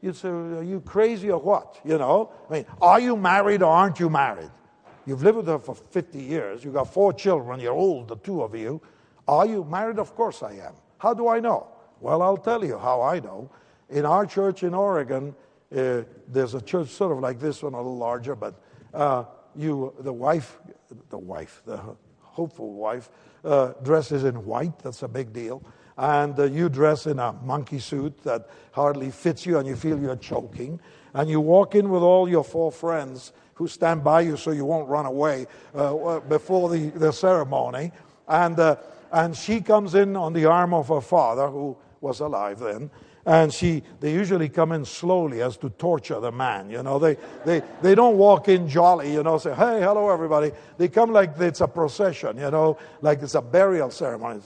You'd 0.00 0.16
say, 0.16 0.30
Are 0.30 0.62
you 0.62 0.80
crazy 0.80 1.30
or 1.30 1.40
what? 1.40 1.78
You 1.84 1.98
know? 1.98 2.32
I 2.48 2.52
mean, 2.54 2.66
are 2.80 3.00
you 3.00 3.18
married 3.18 3.62
or 3.62 3.70
aren't 3.70 4.00
you 4.00 4.08
married? 4.08 4.50
You've 5.06 5.22
lived 5.22 5.38
with 5.38 5.46
her 5.46 5.58
for 5.58 5.74
50 5.74 6.18
years. 6.18 6.64
You've 6.64 6.74
got 6.74 6.92
four 6.92 7.12
children. 7.12 7.60
You're 7.60 7.72
old, 7.72 8.08
the 8.08 8.16
two 8.16 8.42
of 8.42 8.54
you. 8.54 8.80
Are 9.26 9.46
you 9.46 9.64
married? 9.64 9.98
Of 9.98 10.14
course 10.14 10.42
I 10.42 10.52
am. 10.52 10.74
How 10.98 11.14
do 11.14 11.28
I 11.28 11.40
know? 11.40 11.66
Well, 12.00 12.22
I'll 12.22 12.36
tell 12.36 12.64
you 12.64 12.78
how 12.78 13.02
I 13.02 13.20
know. 13.20 13.50
In 13.90 14.06
our 14.06 14.26
church 14.26 14.62
in 14.62 14.74
Oregon, 14.74 15.34
uh, 15.76 16.02
there's 16.28 16.54
a 16.54 16.60
church 16.60 16.88
sort 16.88 17.12
of 17.12 17.18
like 17.18 17.38
this 17.40 17.62
one, 17.62 17.74
a 17.74 17.76
little 17.76 17.96
larger, 17.96 18.34
but 18.34 18.60
uh, 18.94 19.24
you, 19.56 19.92
the 20.00 20.12
wife, 20.12 20.58
the 21.10 21.18
wife, 21.18 21.62
the 21.66 21.80
hopeful 22.20 22.72
wife, 22.74 23.10
uh, 23.44 23.72
dresses 23.82 24.24
in 24.24 24.44
white. 24.44 24.78
That's 24.80 25.02
a 25.02 25.08
big 25.08 25.32
deal. 25.32 25.62
and 25.98 26.38
uh, 26.38 26.44
you 26.44 26.68
dress 26.68 27.06
in 27.06 27.18
a 27.18 27.32
monkey 27.32 27.78
suit 27.78 28.22
that 28.24 28.48
hardly 28.72 29.10
fits 29.10 29.44
you 29.44 29.58
and 29.58 29.66
you 29.68 29.76
feel 29.76 30.00
you're 30.00 30.16
choking, 30.16 30.80
and 31.14 31.28
you 31.28 31.40
walk 31.40 31.74
in 31.74 31.90
with 31.90 32.02
all 32.02 32.28
your 32.28 32.44
four 32.44 32.72
friends 32.72 33.32
who 33.54 33.68
stand 33.68 34.02
by 34.02 34.20
you 34.22 34.36
so 34.36 34.50
you 34.50 34.64
won't 34.64 34.88
run 34.88 35.06
away 35.06 35.46
uh, 35.74 35.96
uh 35.96 36.20
before 36.20 36.70
the, 36.70 36.90
the 36.90 37.12
ceremony, 37.12 37.92
and, 38.28 38.58
uh, 38.58 38.76
and 39.12 39.36
she 39.36 39.60
comes 39.60 39.94
in 39.94 40.16
on 40.16 40.32
the 40.32 40.44
arm 40.44 40.72
of 40.72 40.88
her 40.88 41.00
father, 41.00 41.48
who 41.48 41.76
was 42.00 42.20
alive 42.20 42.58
then, 42.58 42.90
and 43.24 43.52
she 43.52 43.82
they 44.00 44.12
usually 44.12 44.48
come 44.48 44.72
in 44.72 44.84
slowly 44.84 45.42
as 45.42 45.56
to 45.56 45.70
torture 45.70 46.18
the 46.18 46.32
man 46.32 46.68
you 46.68 46.82
know. 46.82 46.98
They 46.98 47.16
they 47.44 47.62
they 47.80 47.94
don't 47.94 48.18
walk 48.18 48.48
in 48.48 48.68
jolly 48.68 49.12
you 49.12 49.22
know 49.22 49.38
say 49.38 49.54
hey 49.54 49.80
hello 49.80 50.10
everybody. 50.10 50.50
They 50.76 50.88
come 50.88 51.12
like 51.12 51.38
it's 51.38 51.60
a 51.60 51.68
procession 51.68 52.36
you 52.38 52.50
know 52.50 52.78
like 53.00 53.22
it's 53.22 53.36
a 53.36 53.42
burial 53.42 53.90
ceremony. 53.90 54.40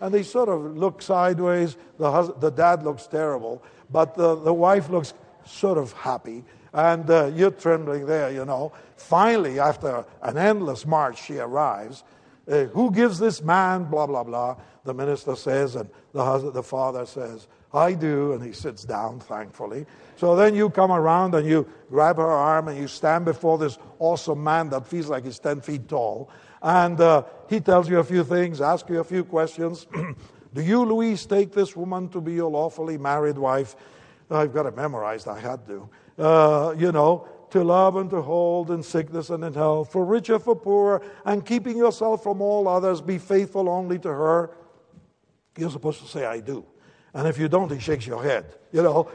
And 0.00 0.12
they 0.12 0.24
sort 0.24 0.48
of 0.48 0.76
look 0.76 1.00
sideways. 1.00 1.76
The 1.98 2.34
the 2.40 2.50
dad 2.50 2.82
looks 2.82 3.06
terrible 3.06 3.62
but 3.90 4.14
the, 4.14 4.34
the 4.34 4.52
wife 4.52 4.90
looks 4.90 5.14
sort 5.46 5.78
of 5.78 5.92
happy 5.92 6.44
and 6.74 7.08
uh, 7.08 7.30
you're 7.34 7.50
trembling 7.50 8.06
there 8.06 8.30
you 8.30 8.44
know 8.44 8.72
finally 8.96 9.58
after 9.58 10.04
an 10.22 10.36
endless 10.36 10.84
march 10.84 11.24
she 11.24 11.38
arrives 11.38 12.04
uh, 12.48 12.64
who 12.64 12.90
gives 12.90 13.18
this 13.18 13.42
man 13.42 13.84
blah 13.84 14.06
blah 14.06 14.22
blah 14.22 14.54
the 14.84 14.92
minister 14.92 15.34
says 15.34 15.76
and 15.76 15.88
the 16.12 16.24
husband 16.24 16.52
the 16.52 16.62
father 16.62 17.06
says 17.06 17.48
I 17.74 17.92
do. 17.92 18.32
And 18.32 18.42
he 18.42 18.52
sits 18.52 18.84
down, 18.84 19.18
thankfully. 19.20 19.84
So 20.16 20.36
then 20.36 20.54
you 20.54 20.70
come 20.70 20.92
around 20.92 21.34
and 21.34 21.46
you 21.46 21.68
grab 21.90 22.16
her 22.16 22.30
arm 22.30 22.68
and 22.68 22.78
you 22.78 22.86
stand 22.86 23.24
before 23.24 23.58
this 23.58 23.78
awesome 23.98 24.42
man 24.42 24.70
that 24.70 24.86
feels 24.86 25.08
like 25.08 25.24
he's 25.24 25.40
10 25.40 25.60
feet 25.60 25.88
tall. 25.88 26.30
And 26.62 26.98
uh, 27.00 27.24
he 27.50 27.60
tells 27.60 27.90
you 27.90 27.98
a 27.98 28.04
few 28.04 28.24
things, 28.24 28.60
asks 28.60 28.88
you 28.88 29.00
a 29.00 29.04
few 29.04 29.24
questions. 29.24 29.86
do 30.54 30.62
you, 30.62 30.84
Luis, 30.84 31.26
take 31.26 31.52
this 31.52 31.74
woman 31.74 32.08
to 32.10 32.20
be 32.20 32.34
your 32.34 32.50
lawfully 32.50 32.96
married 32.96 33.36
wife? 33.36 33.74
I've 34.30 34.54
got 34.54 34.66
it 34.66 34.76
memorized, 34.76 35.28
I 35.28 35.38
had 35.38 35.66
to. 35.66 35.88
Uh, 36.18 36.74
you 36.78 36.92
know, 36.92 37.28
to 37.50 37.62
love 37.62 37.96
and 37.96 38.10
to 38.10 38.20
hold 38.20 38.70
in 38.70 38.82
sickness 38.82 39.30
and 39.30 39.44
in 39.44 39.54
health, 39.54 39.92
for 39.92 40.04
rich 40.04 40.30
or 40.30 40.38
for 40.38 40.56
poor, 40.56 41.02
and 41.24 41.46
keeping 41.46 41.76
yourself 41.76 42.22
from 42.22 42.42
all 42.42 42.66
others, 42.66 43.00
be 43.00 43.18
faithful 43.18 43.68
only 43.68 43.98
to 43.98 44.08
her. 44.08 44.50
You're 45.56 45.70
supposed 45.70 46.00
to 46.00 46.08
say, 46.08 46.24
I 46.26 46.40
do. 46.40 46.64
And 47.12 47.28
if 47.28 47.38
you 47.38 47.48
don't, 47.48 47.70
he 47.70 47.78
shakes 47.78 48.06
your 48.06 48.22
head. 48.22 48.54
You 48.72 48.82
know, 48.82 49.10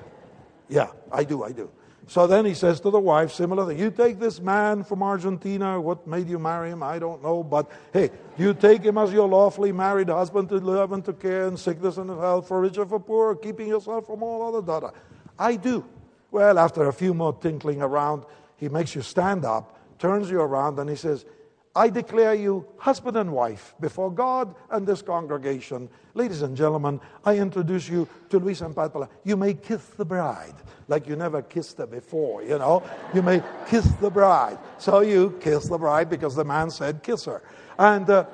yeah, 0.69 0.91
I 1.11 1.25
do, 1.25 1.43
I 1.43 1.51
do. 1.51 1.69
So 2.07 2.25
then 2.25 2.45
he 2.45 2.53
says 2.53 2.79
to 2.79 2.89
the 2.89 2.99
wife, 2.99 3.31
similar 3.31 3.67
thing. 3.67 3.77
You 3.77 3.91
take 3.91 4.19
this 4.19 4.39
man 4.39 4.83
from 4.83 5.03
Argentina. 5.03 5.79
What 5.79 6.07
made 6.07 6.27
you 6.27 6.39
marry 6.39 6.71
him? 6.71 6.81
I 6.81 6.97
don't 6.97 7.21
know. 7.21 7.43
But 7.43 7.69
hey, 7.93 8.09
you 8.35 8.53
take 8.55 8.83
him 8.83 8.97
as 8.97 9.13
your 9.13 9.27
lawfully 9.27 9.71
married 9.71 10.09
husband 10.09 10.49
to 10.49 10.57
love 10.57 10.91
and 10.91 11.05
to 11.05 11.13
care 11.13 11.45
in 11.45 11.55
sickness 11.55 11.97
and 11.97 12.09
in 12.09 12.17
health, 12.17 12.47
for 12.47 12.61
rich 12.61 12.77
or 12.79 12.87
for 12.87 12.99
poor, 12.99 13.35
keeping 13.35 13.67
yourself 13.67 14.07
from 14.07 14.23
all 14.23 14.47
other 14.47 14.65
daughter. 14.65 14.91
I 15.37 15.55
do. 15.55 15.85
Well, 16.31 16.59
after 16.59 16.87
a 16.87 16.93
few 16.93 17.13
more 17.13 17.33
tinkling 17.33 17.81
around, 17.81 18.23
he 18.57 18.69
makes 18.69 18.93
you 18.95 19.01
stand 19.01 19.45
up, 19.45 19.79
turns 19.99 20.29
you 20.29 20.41
around, 20.41 20.79
and 20.79 20.89
he 20.89 20.95
says, 20.95 21.25
I 21.75 21.89
declare 21.89 22.33
you 22.33 22.65
husband 22.77 23.15
and 23.15 23.31
wife 23.31 23.75
before 23.79 24.11
God 24.11 24.53
and 24.71 24.85
this 24.85 25.01
congregation. 25.01 25.87
Ladies 26.13 26.41
and 26.41 26.57
gentlemen, 26.57 26.99
I 27.23 27.37
introduce 27.37 27.87
you 27.87 28.07
to 28.29 28.39
Luis 28.39 28.61
and 28.61 28.75
Pat 28.75 28.91
You 29.23 29.37
may 29.37 29.53
kiss 29.53 29.85
the 29.85 30.05
bride 30.05 30.55
like 30.89 31.07
you 31.07 31.15
never 31.15 31.41
kissed 31.43 31.77
her 31.77 31.85
before, 31.85 32.43
you 32.43 32.57
know. 32.57 32.83
You 33.13 33.21
may 33.21 33.41
kiss 33.67 33.85
the 34.01 34.09
bride. 34.09 34.57
So 34.79 35.01
you 35.01 35.37
kiss 35.39 35.69
the 35.69 35.77
bride 35.77 36.09
because 36.09 36.35
the 36.35 36.43
man 36.43 36.71
said 36.71 37.03
kiss 37.03 37.25
her. 37.25 37.43
And 37.77 38.09
uh, 38.09 38.25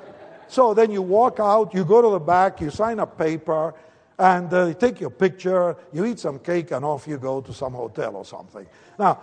so 0.48 0.74
then 0.74 0.90
you 0.90 1.02
walk 1.02 1.38
out, 1.38 1.74
you 1.74 1.84
go 1.84 2.00
to 2.00 2.08
the 2.08 2.18
back, 2.18 2.60
you 2.60 2.70
sign 2.70 2.98
a 2.98 3.06
paper, 3.06 3.74
and 4.18 4.52
uh, 4.52 4.66
you 4.66 4.74
take 4.74 5.00
your 5.00 5.10
picture, 5.10 5.76
you 5.92 6.04
eat 6.04 6.18
some 6.18 6.38
cake, 6.38 6.70
and 6.70 6.84
off 6.84 7.06
you 7.06 7.18
go 7.18 7.40
to 7.40 7.52
some 7.52 7.74
hotel 7.74 8.16
or 8.16 8.24
something. 8.24 8.66
Now, 8.98 9.20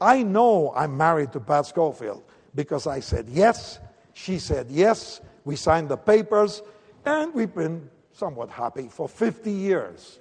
I 0.00 0.22
know 0.22 0.72
I'm 0.76 0.96
married 0.96 1.32
to 1.32 1.40
Pat 1.40 1.66
Scofield 1.66 2.22
because 2.54 2.86
I 2.86 3.00
said 3.00 3.28
yes. 3.28 3.78
She 4.12 4.38
said 4.38 4.68
yes. 4.70 5.20
We 5.44 5.56
signed 5.56 5.88
the 5.88 5.96
papers, 5.96 6.62
and 7.04 7.34
we've 7.34 7.54
been 7.54 7.88
somewhat 8.12 8.50
happy 8.50 8.88
for 8.88 9.08
50 9.08 9.50
years. 9.50 10.18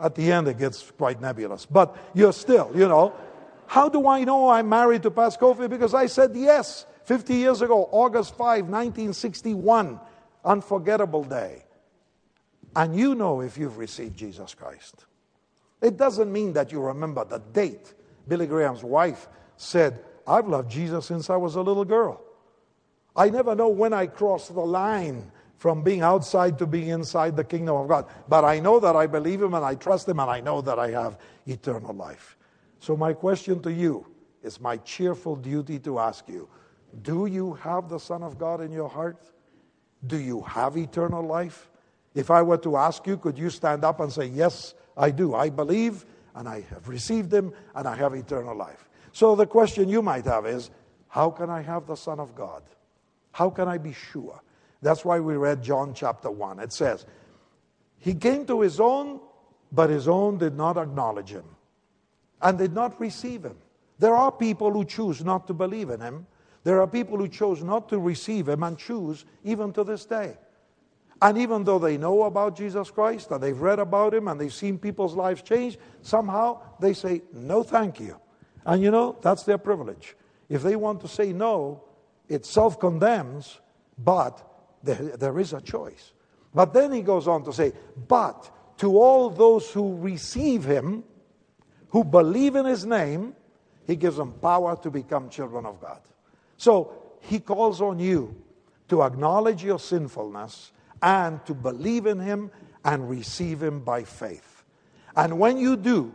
At 0.00 0.14
the 0.14 0.30
end, 0.30 0.48
it 0.48 0.58
gets 0.58 0.90
quite 0.92 1.20
nebulous, 1.20 1.66
but 1.66 1.96
you're 2.14 2.32
still, 2.32 2.70
you 2.74 2.88
know. 2.88 3.14
How 3.66 3.88
do 3.88 4.08
I 4.08 4.24
know 4.24 4.48
I'm 4.48 4.68
married 4.68 5.02
to 5.02 5.10
Pat 5.10 5.34
Scofield? 5.34 5.70
Because 5.70 5.92
I 5.92 6.06
said 6.06 6.30
yes 6.34 6.86
50 7.04 7.34
years 7.34 7.62
ago, 7.62 7.88
August 7.90 8.36
5, 8.36 8.64
1961, 8.64 10.00
unforgettable 10.44 11.24
day. 11.24 11.64
And 12.76 12.96
you 12.96 13.14
know 13.14 13.40
if 13.40 13.58
you've 13.58 13.78
received 13.78 14.16
Jesus 14.16 14.54
Christ. 14.54 15.06
It 15.80 15.96
doesn't 15.96 16.30
mean 16.30 16.52
that 16.54 16.72
you 16.72 16.80
remember 16.80 17.24
the 17.24 17.38
date. 17.38 17.94
Billy 18.26 18.46
Graham's 18.46 18.82
wife 18.82 19.28
said, 19.56 20.04
I've 20.26 20.46
loved 20.46 20.70
Jesus 20.70 21.06
since 21.06 21.30
I 21.30 21.36
was 21.36 21.54
a 21.54 21.62
little 21.62 21.84
girl. 21.84 22.20
I 23.16 23.30
never 23.30 23.54
know 23.54 23.68
when 23.68 23.92
I 23.92 24.06
crossed 24.06 24.54
the 24.54 24.60
line 24.60 25.30
from 25.56 25.82
being 25.82 26.02
outside 26.02 26.56
to 26.58 26.66
being 26.66 26.88
inside 26.88 27.36
the 27.36 27.44
kingdom 27.44 27.76
of 27.76 27.88
God. 27.88 28.06
But 28.28 28.44
I 28.44 28.60
know 28.60 28.78
that 28.78 28.94
I 28.94 29.06
believe 29.06 29.42
Him 29.42 29.54
and 29.54 29.64
I 29.64 29.74
trust 29.74 30.08
Him 30.08 30.20
and 30.20 30.30
I 30.30 30.40
know 30.40 30.60
that 30.60 30.78
I 30.78 30.90
have 30.90 31.18
eternal 31.46 31.92
life. 31.94 32.36
So, 32.78 32.96
my 32.96 33.12
question 33.12 33.60
to 33.62 33.72
you 33.72 34.06
is 34.42 34.60
my 34.60 34.76
cheerful 34.78 35.34
duty 35.34 35.80
to 35.80 35.98
ask 35.98 36.28
you 36.28 36.48
Do 37.02 37.26
you 37.26 37.54
have 37.54 37.88
the 37.88 37.98
Son 37.98 38.22
of 38.22 38.38
God 38.38 38.60
in 38.60 38.70
your 38.70 38.88
heart? 38.88 39.32
Do 40.06 40.16
you 40.16 40.42
have 40.42 40.76
eternal 40.76 41.24
life? 41.24 41.68
If 42.14 42.30
I 42.30 42.42
were 42.42 42.58
to 42.58 42.76
ask 42.76 43.06
you, 43.06 43.16
could 43.16 43.38
you 43.38 43.50
stand 43.50 43.84
up 43.84 44.00
and 44.00 44.12
say, 44.12 44.26
Yes, 44.26 44.74
I 44.96 45.10
do. 45.10 45.34
I 45.34 45.48
believe 45.48 46.04
and 46.34 46.48
I 46.48 46.60
have 46.70 46.88
received 46.88 47.32
Him 47.32 47.52
and 47.74 47.86
I 47.86 47.96
have 47.96 48.14
eternal 48.14 48.56
life. 48.56 48.88
So 49.12 49.34
the 49.34 49.46
question 49.46 49.88
you 49.88 50.02
might 50.02 50.24
have 50.24 50.46
is 50.46 50.70
how 51.08 51.30
can 51.30 51.50
I 51.50 51.62
have 51.62 51.86
the 51.86 51.96
Son 51.96 52.20
of 52.20 52.34
God? 52.34 52.62
How 53.32 53.50
can 53.50 53.68
I 53.68 53.78
be 53.78 53.92
sure? 53.92 54.40
That's 54.82 55.04
why 55.04 55.18
we 55.20 55.36
read 55.36 55.62
John 55.62 55.94
chapter 55.94 56.30
1. 56.30 56.60
It 56.60 56.72
says, 56.72 57.06
He 57.98 58.14
came 58.14 58.46
to 58.46 58.60
His 58.60 58.78
own, 58.78 59.20
but 59.72 59.90
His 59.90 60.06
own 60.06 60.38
did 60.38 60.56
not 60.56 60.76
acknowledge 60.76 61.30
Him 61.30 61.44
and 62.42 62.58
did 62.58 62.72
not 62.72 63.00
receive 63.00 63.44
Him. 63.44 63.56
There 63.98 64.14
are 64.14 64.30
people 64.30 64.72
who 64.72 64.84
choose 64.84 65.24
not 65.24 65.46
to 65.48 65.54
believe 65.54 65.90
in 65.90 66.00
Him. 66.00 66.26
There 66.62 66.80
are 66.80 66.86
people 66.86 67.18
who 67.18 67.28
chose 67.28 67.62
not 67.62 67.88
to 67.88 67.98
receive 67.98 68.48
Him 68.48 68.62
and 68.62 68.78
choose 68.78 69.24
even 69.42 69.72
to 69.72 69.82
this 69.82 70.04
day. 70.04 70.36
And 71.20 71.38
even 71.38 71.64
though 71.64 71.78
they 71.78 71.98
know 71.98 72.24
about 72.24 72.56
Jesus 72.56 72.90
Christ 72.90 73.30
and 73.30 73.42
they've 73.42 73.60
read 73.60 73.78
about 73.78 74.14
Him 74.14 74.28
and 74.28 74.40
they've 74.40 74.52
seen 74.52 74.78
people's 74.78 75.14
lives 75.14 75.42
change, 75.42 75.78
somehow 76.02 76.60
they 76.80 76.92
say, 76.92 77.22
No, 77.32 77.62
thank 77.62 77.98
you. 77.98 78.20
And 78.64 78.82
you 78.82 78.90
know, 78.90 79.16
that's 79.20 79.42
their 79.42 79.58
privilege. 79.58 80.14
If 80.48 80.62
they 80.62 80.76
want 80.76 81.00
to 81.00 81.08
say 81.08 81.32
no, 81.32 81.84
it 82.28 82.44
self 82.46 82.78
condemns, 82.78 83.60
but 83.98 84.46
there, 84.82 85.16
there 85.16 85.38
is 85.38 85.52
a 85.52 85.60
choice. 85.60 86.12
But 86.54 86.72
then 86.72 86.92
he 86.92 87.02
goes 87.02 87.28
on 87.28 87.44
to 87.44 87.52
say, 87.52 87.72
but 88.08 88.50
to 88.78 88.98
all 88.98 89.30
those 89.30 89.70
who 89.70 89.96
receive 89.96 90.64
him, 90.64 91.04
who 91.90 92.04
believe 92.04 92.56
in 92.56 92.64
his 92.64 92.84
name, 92.84 93.34
he 93.86 93.96
gives 93.96 94.16
them 94.16 94.32
power 94.34 94.76
to 94.82 94.90
become 94.90 95.30
children 95.30 95.66
of 95.66 95.80
God. 95.80 96.00
So 96.56 96.92
he 97.20 97.40
calls 97.40 97.80
on 97.80 97.98
you 97.98 98.34
to 98.88 99.02
acknowledge 99.02 99.64
your 99.64 99.78
sinfulness 99.78 100.72
and 101.02 101.44
to 101.46 101.54
believe 101.54 102.06
in 102.06 102.18
him 102.18 102.50
and 102.84 103.08
receive 103.08 103.62
him 103.62 103.80
by 103.80 104.04
faith. 104.04 104.64
And 105.16 105.38
when 105.38 105.58
you 105.58 105.76
do, 105.76 106.14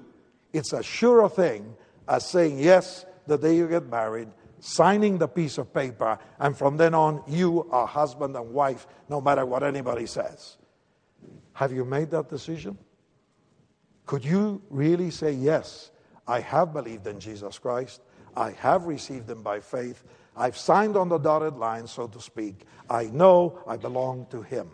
it's 0.51 0.73
a 0.73 0.83
sure 0.83 1.27
thing 1.29 1.75
as 2.07 2.29
saying 2.29 2.59
yes 2.59 3.05
the 3.27 3.37
day 3.37 3.55
you 3.55 3.67
get 3.67 3.87
married, 3.87 4.29
signing 4.59 5.17
the 5.17 5.27
piece 5.27 5.57
of 5.57 5.73
paper, 5.73 6.17
and 6.39 6.57
from 6.57 6.77
then 6.77 6.93
on, 6.93 7.23
you 7.27 7.67
are 7.71 7.87
husband 7.87 8.35
and 8.35 8.53
wife, 8.53 8.87
no 9.09 9.21
matter 9.21 9.45
what 9.45 9.63
anybody 9.63 10.05
says. 10.05 10.57
Have 11.53 11.71
you 11.71 11.85
made 11.85 12.11
that 12.11 12.29
decision? 12.29 12.77
Could 14.05 14.25
you 14.25 14.61
really 14.69 15.11
say, 15.11 15.31
Yes, 15.31 15.91
I 16.27 16.39
have 16.39 16.73
believed 16.73 17.07
in 17.07 17.19
Jesus 17.19 17.57
Christ, 17.59 18.01
I 18.35 18.51
have 18.51 18.85
received 18.85 19.29
Him 19.29 19.43
by 19.43 19.59
faith, 19.59 20.03
I've 20.35 20.57
signed 20.57 20.97
on 20.97 21.09
the 21.09 21.17
dotted 21.17 21.55
line, 21.55 21.87
so 21.87 22.07
to 22.07 22.19
speak, 22.19 22.65
I 22.89 23.05
know 23.05 23.59
I 23.67 23.77
belong 23.77 24.27
to 24.31 24.41
Him? 24.41 24.69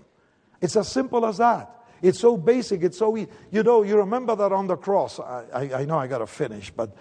It's 0.62 0.76
as 0.76 0.88
simple 0.88 1.26
as 1.26 1.38
that. 1.38 1.76
It's 2.01 2.20
so 2.20 2.38
basic. 2.38 2.84
It's 2.84 2.97
so 2.97 3.18
easy. 3.18 3.30
You 3.51 3.64
know, 3.64 3.84
you 3.84 3.97
remember 3.97 4.36
that 4.36 4.51
on 4.51 4.68
the 4.68 4.78
cross. 4.78 5.20
I, 5.20 5.43
I, 5.53 5.74
I 5.82 5.86
know 5.86 5.97
I 5.97 6.07
got 6.07 6.20
to 6.20 6.28
finish, 6.28 6.72
but 6.72 6.95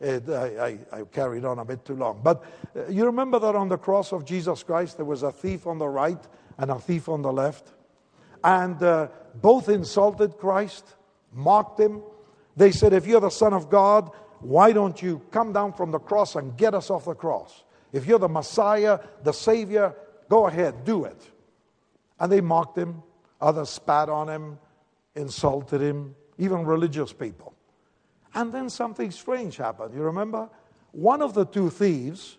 it, 0.00 0.28
I, 0.28 0.78
I, 0.92 1.02
carried 1.04 1.44
on 1.44 1.58
a 1.58 1.64
bit 1.64 1.84
too 1.84 1.94
long. 1.94 2.20
But 2.22 2.44
uh, 2.74 2.88
you 2.88 3.04
remember 3.06 3.38
that 3.38 3.54
on 3.54 3.68
the 3.68 3.78
cross 3.78 4.12
of 4.12 4.24
Jesus 4.24 4.62
Christ, 4.62 4.96
there 4.96 5.06
was 5.06 5.22
a 5.22 5.32
thief 5.32 5.66
on 5.66 5.78
the 5.78 5.88
right 5.88 6.20
and 6.56 6.70
a 6.70 6.78
thief 6.78 7.08
on 7.08 7.22
the 7.22 7.32
left. 7.32 7.72
And 8.42 8.82
uh, 8.82 9.08
both 9.34 9.68
insulted 9.68 10.38
Christ, 10.38 10.96
mocked 11.32 11.80
him. 11.80 12.02
They 12.56 12.70
said, 12.72 12.92
If 12.92 13.06
you're 13.06 13.20
the 13.20 13.30
Son 13.30 13.52
of 13.52 13.68
God, 13.68 14.10
why 14.40 14.72
don't 14.72 15.00
you 15.02 15.20
come 15.30 15.52
down 15.52 15.72
from 15.72 15.90
the 15.90 15.98
cross 15.98 16.36
and 16.36 16.56
get 16.56 16.74
us 16.74 16.90
off 16.90 17.04
the 17.04 17.14
cross? 17.14 17.64
If 17.92 18.06
you're 18.06 18.18
the 18.18 18.28
Messiah, 18.28 19.00
the 19.22 19.32
Savior, 19.32 19.94
go 20.28 20.46
ahead, 20.46 20.84
do 20.84 21.04
it. 21.04 21.20
And 22.20 22.30
they 22.30 22.40
mocked 22.40 22.76
him 22.76 23.02
Others 23.40 23.68
spat 23.68 24.08
on 24.08 24.28
him, 24.28 24.58
insulted 25.14 25.80
him, 25.80 26.14
even 26.38 26.64
religious 26.64 27.12
people. 27.12 27.54
And 28.34 28.52
then 28.52 28.68
something 28.68 29.10
strange 29.10 29.56
happened. 29.56 29.94
You 29.94 30.02
remember? 30.02 30.48
One 30.92 31.22
of 31.22 31.34
the 31.34 31.44
two 31.44 31.70
thieves, 31.70 32.38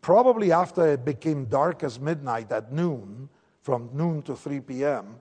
probably 0.00 0.52
after 0.52 0.86
it 0.92 1.04
became 1.04 1.46
dark 1.46 1.82
as 1.82 1.98
midnight 1.98 2.52
at 2.52 2.72
noon, 2.72 3.28
from 3.62 3.90
noon 3.92 4.22
to 4.22 4.36
3 4.36 4.60
p.m., 4.60 5.16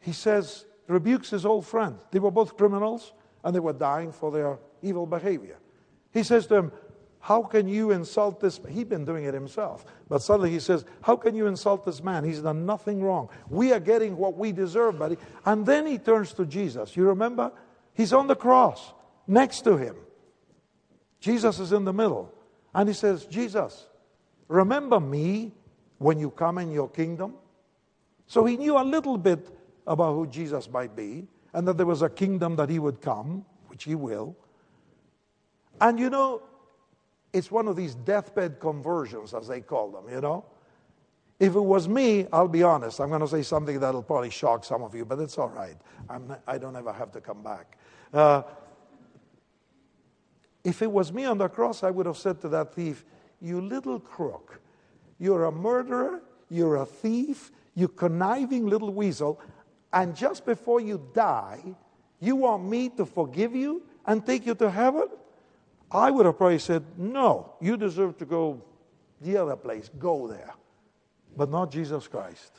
he 0.00 0.12
says, 0.12 0.64
rebukes 0.88 1.30
his 1.30 1.46
old 1.46 1.66
friend. 1.66 1.98
They 2.10 2.18
were 2.18 2.30
both 2.30 2.56
criminals 2.56 3.12
and 3.44 3.54
they 3.54 3.60
were 3.60 3.72
dying 3.72 4.10
for 4.12 4.30
their 4.30 4.58
evil 4.80 5.06
behavior. 5.06 5.58
He 6.12 6.22
says 6.22 6.46
to 6.48 6.56
him, 6.56 6.72
How 7.22 7.44
can 7.44 7.68
you 7.68 7.92
insult 7.92 8.40
this? 8.40 8.60
He'd 8.68 8.88
been 8.88 9.04
doing 9.04 9.24
it 9.24 9.32
himself. 9.32 9.86
But 10.08 10.22
suddenly 10.22 10.50
he 10.50 10.58
says, 10.58 10.84
How 11.02 11.14
can 11.14 11.36
you 11.36 11.46
insult 11.46 11.84
this 11.84 12.02
man? 12.02 12.24
He's 12.24 12.40
done 12.40 12.66
nothing 12.66 13.00
wrong. 13.00 13.30
We 13.48 13.72
are 13.72 13.78
getting 13.78 14.16
what 14.16 14.36
we 14.36 14.50
deserve, 14.50 14.98
buddy. 14.98 15.16
And 15.46 15.64
then 15.64 15.86
he 15.86 15.98
turns 15.98 16.32
to 16.34 16.44
Jesus. 16.44 16.96
You 16.96 17.04
remember? 17.06 17.52
He's 17.94 18.12
on 18.12 18.26
the 18.26 18.34
cross 18.34 18.92
next 19.28 19.60
to 19.62 19.76
him. 19.76 19.94
Jesus 21.20 21.60
is 21.60 21.72
in 21.72 21.84
the 21.84 21.92
middle. 21.92 22.34
And 22.74 22.88
he 22.88 22.94
says, 22.94 23.24
Jesus, 23.26 23.86
remember 24.48 24.98
me 24.98 25.52
when 25.98 26.18
you 26.18 26.30
come 26.32 26.58
in 26.58 26.72
your 26.72 26.90
kingdom? 26.90 27.34
So 28.26 28.44
he 28.44 28.56
knew 28.56 28.76
a 28.76 28.82
little 28.82 29.16
bit 29.16 29.48
about 29.86 30.14
who 30.14 30.26
Jesus 30.26 30.68
might 30.68 30.96
be 30.96 31.28
and 31.54 31.68
that 31.68 31.76
there 31.76 31.86
was 31.86 32.02
a 32.02 32.10
kingdom 32.10 32.56
that 32.56 32.68
he 32.68 32.80
would 32.80 33.00
come, 33.00 33.44
which 33.68 33.84
he 33.84 33.94
will. 33.94 34.36
And 35.80 36.00
you 36.00 36.10
know, 36.10 36.42
it's 37.32 37.50
one 37.50 37.66
of 37.66 37.76
these 37.76 37.94
deathbed 37.94 38.60
conversions, 38.60 39.34
as 39.34 39.48
they 39.48 39.60
call 39.60 39.90
them, 39.90 40.12
you 40.12 40.20
know. 40.20 40.44
If 41.40 41.56
it 41.56 41.60
was 41.60 41.88
me, 41.88 42.26
I'll 42.32 42.46
be 42.46 42.62
honest, 42.62 43.00
I'm 43.00 43.08
going 43.08 43.20
to 43.20 43.28
say 43.28 43.42
something 43.42 43.80
that'll 43.80 44.02
probably 44.02 44.30
shock 44.30 44.64
some 44.64 44.82
of 44.82 44.94
you, 44.94 45.04
but 45.04 45.18
it's 45.18 45.38
all 45.38 45.48
right. 45.48 45.76
I'm 46.08 46.28
not, 46.28 46.42
I 46.46 46.58
don't 46.58 46.76
ever 46.76 46.92
have 46.92 47.10
to 47.12 47.20
come 47.20 47.42
back. 47.42 47.78
Uh, 48.12 48.42
if 50.62 50.82
it 50.82 50.90
was 50.90 51.12
me 51.12 51.24
on 51.24 51.38
the 51.38 51.48
cross, 51.48 51.82
I 51.82 51.90
would 51.90 52.06
have 52.06 52.16
said 52.16 52.40
to 52.42 52.48
that 52.50 52.74
thief, 52.74 53.04
You 53.40 53.60
little 53.60 53.98
crook, 53.98 54.60
you're 55.18 55.46
a 55.46 55.52
murderer, 55.52 56.22
you're 56.48 56.76
a 56.76 56.86
thief, 56.86 57.50
you 57.74 57.88
conniving 57.88 58.66
little 58.66 58.92
weasel, 58.92 59.40
and 59.92 60.14
just 60.14 60.46
before 60.46 60.80
you 60.80 61.02
die, 61.12 61.74
you 62.20 62.36
want 62.36 62.64
me 62.64 62.88
to 62.90 63.04
forgive 63.04 63.54
you 63.54 63.82
and 64.06 64.24
take 64.24 64.46
you 64.46 64.54
to 64.54 64.70
heaven? 64.70 65.08
I 65.92 66.10
would 66.10 66.26
have 66.26 66.38
probably 66.38 66.58
said, 66.58 66.84
No, 66.96 67.52
you 67.60 67.76
deserve 67.76 68.16
to 68.18 68.24
go 68.24 68.62
the 69.20 69.36
other 69.36 69.56
place. 69.56 69.90
Go 69.98 70.26
there. 70.26 70.54
But 71.36 71.50
not 71.50 71.70
Jesus 71.70 72.08
Christ. 72.08 72.52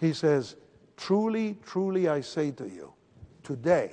He 0.00 0.12
says, 0.12 0.56
Truly, 0.96 1.58
truly, 1.64 2.08
I 2.08 2.20
say 2.20 2.50
to 2.52 2.64
you, 2.64 2.92
today 3.42 3.92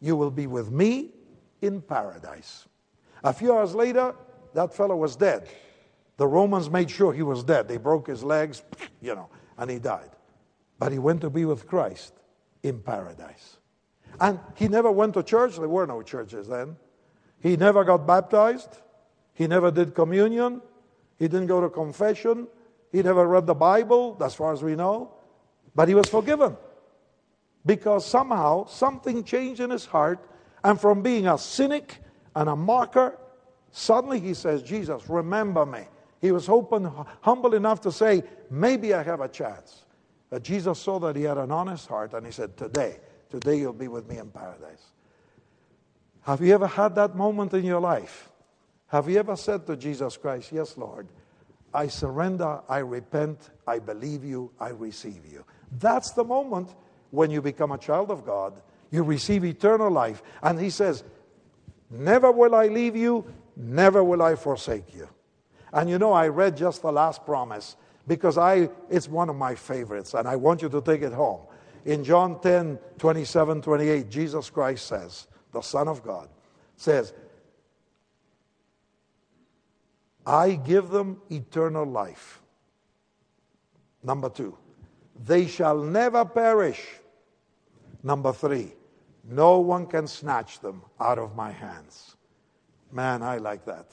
you 0.00 0.16
will 0.16 0.30
be 0.30 0.46
with 0.46 0.70
me 0.70 1.10
in 1.62 1.80
paradise. 1.80 2.66
A 3.24 3.32
few 3.32 3.52
hours 3.52 3.74
later, 3.74 4.14
that 4.54 4.74
fellow 4.74 4.96
was 4.96 5.16
dead. 5.16 5.48
The 6.16 6.26
Romans 6.26 6.70
made 6.70 6.90
sure 6.90 7.12
he 7.12 7.22
was 7.22 7.44
dead. 7.44 7.68
They 7.68 7.76
broke 7.76 8.08
his 8.08 8.24
legs, 8.24 8.62
you 9.00 9.14
know, 9.14 9.28
and 9.56 9.70
he 9.70 9.78
died. 9.78 10.10
But 10.78 10.92
he 10.92 10.98
went 10.98 11.20
to 11.22 11.30
be 11.30 11.44
with 11.44 11.66
Christ 11.66 12.12
in 12.62 12.80
paradise. 12.80 13.58
And 14.20 14.40
he 14.56 14.68
never 14.68 14.90
went 14.90 15.14
to 15.14 15.22
church. 15.22 15.56
There 15.56 15.68
were 15.68 15.86
no 15.86 16.02
churches 16.02 16.48
then. 16.48 16.76
He 17.40 17.56
never 17.56 17.84
got 17.84 18.06
baptized. 18.06 18.78
He 19.34 19.46
never 19.46 19.70
did 19.70 19.94
communion. 19.94 20.60
He 21.18 21.28
didn't 21.28 21.46
go 21.46 21.60
to 21.60 21.68
confession. 21.68 22.48
He 22.90 23.02
never 23.02 23.26
read 23.26 23.46
the 23.46 23.54
Bible, 23.54 24.16
as 24.20 24.34
far 24.34 24.52
as 24.52 24.62
we 24.62 24.74
know. 24.74 25.12
But 25.74 25.88
he 25.88 25.94
was 25.94 26.08
forgiven. 26.08 26.56
Because 27.64 28.04
somehow 28.04 28.66
something 28.66 29.22
changed 29.24 29.60
in 29.60 29.70
his 29.70 29.84
heart. 29.84 30.18
And 30.64 30.80
from 30.80 31.02
being 31.02 31.28
a 31.28 31.38
cynic 31.38 31.98
and 32.34 32.48
a 32.48 32.56
mocker, 32.56 33.18
suddenly 33.70 34.18
he 34.18 34.34
says, 34.34 34.62
Jesus, 34.62 35.08
remember 35.08 35.64
me. 35.66 35.82
He 36.20 36.32
was 36.32 36.48
open, 36.48 36.90
humble 37.20 37.54
enough 37.54 37.80
to 37.82 37.92
say, 37.92 38.24
maybe 38.50 38.92
I 38.94 39.02
have 39.04 39.20
a 39.20 39.28
chance. 39.28 39.84
But 40.30 40.42
Jesus 40.42 40.78
saw 40.78 40.98
that 41.00 41.16
he 41.16 41.22
had 41.22 41.38
an 41.38 41.52
honest 41.52 41.86
heart 41.86 42.12
and 42.12 42.26
he 42.26 42.32
said, 42.32 42.56
Today, 42.56 42.98
today 43.30 43.58
you'll 43.58 43.72
be 43.72 43.88
with 43.88 44.08
me 44.08 44.18
in 44.18 44.30
paradise. 44.30 44.92
Have 46.28 46.42
you 46.42 46.52
ever 46.52 46.66
had 46.66 46.94
that 46.96 47.16
moment 47.16 47.54
in 47.54 47.64
your 47.64 47.80
life? 47.80 48.28
Have 48.88 49.08
you 49.08 49.18
ever 49.18 49.34
said 49.34 49.66
to 49.66 49.74
Jesus 49.74 50.18
Christ, 50.18 50.52
Yes, 50.52 50.76
Lord, 50.76 51.08
I 51.72 51.86
surrender, 51.86 52.60
I 52.68 52.80
repent, 52.80 53.48
I 53.66 53.78
believe 53.78 54.24
you, 54.24 54.50
I 54.60 54.68
receive 54.68 55.22
you? 55.24 55.42
That's 55.78 56.10
the 56.10 56.24
moment 56.24 56.74
when 57.12 57.30
you 57.30 57.40
become 57.40 57.72
a 57.72 57.78
child 57.78 58.10
of 58.10 58.26
God. 58.26 58.60
You 58.90 59.04
receive 59.04 59.42
eternal 59.42 59.90
life. 59.90 60.22
And 60.42 60.60
he 60.60 60.68
says, 60.68 61.02
Never 61.88 62.30
will 62.30 62.54
I 62.54 62.66
leave 62.66 62.94
you, 62.94 63.24
never 63.56 64.04
will 64.04 64.20
I 64.20 64.34
forsake 64.34 64.94
you. 64.94 65.08
And 65.72 65.88
you 65.88 65.98
know, 65.98 66.12
I 66.12 66.28
read 66.28 66.58
just 66.58 66.82
the 66.82 66.92
last 66.92 67.24
promise 67.24 67.76
because 68.06 68.36
I, 68.36 68.68
it's 68.90 69.08
one 69.08 69.30
of 69.30 69.36
my 69.36 69.54
favorites, 69.54 70.12
and 70.12 70.28
I 70.28 70.36
want 70.36 70.60
you 70.60 70.68
to 70.68 70.82
take 70.82 71.00
it 71.00 71.14
home. 71.14 71.40
In 71.86 72.04
John 72.04 72.38
10 72.38 72.78
27, 72.98 73.62
28, 73.62 74.10
Jesus 74.10 74.50
Christ 74.50 74.88
says, 74.88 75.26
the 75.52 75.60
Son 75.60 75.88
of 75.88 76.02
God, 76.02 76.28
says, 76.76 77.12
I 80.26 80.56
give 80.56 80.90
them 80.90 81.22
eternal 81.30 81.86
life. 81.86 82.40
Number 84.02 84.28
two, 84.28 84.56
they 85.24 85.46
shall 85.46 85.78
never 85.78 86.24
perish. 86.24 86.86
Number 88.02 88.32
three, 88.32 88.74
no 89.24 89.58
one 89.58 89.86
can 89.86 90.06
snatch 90.06 90.60
them 90.60 90.82
out 91.00 91.18
of 91.18 91.34
my 91.34 91.50
hands. 91.50 92.16
Man, 92.92 93.22
I 93.22 93.38
like 93.38 93.64
that. 93.64 93.86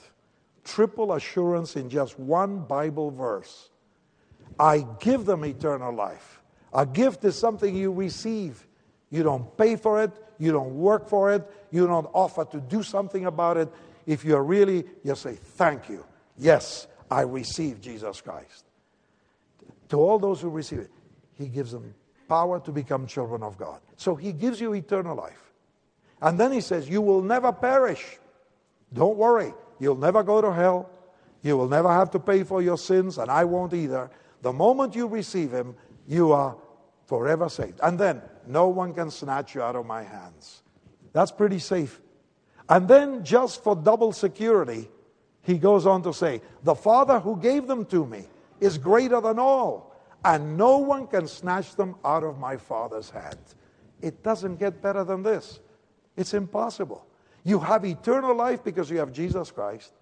Triple 0.63 1.13
assurance 1.13 1.75
in 1.75 1.89
just 1.89 2.19
one 2.19 2.59
Bible 2.59 3.11
verse. 3.11 3.69
I 4.59 4.85
give 4.99 5.25
them 5.25 5.45
eternal 5.45 5.93
life. 5.93 6.41
A 6.73 6.85
gift 6.85 7.23
is 7.23 7.37
something 7.37 7.75
you 7.75 7.91
receive. 7.91 8.67
You 9.09 9.23
don't 9.23 9.55
pay 9.57 9.75
for 9.75 10.01
it, 10.03 10.11
you 10.37 10.51
don't 10.51 10.75
work 10.75 11.07
for 11.07 11.31
it, 11.31 11.49
you 11.71 11.87
don't 11.87 12.09
offer 12.13 12.45
to 12.45 12.59
do 12.59 12.83
something 12.83 13.25
about 13.25 13.57
it. 13.57 13.71
If 14.05 14.23
you're 14.23 14.43
really, 14.43 14.85
you 15.03 15.15
say, 15.15 15.35
Thank 15.35 15.89
you. 15.89 16.05
Yes, 16.37 16.87
I 17.09 17.21
receive 17.21 17.81
Jesus 17.81 18.21
Christ. 18.21 18.65
To 19.89 19.97
all 19.99 20.19
those 20.19 20.41
who 20.41 20.49
receive 20.49 20.79
it, 20.79 20.91
He 21.37 21.47
gives 21.47 21.71
them 21.71 21.93
power 22.27 22.59
to 22.59 22.71
become 22.71 23.07
children 23.07 23.43
of 23.43 23.57
God. 23.57 23.79
So 23.97 24.15
He 24.15 24.31
gives 24.31 24.59
you 24.59 24.73
eternal 24.73 25.15
life. 25.15 25.51
And 26.21 26.39
then 26.39 26.51
He 26.51 26.61
says, 26.61 26.89
You 26.89 27.01
will 27.01 27.21
never 27.21 27.51
perish. 27.51 28.17
Don't 28.93 29.17
worry, 29.17 29.53
you'll 29.79 29.97
never 29.97 30.23
go 30.23 30.41
to 30.41 30.51
hell. 30.53 30.89
You 31.41 31.57
will 31.57 31.67
never 31.67 31.89
have 31.89 32.09
to 32.11 32.19
pay 32.19 32.43
for 32.43 32.61
your 32.61 32.77
sins, 32.77 33.19
and 33.19 33.29
I 33.29 33.43
won't 33.43 33.73
either. 33.73 34.09
The 34.41 34.51
moment 34.51 34.95
you 34.95 35.05
receive 35.05 35.51
Him, 35.51 35.75
you 36.07 36.31
are 36.31 36.55
forever 37.05 37.49
saved. 37.49 37.79
And 37.83 37.99
then 37.99 38.21
no 38.47 38.67
one 38.67 38.93
can 38.93 39.11
snatch 39.11 39.55
you 39.55 39.61
out 39.61 39.75
of 39.75 39.85
my 39.85 40.03
hands. 40.03 40.63
That's 41.13 41.31
pretty 41.31 41.59
safe. 41.59 42.01
And 42.67 42.87
then, 42.87 43.23
just 43.23 43.63
for 43.63 43.75
double 43.75 44.11
security, 44.11 44.89
he 45.41 45.57
goes 45.57 45.85
on 45.85 46.01
to 46.03 46.13
say, 46.13 46.41
The 46.63 46.75
Father 46.75 47.19
who 47.19 47.37
gave 47.37 47.67
them 47.67 47.85
to 47.85 48.05
me 48.05 48.25
is 48.59 48.77
greater 48.77 49.21
than 49.21 49.37
all, 49.37 49.95
and 50.23 50.57
no 50.57 50.79
one 50.79 51.07
can 51.07 51.27
snatch 51.27 51.75
them 51.75 51.95
out 52.03 52.23
of 52.23 52.39
my 52.39 52.57
Father's 52.57 53.09
hand. 53.09 53.37
It 54.01 54.23
doesn't 54.23 54.57
get 54.57 54.81
better 54.81 55.03
than 55.03 55.23
this. 55.23 55.59
It's 56.17 56.33
impossible. 56.33 57.05
You 57.43 57.59
have 57.59 57.85
eternal 57.85 58.35
life 58.35 58.63
because 58.63 58.89
you 58.89 58.97
have 58.97 59.11
Jesus 59.11 59.51
Christ. 59.51 59.93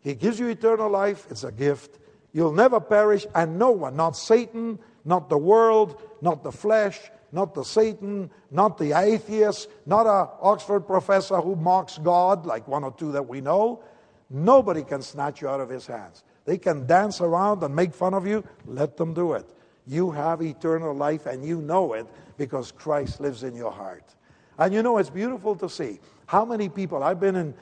He 0.00 0.14
gives 0.14 0.38
you 0.38 0.48
eternal 0.48 0.90
life, 0.90 1.26
it's 1.30 1.44
a 1.44 1.52
gift. 1.52 1.98
You'll 2.32 2.52
never 2.52 2.80
perish, 2.80 3.26
and 3.34 3.58
no 3.58 3.70
one, 3.70 3.94
not 3.94 4.16
Satan, 4.16 4.78
not 5.04 5.28
the 5.28 5.38
world, 5.38 6.02
not 6.20 6.42
the 6.42 6.50
flesh, 6.50 7.00
not 7.34 7.52
the 7.52 7.64
Satan, 7.64 8.30
not 8.50 8.78
the 8.78 8.92
atheist, 8.92 9.68
not 9.86 10.06
a 10.06 10.30
Oxford 10.40 10.86
professor 10.86 11.40
who 11.40 11.56
mocks 11.56 11.98
God, 11.98 12.46
like 12.46 12.66
one 12.68 12.84
or 12.84 12.92
two 12.92 13.12
that 13.12 13.26
we 13.26 13.40
know. 13.40 13.82
Nobody 14.30 14.82
can 14.84 15.02
snatch 15.02 15.42
you 15.42 15.48
out 15.48 15.60
of 15.60 15.68
his 15.68 15.86
hands. 15.86 16.24
They 16.44 16.58
can 16.58 16.86
dance 16.86 17.20
around 17.20 17.62
and 17.62 17.74
make 17.74 17.92
fun 17.92 18.14
of 18.14 18.26
you. 18.26 18.44
Let 18.66 18.96
them 18.96 19.14
do 19.14 19.32
it. 19.32 19.48
You 19.86 20.10
have 20.12 20.40
eternal 20.40 20.94
life 20.94 21.26
and 21.26 21.44
you 21.44 21.60
know 21.60 21.92
it 21.92 22.06
because 22.38 22.72
Christ 22.72 23.20
lives 23.20 23.42
in 23.42 23.54
your 23.54 23.72
heart. 23.72 24.14
And 24.58 24.72
you 24.72 24.82
know, 24.82 24.98
it's 24.98 25.10
beautiful 25.10 25.56
to 25.56 25.68
see 25.68 26.00
how 26.26 26.44
many 26.44 26.68
people, 26.68 27.02
I've 27.02 27.20
been 27.20 27.36
in 27.36 27.54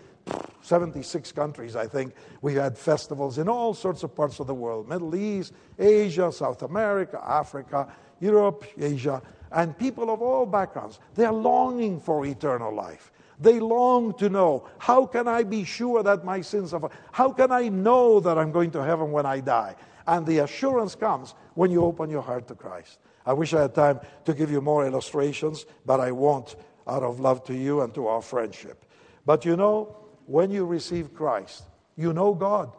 76 0.62 1.32
countries, 1.32 1.74
I 1.76 1.86
think. 1.86 2.14
We've 2.40 2.56
had 2.56 2.78
festivals 2.78 3.38
in 3.38 3.48
all 3.48 3.74
sorts 3.74 4.02
of 4.02 4.14
parts 4.14 4.40
of 4.40 4.46
the 4.46 4.54
world 4.54 4.88
Middle 4.88 5.14
East, 5.14 5.52
Asia, 5.78 6.30
South 6.32 6.62
America, 6.62 7.20
Africa, 7.24 7.92
Europe, 8.22 8.64
Asia, 8.78 9.20
and 9.50 9.76
people 9.76 10.10
of 10.10 10.22
all 10.22 10.46
backgrounds. 10.46 11.00
They're 11.14 11.32
longing 11.32 12.00
for 12.00 12.24
eternal 12.24 12.74
life. 12.74 13.10
They 13.40 13.58
long 13.58 14.16
to 14.18 14.30
know 14.30 14.68
how 14.78 15.04
can 15.04 15.26
I 15.26 15.42
be 15.42 15.64
sure 15.64 16.02
that 16.04 16.24
my 16.24 16.40
sins 16.40 16.72
are. 16.72 16.90
How 17.10 17.32
can 17.32 17.50
I 17.50 17.68
know 17.68 18.20
that 18.20 18.38
I'm 18.38 18.52
going 18.52 18.70
to 18.70 18.84
heaven 18.84 19.10
when 19.10 19.26
I 19.26 19.40
die? 19.40 19.74
And 20.06 20.24
the 20.24 20.38
assurance 20.38 20.94
comes 20.94 21.34
when 21.54 21.70
you 21.70 21.84
open 21.84 22.08
your 22.08 22.22
heart 22.22 22.46
to 22.48 22.54
Christ. 22.54 22.98
I 23.26 23.32
wish 23.32 23.52
I 23.52 23.62
had 23.62 23.74
time 23.74 24.00
to 24.24 24.34
give 24.34 24.50
you 24.50 24.60
more 24.60 24.86
illustrations, 24.86 25.66
but 25.84 25.98
I 25.98 26.12
won't 26.12 26.54
out 26.86 27.02
of 27.02 27.20
love 27.20 27.44
to 27.44 27.54
you 27.54 27.82
and 27.82 27.92
to 27.94 28.06
our 28.06 28.22
friendship. 28.22 28.84
But 29.26 29.44
you 29.44 29.56
know, 29.56 29.96
when 30.26 30.50
you 30.50 30.64
receive 30.64 31.12
Christ, 31.14 31.64
you 31.96 32.12
know 32.12 32.34
God. 32.34 32.72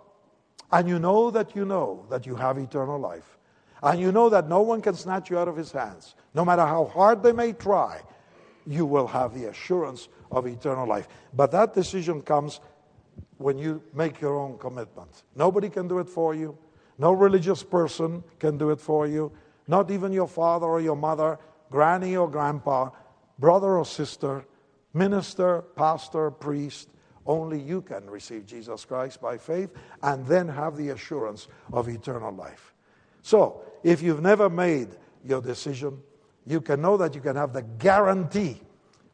And 0.71 0.87
you 0.87 0.99
know 0.99 1.29
that 1.31 1.55
you 1.55 1.65
know 1.65 2.05
that 2.09 2.25
you 2.25 2.35
have 2.35 2.57
eternal 2.57 2.99
life. 2.99 3.37
And 3.83 3.99
you 3.99 4.13
know 4.13 4.29
that 4.29 4.47
no 4.47 4.61
one 4.61 4.81
can 4.81 4.95
snatch 4.95 5.29
you 5.29 5.37
out 5.37 5.49
of 5.49 5.57
his 5.57 5.73
hands. 5.73 6.15
No 6.33 6.45
matter 6.45 6.65
how 6.65 6.85
hard 6.85 7.21
they 7.21 7.33
may 7.33 7.51
try, 7.51 8.01
you 8.65 8.85
will 8.85 9.07
have 9.07 9.33
the 9.33 9.49
assurance 9.49 10.07
of 10.31 10.47
eternal 10.47 10.87
life. 10.87 11.09
But 11.33 11.51
that 11.51 11.73
decision 11.73 12.21
comes 12.21 12.61
when 13.37 13.57
you 13.57 13.83
make 13.93 14.21
your 14.21 14.39
own 14.39 14.57
commitment. 14.57 15.23
Nobody 15.35 15.69
can 15.69 15.89
do 15.89 15.99
it 15.99 16.07
for 16.07 16.33
you. 16.33 16.57
No 16.97 17.11
religious 17.11 17.61
person 17.61 18.23
can 18.39 18.57
do 18.57 18.69
it 18.69 18.79
for 18.79 19.05
you. 19.05 19.33
Not 19.67 19.91
even 19.91 20.13
your 20.13 20.29
father 20.29 20.65
or 20.65 20.79
your 20.79 20.95
mother, 20.95 21.37
granny 21.69 22.15
or 22.15 22.29
grandpa, 22.29 22.89
brother 23.37 23.77
or 23.77 23.85
sister, 23.85 24.45
minister, 24.93 25.61
pastor, 25.75 26.31
priest. 26.31 26.87
Only 27.25 27.59
you 27.59 27.81
can 27.81 28.09
receive 28.09 28.45
Jesus 28.45 28.85
Christ 28.85 29.19
by 29.19 29.37
faith 29.37 29.71
and 30.01 30.25
then 30.25 30.47
have 30.47 30.77
the 30.77 30.89
assurance 30.89 31.49
of 31.73 31.89
eternal 31.89 32.33
life. 32.33 32.72
So, 33.23 33.61
if 33.83 34.01
you've 34.01 34.21
never 34.21 34.49
made 34.49 34.89
your 35.25 35.41
decision, 35.41 35.99
you 36.45 36.61
can 36.61 36.81
know 36.81 36.97
that 36.97 37.15
you 37.15 37.21
can 37.21 37.35
have 37.35 37.53
the 37.53 37.63
guarantee 37.63 38.61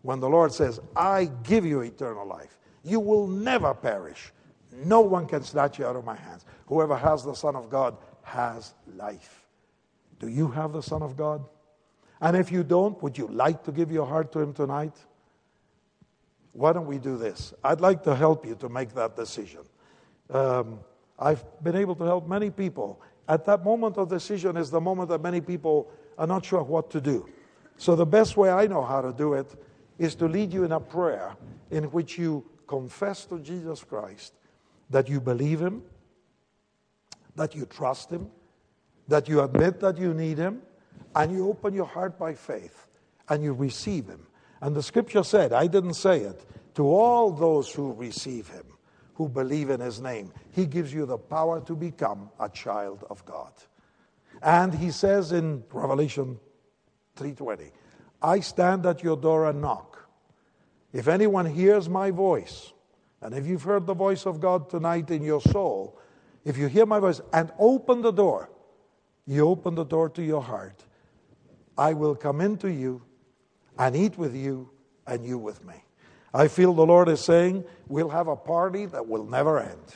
when 0.01 0.19
the 0.19 0.27
Lord 0.29 0.51
says, 0.51 0.79
I 0.95 1.25
give 1.43 1.65
you 1.65 1.81
eternal 1.81 2.27
life. 2.27 2.57
You 2.83 2.99
will 2.99 3.27
never 3.27 3.73
perish. 3.73 4.33
No 4.83 5.01
one 5.01 5.27
can 5.27 5.43
snatch 5.43 5.79
you 5.79 5.85
out 5.85 5.95
of 5.95 6.05
my 6.05 6.15
hands. 6.15 6.45
Whoever 6.67 6.97
has 6.97 7.23
the 7.23 7.33
Son 7.33 7.55
of 7.55 7.69
God 7.69 7.97
has 8.23 8.73
life. 8.95 9.45
Do 10.19 10.27
you 10.27 10.47
have 10.49 10.73
the 10.73 10.81
Son 10.81 11.01
of 11.01 11.15
God? 11.15 11.43
And 12.21 12.35
if 12.35 12.51
you 12.51 12.63
don't, 12.63 13.01
would 13.01 13.17
you 13.17 13.27
like 13.27 13.63
to 13.63 13.71
give 13.71 13.91
your 13.91 14.05
heart 14.05 14.31
to 14.33 14.39
Him 14.39 14.53
tonight? 14.53 14.97
Why 16.53 16.73
don't 16.73 16.87
we 16.87 16.97
do 16.97 17.17
this? 17.17 17.53
I'd 17.63 17.79
like 17.79 18.03
to 18.03 18.15
help 18.15 18.45
you 18.45 18.55
to 18.55 18.69
make 18.69 18.93
that 18.95 19.15
decision. 19.15 19.61
Um, 20.29 20.79
I've 21.17 21.43
been 21.63 21.75
able 21.75 21.95
to 21.95 22.03
help 22.03 22.27
many 22.27 22.49
people. 22.49 23.01
At 23.29 23.45
that 23.45 23.63
moment 23.63 23.97
of 23.97 24.09
decision 24.09 24.57
is 24.57 24.71
the 24.71 24.81
moment 24.81 25.09
that 25.09 25.21
many 25.21 25.39
people 25.39 25.91
are 26.17 26.25
not 26.25 26.43
sure 26.43 26.63
what 26.63 26.89
to 26.89 26.99
do. 26.99 27.29
So, 27.77 27.95
the 27.95 28.05
best 28.05 28.35
way 28.35 28.49
I 28.49 28.65
know 28.67 28.83
how 28.83 29.01
to 29.01 29.13
do 29.13 29.35
it 29.35 29.55
is 29.99 30.15
to 30.15 30.27
lead 30.27 30.51
you 30.51 30.63
in 30.63 30.71
a 30.71 30.79
prayer 30.79 31.37
in 31.69 31.85
which 31.85 32.17
you 32.17 32.43
confess 32.67 33.25
to 33.25 33.39
Jesus 33.39 33.83
Christ 33.83 34.33
that 34.89 35.07
you 35.07 35.21
believe 35.21 35.61
Him, 35.61 35.83
that 37.35 37.55
you 37.55 37.65
trust 37.67 38.09
Him, 38.09 38.29
that 39.07 39.29
you 39.29 39.41
admit 39.41 39.79
that 39.79 39.97
you 39.97 40.13
need 40.13 40.39
Him, 40.39 40.63
and 41.15 41.31
you 41.31 41.47
open 41.47 41.73
your 41.73 41.85
heart 41.85 42.17
by 42.17 42.33
faith 42.33 42.87
and 43.29 43.43
you 43.43 43.53
receive 43.53 44.07
Him. 44.07 44.25
And 44.61 44.75
the 44.75 44.83
scripture 44.83 45.23
said, 45.23 45.53
I 45.53 45.67
didn't 45.67 45.93
say 45.93 46.21
it, 46.21 46.45
to 46.75 46.87
all 46.87 47.31
those 47.31 47.71
who 47.71 47.93
receive 47.93 48.49
Him, 48.49 48.65
who 49.19 49.27
believe 49.27 49.69
in 49.69 49.81
His 49.81 49.99
name, 49.99 50.31
He 50.53 50.65
gives 50.65 50.93
you 50.93 51.05
the 51.05 51.17
power 51.17 51.59
to 51.65 51.75
become 51.75 52.29
a 52.39 52.47
child 52.47 53.03
of 53.09 53.25
God. 53.25 53.51
And 54.41 54.73
He 54.73 54.91
says 54.91 55.33
in 55.33 55.61
Revelation 55.73 56.39
3:20, 57.17 57.69
I 58.21 58.39
stand 58.39 58.85
at 58.85 59.03
your 59.03 59.17
door 59.17 59.49
and 59.49 59.59
knock. 59.59 60.07
If 60.93 61.09
anyone 61.09 61.45
hears 61.45 61.89
my 61.89 62.11
voice, 62.11 62.71
and 63.21 63.35
if 63.35 63.45
you've 63.45 63.63
heard 63.63 63.85
the 63.85 63.93
voice 63.93 64.25
of 64.25 64.39
God 64.39 64.69
tonight 64.69 65.11
in 65.11 65.21
your 65.21 65.41
soul, 65.41 65.99
if 66.45 66.57
you 66.57 66.67
hear 66.67 66.85
my 66.85 66.99
voice 66.99 67.19
and 67.33 67.51
open 67.59 68.01
the 68.01 68.11
door, 68.11 68.49
you 69.27 69.45
open 69.45 69.75
the 69.75 69.83
door 69.83 70.07
to 70.11 70.23
your 70.23 70.41
heart, 70.41 70.85
I 71.77 71.91
will 71.91 72.15
come 72.15 72.39
into 72.39 72.71
you 72.71 73.01
and 73.77 73.97
eat 73.97 74.17
with 74.17 74.33
you 74.33 74.69
and 75.05 75.25
you 75.25 75.37
with 75.37 75.61
me. 75.65 75.83
I 76.33 76.47
feel 76.47 76.73
the 76.73 76.85
Lord 76.85 77.09
is 77.09 77.19
saying, 77.19 77.63
We'll 77.87 78.09
have 78.09 78.27
a 78.27 78.35
party 78.35 78.85
that 78.87 79.07
will 79.07 79.25
never 79.25 79.59
end. 79.59 79.95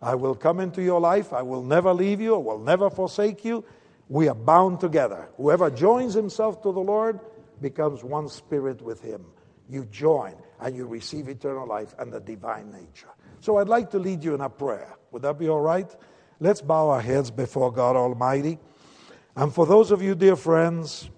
I 0.00 0.14
will 0.14 0.34
come 0.34 0.60
into 0.60 0.82
your 0.82 1.00
life. 1.00 1.32
I 1.32 1.42
will 1.42 1.62
never 1.62 1.92
leave 1.92 2.20
you. 2.20 2.34
I 2.34 2.38
will 2.38 2.58
never 2.58 2.90
forsake 2.90 3.44
you. 3.44 3.64
We 4.08 4.28
are 4.28 4.34
bound 4.34 4.80
together. 4.80 5.28
Whoever 5.36 5.70
joins 5.70 6.14
himself 6.14 6.62
to 6.62 6.72
the 6.72 6.80
Lord 6.80 7.20
becomes 7.60 8.04
one 8.04 8.28
spirit 8.28 8.82
with 8.82 9.00
him. 9.00 9.24
You 9.68 9.86
join 9.86 10.34
and 10.60 10.76
you 10.76 10.86
receive 10.86 11.28
eternal 11.28 11.66
life 11.66 11.94
and 11.98 12.12
the 12.12 12.20
divine 12.20 12.70
nature. 12.70 13.08
So 13.40 13.56
I'd 13.56 13.68
like 13.68 13.90
to 13.92 13.98
lead 13.98 14.22
you 14.22 14.34
in 14.34 14.40
a 14.40 14.50
prayer. 14.50 14.94
Would 15.10 15.22
that 15.22 15.38
be 15.38 15.48
all 15.48 15.60
right? 15.60 15.90
Let's 16.40 16.60
bow 16.60 16.90
our 16.90 17.00
heads 17.00 17.30
before 17.30 17.72
God 17.72 17.96
Almighty. 17.96 18.58
And 19.36 19.52
for 19.54 19.66
those 19.66 19.90
of 19.90 20.02
you, 20.02 20.14
dear 20.14 20.36
friends, 20.36 21.08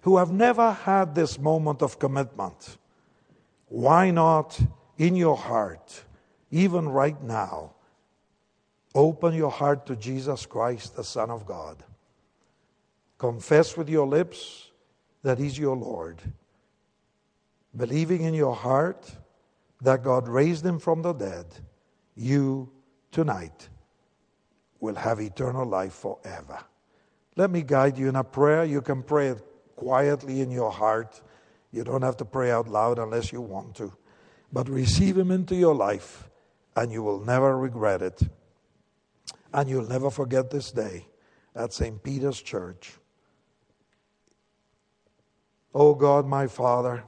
who 0.00 0.16
have 0.16 0.32
never 0.32 0.72
had 0.72 1.14
this 1.14 1.38
moment 1.38 1.82
of 1.82 1.98
commitment, 1.98 2.78
why 3.72 4.10
not 4.10 4.60
in 4.98 5.16
your 5.16 5.36
heart, 5.36 6.04
even 6.50 6.88
right 6.88 7.20
now, 7.22 7.72
open 8.94 9.34
your 9.34 9.50
heart 9.50 9.86
to 9.86 9.96
Jesus 9.96 10.46
Christ, 10.46 10.96
the 10.96 11.04
Son 11.04 11.30
of 11.30 11.46
God? 11.46 11.82
Confess 13.18 13.76
with 13.76 13.88
your 13.88 14.06
lips 14.06 14.70
that 15.22 15.38
He's 15.38 15.58
your 15.58 15.76
Lord 15.76 16.20
believing 17.76 18.22
in 18.22 18.34
your 18.34 18.54
heart 18.54 19.10
that 19.80 20.02
God 20.02 20.28
raised 20.28 20.64
him 20.64 20.78
from 20.78 21.02
the 21.02 21.12
dead, 21.12 21.46
you 22.14 22.70
tonight 23.10 23.68
will 24.80 24.94
have 24.94 25.20
eternal 25.20 25.66
life 25.66 25.94
forever. 25.94 26.58
Let 27.36 27.50
me 27.50 27.62
guide 27.62 27.96
you 27.96 28.08
in 28.08 28.16
a 28.16 28.24
prayer. 28.24 28.64
You 28.64 28.82
can 28.82 29.02
pray 29.02 29.28
it 29.28 29.42
quietly 29.76 30.40
in 30.40 30.50
your 30.50 30.70
heart. 30.70 31.20
You 31.72 31.84
don't 31.84 32.02
have 32.02 32.16
to 32.18 32.24
pray 32.24 32.50
out 32.50 32.68
loud 32.68 32.98
unless 32.98 33.32
you 33.32 33.40
want 33.40 33.74
to. 33.76 33.92
But 34.52 34.68
receive 34.68 35.16
him 35.16 35.30
into 35.30 35.56
your 35.56 35.74
life, 35.74 36.28
and 36.76 36.92
you 36.92 37.02
will 37.02 37.24
never 37.24 37.56
regret 37.58 38.02
it. 38.02 38.20
And 39.52 39.68
you'll 39.68 39.88
never 39.88 40.10
forget 40.10 40.50
this 40.50 40.70
day 40.70 41.08
at 41.54 41.72
St. 41.72 42.02
Peter's 42.02 42.40
Church. 42.40 42.92
Oh 45.74 45.94
God, 45.94 46.26
my 46.26 46.46
Father, 46.46 47.04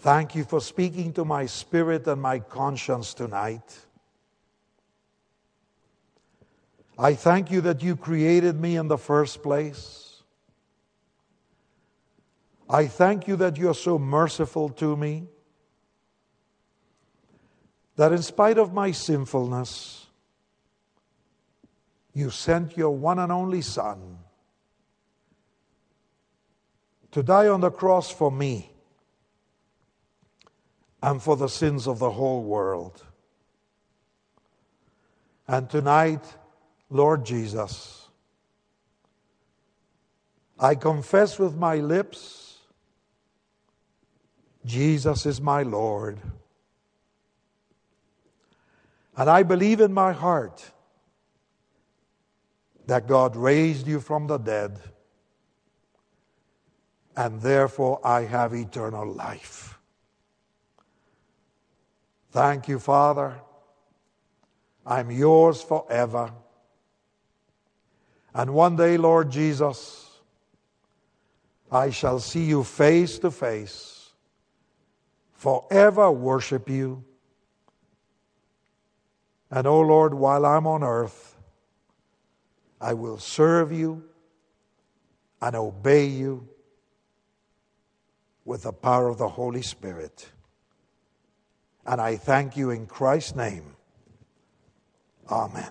Thank 0.00 0.36
you 0.36 0.44
for 0.44 0.60
speaking 0.60 1.12
to 1.14 1.24
my 1.24 1.46
spirit 1.46 2.06
and 2.06 2.22
my 2.22 2.38
conscience 2.38 3.14
tonight. 3.14 3.76
I 6.96 7.14
thank 7.14 7.50
you 7.50 7.60
that 7.62 7.82
you 7.82 7.96
created 7.96 8.60
me 8.60 8.76
in 8.76 8.86
the 8.86 8.98
first 8.98 9.42
place. 9.42 10.07
I 12.70 12.86
thank 12.86 13.26
you 13.26 13.36
that 13.36 13.56
you're 13.56 13.74
so 13.74 13.98
merciful 13.98 14.68
to 14.70 14.96
me. 14.96 15.28
That 17.96 18.12
in 18.12 18.22
spite 18.22 18.58
of 18.58 18.72
my 18.72 18.92
sinfulness, 18.92 20.06
you 22.12 22.30
sent 22.30 22.76
your 22.76 22.90
one 22.90 23.18
and 23.18 23.32
only 23.32 23.62
Son 23.62 24.18
to 27.10 27.22
die 27.22 27.48
on 27.48 27.60
the 27.60 27.70
cross 27.70 28.10
for 28.10 28.30
me 28.30 28.70
and 31.02 31.22
for 31.22 31.36
the 31.36 31.48
sins 31.48 31.86
of 31.86 31.98
the 31.98 32.10
whole 32.10 32.42
world. 32.42 33.02
And 35.46 35.70
tonight, 35.70 36.24
Lord 36.90 37.24
Jesus, 37.24 38.08
I 40.58 40.74
confess 40.74 41.38
with 41.38 41.56
my 41.56 41.76
lips, 41.76 42.47
Jesus 44.68 45.26
is 45.26 45.40
my 45.40 45.62
Lord. 45.62 46.20
And 49.16 49.28
I 49.28 49.42
believe 49.42 49.80
in 49.80 49.92
my 49.92 50.12
heart 50.12 50.70
that 52.86 53.08
God 53.08 53.34
raised 53.34 53.86
you 53.86 54.00
from 54.00 54.26
the 54.26 54.38
dead, 54.38 54.78
and 57.16 57.40
therefore 57.40 58.00
I 58.04 58.22
have 58.22 58.54
eternal 58.54 59.10
life. 59.12 59.78
Thank 62.30 62.68
you, 62.68 62.78
Father. 62.78 63.40
I'm 64.86 65.10
yours 65.10 65.62
forever. 65.62 66.30
And 68.34 68.54
one 68.54 68.76
day, 68.76 68.96
Lord 68.96 69.30
Jesus, 69.30 70.06
I 71.72 71.90
shall 71.90 72.20
see 72.20 72.44
you 72.44 72.62
face 72.62 73.18
to 73.18 73.30
face, 73.30 73.97
forever 75.38 76.10
worship 76.10 76.68
you. 76.68 77.04
And, 79.50 79.66
oh 79.66 79.80
Lord, 79.80 80.12
while 80.12 80.44
I'm 80.44 80.66
on 80.66 80.82
earth, 80.82 81.36
I 82.80 82.92
will 82.92 83.18
serve 83.18 83.72
you 83.72 84.04
and 85.40 85.56
obey 85.56 86.06
you 86.06 86.48
with 88.44 88.64
the 88.64 88.72
power 88.72 89.08
of 89.08 89.18
the 89.18 89.28
Holy 89.28 89.62
Spirit. 89.62 90.28
And 91.86 92.00
I 92.00 92.16
thank 92.16 92.56
you 92.56 92.70
in 92.70 92.86
Christ's 92.86 93.36
name. 93.36 93.76
Amen. 95.30 95.70